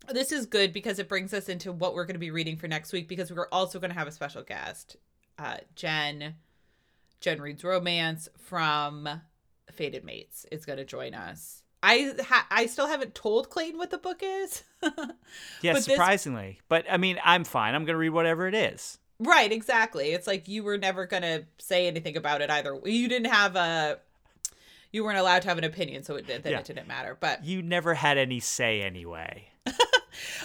this 0.08 0.30
is 0.30 0.46
good 0.46 0.72
because 0.72 0.98
it 0.98 1.08
brings 1.08 1.34
us 1.34 1.48
into 1.48 1.72
what 1.72 1.94
we're 1.94 2.04
going 2.04 2.14
to 2.14 2.20
be 2.20 2.30
reading 2.30 2.56
for 2.56 2.68
next 2.68 2.92
week 2.92 3.08
because 3.08 3.32
we're 3.32 3.48
also 3.50 3.80
going 3.80 3.90
to 3.90 3.98
have 3.98 4.06
a 4.06 4.12
special 4.12 4.42
guest, 4.42 4.96
uh, 5.38 5.58
Jen. 5.74 6.36
Jen 7.20 7.40
reads 7.40 7.64
romance 7.64 8.28
from 8.36 9.08
Fated 9.72 10.04
Mates 10.04 10.46
is 10.52 10.64
going 10.64 10.78
to 10.78 10.84
join 10.84 11.14
us. 11.14 11.62
I 11.82 12.14
ha- 12.20 12.46
I 12.48 12.66
still 12.66 12.86
haven't 12.86 13.14
told 13.14 13.50
Clayton 13.50 13.78
what 13.78 13.90
the 13.90 13.98
book 13.98 14.20
is. 14.22 14.62
yeah, 15.62 15.72
but 15.72 15.82
surprisingly, 15.82 16.58
this... 16.58 16.62
but 16.68 16.84
I 16.88 16.96
mean, 16.96 17.18
I'm 17.24 17.42
fine. 17.42 17.74
I'm 17.74 17.84
going 17.84 17.94
to 17.94 17.98
read 17.98 18.10
whatever 18.10 18.46
it 18.46 18.54
is. 18.54 18.98
Right, 19.22 19.52
exactly. 19.52 20.12
It's 20.12 20.26
like 20.26 20.48
you 20.48 20.64
were 20.64 20.78
never 20.78 21.06
going 21.06 21.22
to 21.22 21.44
say 21.58 21.87
anything 21.87 22.16
about 22.16 22.40
it 22.40 22.50
either. 22.50 22.78
You 22.85 23.08
didn't 23.08 23.30
have 23.30 23.54
a 23.54 23.98
you 24.90 25.04
weren't 25.04 25.18
allowed 25.18 25.42
to 25.42 25.48
have 25.48 25.58
an 25.58 25.64
opinion, 25.64 26.02
so 26.02 26.16
it 26.16 26.26
did 26.26 26.42
then 26.42 26.52
yeah. 26.52 26.58
it 26.58 26.64
didn't 26.64 26.88
matter. 26.88 27.16
But 27.18 27.44
you 27.44 27.62
never 27.62 27.94
had 27.94 28.18
any 28.18 28.40
say 28.40 28.82
anyway. 28.82 29.48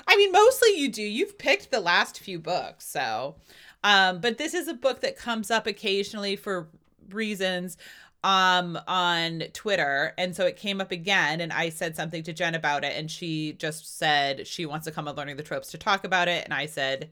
I 0.07 0.15
mean, 0.15 0.31
mostly 0.31 0.79
you 0.79 0.89
do. 0.91 1.01
You've 1.01 1.37
picked 1.37 1.71
the 1.71 1.79
last 1.79 2.19
few 2.19 2.39
books, 2.39 2.85
so. 2.87 3.35
Um, 3.83 4.21
but 4.21 4.37
this 4.37 4.53
is 4.53 4.67
a 4.67 4.73
book 4.73 5.01
that 5.01 5.17
comes 5.17 5.51
up 5.51 5.67
occasionally 5.67 6.35
for 6.35 6.67
reasons 7.09 7.77
um 8.23 8.77
on 8.87 9.43
Twitter 9.53 10.13
and 10.17 10.35
so 10.35 10.45
it 10.47 10.57
came 10.57 10.81
up 10.81 10.91
again 10.91 11.39
and 11.39 11.53
I 11.53 11.69
said 11.69 11.95
something 11.95 12.23
to 12.23 12.33
Jen 12.33 12.55
about 12.55 12.83
it 12.83 12.93
and 12.97 13.09
she 13.11 13.53
just 13.53 13.97
said 13.97 14.47
she 14.47 14.65
wants 14.65 14.85
to 14.85 14.91
come 14.91 15.07
on 15.07 15.15
learning 15.15 15.37
the 15.37 15.43
tropes 15.43 15.69
to 15.69 15.77
talk 15.77 16.03
about 16.03 16.27
it 16.27 16.43
and 16.43 16.51
I 16.51 16.65
said 16.65 17.11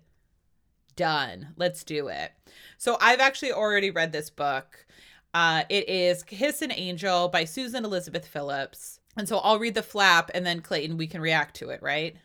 done 0.96 1.54
let's 1.58 1.84
do 1.84 2.08
it 2.08 2.32
so 2.78 2.98
I've 3.02 3.20
actually 3.20 3.52
already 3.52 3.92
read 3.92 4.12
this 4.12 4.30
book 4.30 4.86
uh 5.34 5.64
it 5.70 5.90
is 5.90 6.24
Kiss 6.24 6.62
an 6.62 6.72
Angel 6.72 7.28
by 7.28 7.46
Susan 7.46 7.86
Elizabeth 7.86 8.28
Phillips 8.28 9.00
and 9.18 9.28
so 9.28 9.38
I'll 9.38 9.60
read 9.60 9.76
the 9.76 9.84
flap 9.84 10.32
and 10.34 10.46
then 10.46 10.62
Clayton 10.62 10.98
we 10.98 11.08
can 11.08 11.22
react 11.22 11.56
to 11.58 11.70
it 11.70 11.82
right 11.82 12.16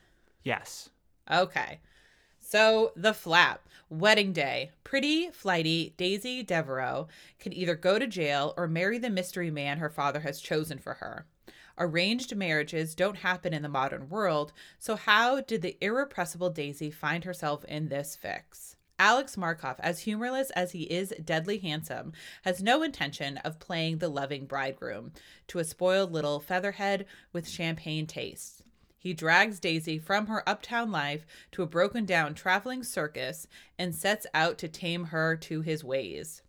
Yes. 0.42 0.90
Okay. 1.30 1.80
So 2.40 2.92
the 2.96 3.14
flap. 3.14 3.66
Wedding 3.88 4.33
day. 4.33 4.70
Pretty, 4.85 5.30
flighty 5.30 5.94
Daisy 5.96 6.42
Devereaux 6.42 7.09
can 7.38 7.52
either 7.52 7.74
go 7.74 7.99
to 7.99 8.07
jail 8.07 8.55
or 8.57 8.68
marry 8.68 8.99
the 8.99 9.11
mystery 9.11 9.51
man 9.51 9.78
her 9.78 9.90
father 9.90 10.20
has 10.20 10.40
chosen 10.40 10.78
for 10.78 10.95
her. 10.95 11.26
Arranged 11.83 12.37
marriages 12.37 12.95
don't 12.95 13.16
happen 13.16 13.55
in 13.55 13.62
the 13.62 13.68
modern 13.68 14.11
world, 14.11 14.53
so 14.78 14.97
how 14.97 15.41
did 15.41 15.62
the 15.62 15.78
irrepressible 15.81 16.51
Daisy 16.51 16.91
find 16.91 17.24
herself 17.24 17.64
in 17.64 17.89
this 17.89 18.14
fix? 18.14 18.76
Alex 18.99 19.39
Markov, 19.39 19.81
as 19.81 20.01
humorless 20.01 20.51
as 20.51 20.72
he 20.72 20.83
is 20.83 21.14
deadly 21.24 21.57
handsome, 21.57 22.12
has 22.43 22.62
no 22.62 22.83
intention 22.83 23.39
of 23.39 23.59
playing 23.59 23.97
the 23.97 24.11
loving 24.11 24.45
bridegroom 24.45 25.11
to 25.47 25.59
a 25.59 25.64
spoiled 25.64 26.12
little 26.12 26.39
featherhead 26.39 27.07
with 27.33 27.49
champagne 27.49 28.07
tastes. 28.07 28.62
He 28.99 29.14
drags 29.14 29.59
Daisy 29.59 29.99
from 29.99 30.26
her 30.26 30.47
uptown 30.47 30.93
life 30.93 31.24
to 31.53 31.62
a 31.62 31.66
broken 31.66 32.05
down 32.05 32.35
traveling 32.35 32.85
circus 32.85 33.47
and 33.78 33.95
sets 33.95 34.26
out 34.35 34.59
to 34.59 34.68
tame 34.68 35.05
her 35.05 35.35
to 35.37 35.62
his 35.62 35.83
ways. 35.83 36.43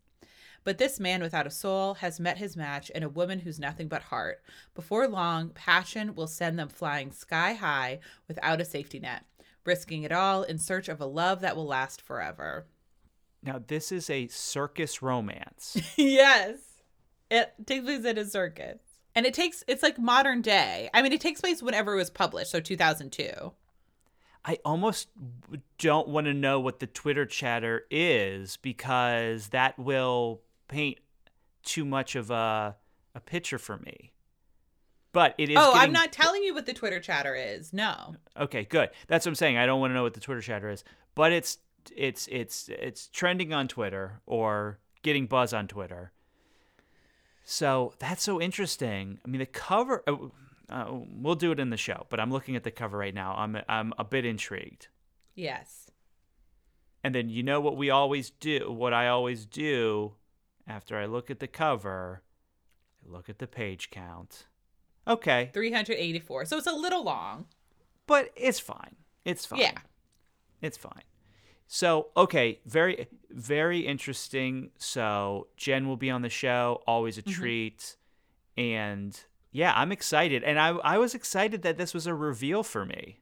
But 0.64 0.78
this 0.78 1.00
man 1.00 1.22
without 1.22 1.48
a 1.48 1.52
soul 1.52 1.96
has 1.96 2.20
met 2.20 2.38
his 2.38 2.56
match 2.56 2.90
in 2.92 3.04
a 3.04 3.10
woman 3.10 3.40
who's 3.40 3.60
nothing 3.60 3.88
but 3.88 4.04
heart. 4.04 4.44
Before 4.76 5.08
long, 5.08 5.50
passion 5.50 6.14
will 6.14 6.28
send 6.28 6.60
them 6.60 6.70
flying 6.70 7.12
sky 7.12 7.54
high 7.54 8.00
without 8.28 8.62
a 8.62 8.66
safety 8.66 9.00
net, 9.00 9.26
risking 9.66 10.04
it 10.04 10.12
all 10.12 10.44
in 10.44 10.60
search 10.60 10.88
of 10.88 11.02
a 11.02 11.06
love 11.06 11.42
that 11.42 11.56
will 11.56 11.66
last 11.66 12.02
forever. 12.02 12.68
Now, 13.44 13.60
this 13.66 13.92
is 13.92 14.10
a 14.10 14.28
circus 14.28 15.02
romance. 15.02 15.78
yes. 15.98 16.60
It 17.32 17.54
takes 17.66 17.86
place 17.86 18.06
at 18.06 18.18
a 18.20 18.26
circus. 18.26 18.80
And 19.16 19.26
it 19.26 19.34
takes, 19.34 19.64
it's 19.68 19.84
like 19.84 19.98
modern 19.98 20.42
day. 20.42 20.90
I 20.94 21.02
mean, 21.02 21.12
it 21.12 21.22
takes 21.22 21.42
place 21.42 21.64
whenever 21.64 21.94
it 21.94 21.98
was 21.98 22.10
published, 22.12 22.52
so 22.52 22.60
2002. 22.60 23.52
I 24.44 24.58
almost 24.66 25.10
don't 25.78 26.08
want 26.08 26.26
to 26.26 26.34
know 26.34 26.60
what 26.60 26.80
the 26.80 26.88
Twitter 26.88 27.26
chatter 27.26 27.86
is 27.92 28.58
because 28.58 29.50
that 29.50 29.78
will 29.78 30.42
paint 30.72 30.98
too 31.64 31.86
much 31.86 32.16
of 32.16 32.32
a, 32.32 32.76
a 33.14 33.20
picture 33.20 33.60
for 33.60 33.78
me. 33.78 34.14
But 35.14 35.36
it 35.38 35.50
is. 35.50 35.58
Oh, 35.60 35.74
getting... 35.74 35.82
I'm 35.82 35.92
not 35.92 36.12
telling 36.12 36.42
you 36.42 36.54
what 36.54 36.66
the 36.66 36.74
Twitter 36.74 37.00
chatter 37.00 37.36
is. 37.36 37.74
No. 37.74 38.16
Okay, 38.40 38.64
good. 38.64 38.90
That's 39.08 39.26
what 39.26 39.32
I'm 39.32 39.36
saying. 39.36 39.58
I 39.58 39.66
don't 39.66 39.80
want 39.80 39.92
to 39.92 39.96
know 39.96 40.04
what 40.04 40.14
the 40.14 40.22
Twitter 40.22 40.42
chatter 40.42 40.70
is, 40.70 40.84
but 41.14 41.32
it's 41.32 41.58
it's 41.96 42.28
it's 42.32 42.70
it's 42.70 43.08
trending 43.10 43.54
on 43.54 43.68
Twitter 43.68 44.22
or 44.26 44.80
getting 45.04 45.28
buzz 45.28 45.54
on 45.54 45.68
Twitter. 45.68 46.14
So 47.44 47.94
that's 48.00 48.24
so 48.24 48.42
interesting. 48.42 49.20
I 49.24 49.28
mean, 49.28 49.40
the 49.40 49.46
cover. 49.46 50.04
Uh, 50.08 50.16
uh, 50.70 50.86
we'll 50.90 51.36
do 51.36 51.52
it 51.52 51.60
in 51.60 51.70
the 51.70 51.78
show, 51.78 52.06
but 52.10 52.22
I'm 52.22 52.32
looking 52.32 52.56
at 52.56 52.64
the 52.64 52.72
cover 52.72 52.98
right 52.98 53.14
now. 53.14 53.36
I'm 53.38 53.58
I'm 53.68 53.94
a 53.98 54.06
bit 54.06 54.26
intrigued. 54.26 54.88
Yes. 55.36 55.92
And 57.04 57.14
then 57.14 57.30
you 57.30 57.44
know 57.44 57.60
what 57.60 57.76
we 57.76 57.90
always 57.90 58.30
do. 58.30 58.72
What 58.72 58.94
I 58.94 59.10
always 59.10 59.46
do 59.46 60.14
after 60.68 60.98
I 60.98 61.06
look 61.06 61.30
at 61.30 61.40
the 61.40 61.48
cover, 61.48 62.22
I 63.06 63.12
look 63.12 63.30
at 63.30 63.40
the 63.40 63.48
page 63.48 63.90
count. 63.92 64.48
Okay. 65.08 65.50
384. 65.54 66.46
So 66.46 66.58
it's 66.58 66.68
a 66.68 66.74
little 66.74 67.04
long. 67.04 67.46
But 68.08 68.32
it's 68.36 68.60
fine. 68.60 68.96
It's 69.26 69.46
fine. 69.46 69.60
Yeah. 69.60 69.78
It's 70.62 70.78
fine. 70.78 71.04
So, 71.68 72.08
okay, 72.18 72.60
very, 72.66 73.08
very 73.30 73.80
interesting. 73.80 74.72
So, 74.78 75.48
Jen 75.56 75.88
will 75.88 75.96
be 75.96 76.10
on 76.10 76.22
the 76.22 76.30
show, 76.30 76.84
always 76.86 77.18
a 77.18 77.22
mm-hmm. 77.22 77.32
treat. 77.32 77.96
And 78.58 79.18
yeah, 79.52 79.74
I'm 79.76 79.92
excited. 79.92 80.44
And 80.44 80.60
I, 80.60 80.70
I 80.70 80.98
was 80.98 81.16
excited 81.16 81.62
that 81.62 81.78
this 81.78 81.94
was 81.94 82.08
a 82.08 82.14
reveal 82.14 82.64
for 82.64 82.86
me. 82.86 83.22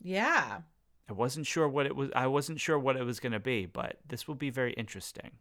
Yeah. 0.00 0.60
I 1.08 1.12
wasn't 1.12 1.46
sure 1.46 1.68
what 1.68 1.86
it 1.86 1.96
was. 1.96 2.10
I 2.14 2.28
wasn't 2.28 2.60
sure 2.60 2.78
what 2.78 2.96
it 2.96 3.02
was 3.02 3.18
going 3.18 3.32
to 3.32 3.40
be, 3.40 3.66
but 3.66 3.98
this 4.06 4.28
will 4.28 4.36
be 4.36 4.50
very 4.50 4.72
interesting. 4.74 5.32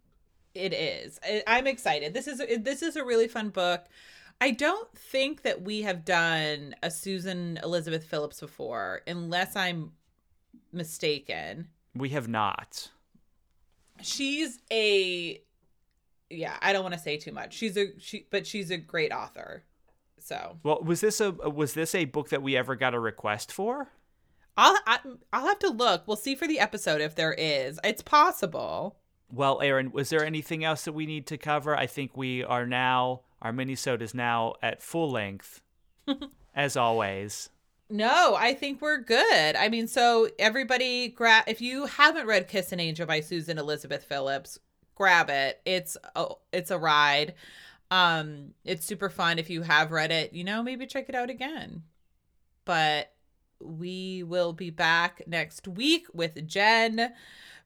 It 0.59 0.73
is. 0.73 1.19
I'm 1.47 1.67
excited. 1.67 2.13
This 2.13 2.27
is 2.27 2.41
this 2.61 2.81
is 2.81 2.97
a 2.97 3.05
really 3.05 3.29
fun 3.29 3.49
book. 3.49 3.85
I 4.41 4.51
don't 4.51 4.93
think 4.93 5.43
that 5.43 5.61
we 5.61 5.81
have 5.83 6.03
done 6.03 6.75
a 6.83 6.91
Susan 6.91 7.59
Elizabeth 7.63 8.03
Phillips 8.05 8.41
before, 8.41 9.01
unless 9.07 9.55
I'm 9.55 9.93
mistaken. 10.73 11.69
We 11.95 12.09
have 12.09 12.27
not. 12.27 12.89
She's 14.01 14.59
a 14.71 15.41
yeah, 16.29 16.57
I 16.61 16.73
don't 16.73 16.83
want 16.83 16.93
to 16.93 16.99
say 16.99 17.17
too 17.17 17.31
much. 17.31 17.53
She's 17.53 17.77
a 17.77 17.97
she 17.97 18.27
but 18.29 18.45
she's 18.45 18.69
a 18.69 18.77
great 18.77 19.13
author. 19.13 19.63
So 20.19 20.57
Well, 20.63 20.81
was 20.83 20.99
this 20.99 21.21
a 21.21 21.31
was 21.31 21.73
this 21.73 21.95
a 21.95 22.03
book 22.03 22.29
that 22.29 22.43
we 22.43 22.57
ever 22.57 22.75
got 22.75 22.93
a 22.93 22.99
request 22.99 23.51
for? 23.51 23.87
I'll 24.57 24.77
I, 24.85 24.99
will 25.05 25.19
i 25.31 25.39
will 25.39 25.47
have 25.47 25.59
to 25.59 25.69
look. 25.69 26.05
We'll 26.05 26.17
see 26.17 26.35
for 26.35 26.47
the 26.47 26.59
episode 26.59 26.99
if 26.99 27.15
there 27.15 27.33
is. 27.33 27.79
It's 27.81 28.01
possible. 28.01 28.97
Well, 29.31 29.61
Erin, 29.61 29.91
was 29.91 30.09
there 30.09 30.25
anything 30.25 30.63
else 30.63 30.85
that 30.85 30.93
we 30.93 31.05
need 31.05 31.27
to 31.27 31.37
cover? 31.37 31.77
I 31.77 31.85
think 31.87 32.17
we 32.17 32.43
are 32.43 32.65
now 32.65 33.21
our 33.41 33.53
minisode 33.53 34.01
is 34.01 34.13
now 34.13 34.55
at 34.61 34.81
full 34.81 35.09
length, 35.11 35.61
as 36.55 36.75
always. 36.75 37.49
No, 37.89 38.35
I 38.37 38.53
think 38.53 38.81
we're 38.81 39.01
good. 39.01 39.55
I 39.55 39.69
mean, 39.69 39.87
so 39.87 40.29
everybody 40.37 41.07
grab 41.07 41.45
if 41.47 41.61
you 41.61 41.85
haven't 41.85 42.27
read 42.27 42.47
Kiss 42.47 42.71
an 42.71 42.79
Angel 42.79 43.07
by 43.07 43.21
Susan 43.21 43.57
Elizabeth 43.57 44.03
Phillips, 44.03 44.59
grab 44.93 45.29
it. 45.29 45.59
It's 45.65 45.97
a, 46.15 46.27
it's 46.51 46.71
a 46.71 46.77
ride. 46.77 47.33
Um 47.89 48.53
it's 48.63 48.85
super 48.85 49.09
fun 49.09 49.39
if 49.39 49.49
you 49.49 49.63
have 49.63 49.91
read 49.91 50.11
it, 50.11 50.33
you 50.33 50.43
know, 50.43 50.61
maybe 50.61 50.85
check 50.85 51.09
it 51.09 51.15
out 51.15 51.31
again. 51.31 51.83
But 52.65 53.11
we 53.59 54.21
will 54.21 54.53
be 54.53 54.69
back 54.69 55.23
next 55.25 55.67
week 55.67 56.05
with 56.13 56.45
Jen 56.45 57.11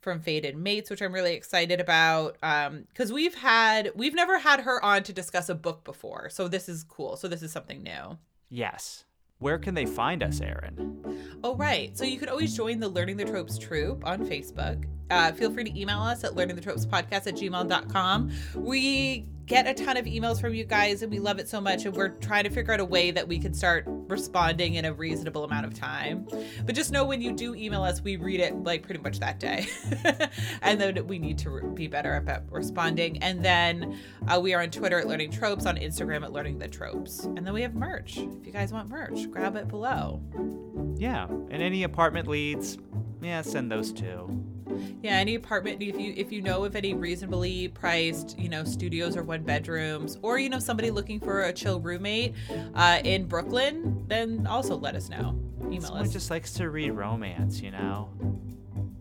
from 0.04 0.20
Fated 0.20 0.56
Mates, 0.58 0.89
which 0.89 1.01
I'm 1.01 1.14
really 1.14 1.34
excited 1.34 1.80
about. 1.80 2.38
Um, 2.43 2.86
because 2.89 3.12
we've 3.12 3.36
had 3.36 3.91
we've 3.95 4.14
never 4.14 4.38
had 4.38 4.62
her 4.62 4.84
on 4.84 5.04
to 5.04 5.14
discuss 5.14 5.49
a 5.49 5.56
book 5.56 5.84
before. 5.84 6.30
So 6.30 6.47
this 6.47 6.70
is 6.70 6.84
cool. 6.84 7.16
So 7.16 7.28
this 7.28 7.41
is 7.41 7.51
something 7.51 7.82
new. 7.82 8.18
Yes 8.49 9.06
where 9.43 9.60
can 9.60 9.76
they 9.76 9.86
find 9.86 10.24
us, 10.24 10.39
Erin? 10.39 11.38
Oh, 11.43 11.56
right. 11.56 11.95
So 11.97 12.06
you 12.06 12.18
could 12.18 12.30
always 12.30 12.56
join 12.56 12.80
the 12.80 12.88
Learning 12.88 13.18
the 13.18 13.26
Tropes 13.26 13.58
troop 13.58 14.06
on 14.06 14.26
Facebook. 14.26 14.86
Uh, 15.12 15.34
feel 15.34 15.51
free 15.51 15.66
to 15.66 15.80
email 15.80 15.99
us 15.99 16.24
at 16.24 16.32
learningthetropespodcast 16.32 17.12
at 17.12 17.36
gmail.com. 17.36 18.32
We 18.56 19.28
get 19.46 19.68
a 19.68 19.74
ton 19.74 19.98
of 19.98 20.06
emails 20.06 20.39
from 20.39 20.54
you 20.54 20.64
guys 20.64 21.02
and 21.02 21.12
we 21.12 21.20
love 21.20 21.38
it 21.38 21.50
so 21.50 21.60
much 21.60 21.86
and 21.86 21.96
we're 21.96 22.10
trying 22.10 22.44
to 22.44 22.50
figure 22.50 22.74
out 22.74 22.80
a 22.80 22.86
way 22.86 23.12
that 23.12 23.28
we 23.28 23.38
can 23.38 23.54
start 23.54 23.84
responding 23.88 24.76
in 24.76 24.86
a 24.86 24.94
reasonable 24.94 25.44
amount 25.44 25.66
of 25.66 25.74
time. 25.74 26.26
But 26.66 26.76
just 26.76 26.91
know 26.91 27.04
when 27.04 27.22
you 27.22 27.34
do 27.34 27.54
email 27.54 27.84
us 27.84 28.02
we 28.02 28.16
read 28.16 28.39
it 28.39 28.56
like 28.64 28.84
pretty 28.84 29.02
much 29.02 29.20
that 29.20 29.39
day. 29.39 29.68
And 30.62 30.80
then 30.80 31.08
we 31.08 31.20
need 31.20 31.38
to 31.39 31.72
be 31.74 31.88
better 31.88 32.16
about 32.16 32.44
responding. 32.52 33.22
And 33.22 33.44
then 33.44 34.00
uh, 34.28 34.39
we 34.39 34.54
are 34.54 34.62
on 34.62 34.70
twitter 34.70 35.00
at 35.00 35.08
learning 35.08 35.32
tropes 35.32 35.66
on 35.66 35.76
instagram 35.78 36.24
at 36.24 36.32
learning 36.32 36.60
the 36.60 36.68
tropes. 36.68 37.26
And 37.26 37.46
then 37.46 37.54
we 37.54 37.62
have 37.62 37.76
merch. 37.76 38.18
If 38.18 38.46
you 38.46 38.52
guys 38.52 38.72
want 38.72 38.89
merch 38.89 39.30
grab 39.30 39.56
it 39.56 39.68
below. 39.68 40.22
Yeah 40.98 41.26
and 41.26 41.62
any 41.62 41.84
apartment 41.84 42.28
leads 42.28 42.78
yeah 43.24 43.41
send 43.41 43.71
those 43.71 43.91
too 43.91 44.43
yeah, 45.01 45.17
any 45.17 45.36
apartment 45.36 45.82
if 45.82 45.99
you 45.99 46.13
if 46.15 46.32
you 46.32 46.41
know 46.41 46.63
of 46.63 46.76
any 46.76 46.93
reasonably 46.93 47.67
priced, 47.69 48.38
you 48.39 48.49
know, 48.49 48.63
studios 48.63 49.17
or 49.17 49.24
one 49.24 49.43
bedrooms, 49.43 50.17
or 50.21 50.39
you 50.39 50.49
know 50.49 50.59
somebody 50.59 50.91
looking 50.91 51.19
for 51.19 51.43
a 51.43 51.53
chill 51.53 51.80
roommate 51.80 52.34
uh, 52.76 52.99
in 53.03 53.26
Brooklyn, 53.26 54.05
then 54.07 54.47
also 54.47 54.78
let 54.78 54.95
us 54.95 55.09
know. 55.09 55.39
Email 55.65 55.82
Someone 55.82 56.03
us. 56.03 56.13
just 56.13 56.30
likes 56.30 56.53
to 56.53 56.69
read 56.69 56.91
romance, 56.91 57.61
you 57.61 57.71
know. 57.71 58.09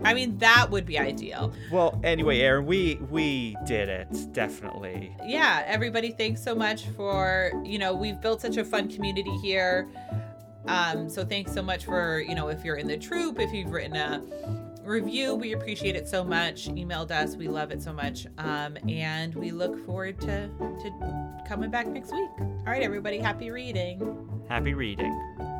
I 0.04 0.14
mean, 0.14 0.38
that 0.38 0.68
would 0.70 0.84
be 0.84 0.98
ideal. 0.98 1.52
Well, 1.70 2.00
anyway, 2.02 2.40
Erin, 2.40 2.66
we 2.66 2.96
we 3.10 3.56
did 3.64 3.88
it 3.88 4.32
definitely. 4.32 5.16
Yeah, 5.24 5.62
everybody, 5.66 6.10
thanks 6.10 6.42
so 6.42 6.54
much 6.54 6.86
for 6.88 7.52
you 7.64 7.78
know 7.78 7.94
we've 7.94 8.20
built 8.20 8.40
such 8.40 8.56
a 8.56 8.64
fun 8.64 8.88
community 8.88 9.36
here. 9.38 9.88
Um, 10.66 11.08
so 11.08 11.24
thanks 11.24 11.52
so 11.52 11.62
much 11.62 11.84
for 11.84 12.20
you 12.20 12.34
know 12.34 12.48
if 12.48 12.64
you're 12.64 12.76
in 12.76 12.86
the 12.86 12.98
troop, 12.98 13.40
if 13.40 13.52
you've 13.52 13.70
written 13.70 13.96
a 13.96 14.22
review. 14.84 15.34
We 15.34 15.52
appreciate 15.52 15.96
it 15.96 16.08
so 16.08 16.24
much. 16.24 16.68
Emailed 16.68 17.10
us. 17.10 17.36
We 17.36 17.48
love 17.48 17.70
it 17.70 17.82
so 17.82 17.92
much. 17.92 18.26
Um, 18.38 18.76
and 18.88 19.34
we 19.34 19.50
look 19.50 19.84
forward 19.86 20.20
to, 20.22 20.48
to 20.48 21.42
coming 21.46 21.70
back 21.70 21.86
next 21.86 22.12
week. 22.12 22.30
All 22.40 22.64
right, 22.66 22.82
everybody. 22.82 23.18
Happy 23.18 23.50
reading. 23.50 24.44
Happy 24.48 24.74
reading. 24.74 25.51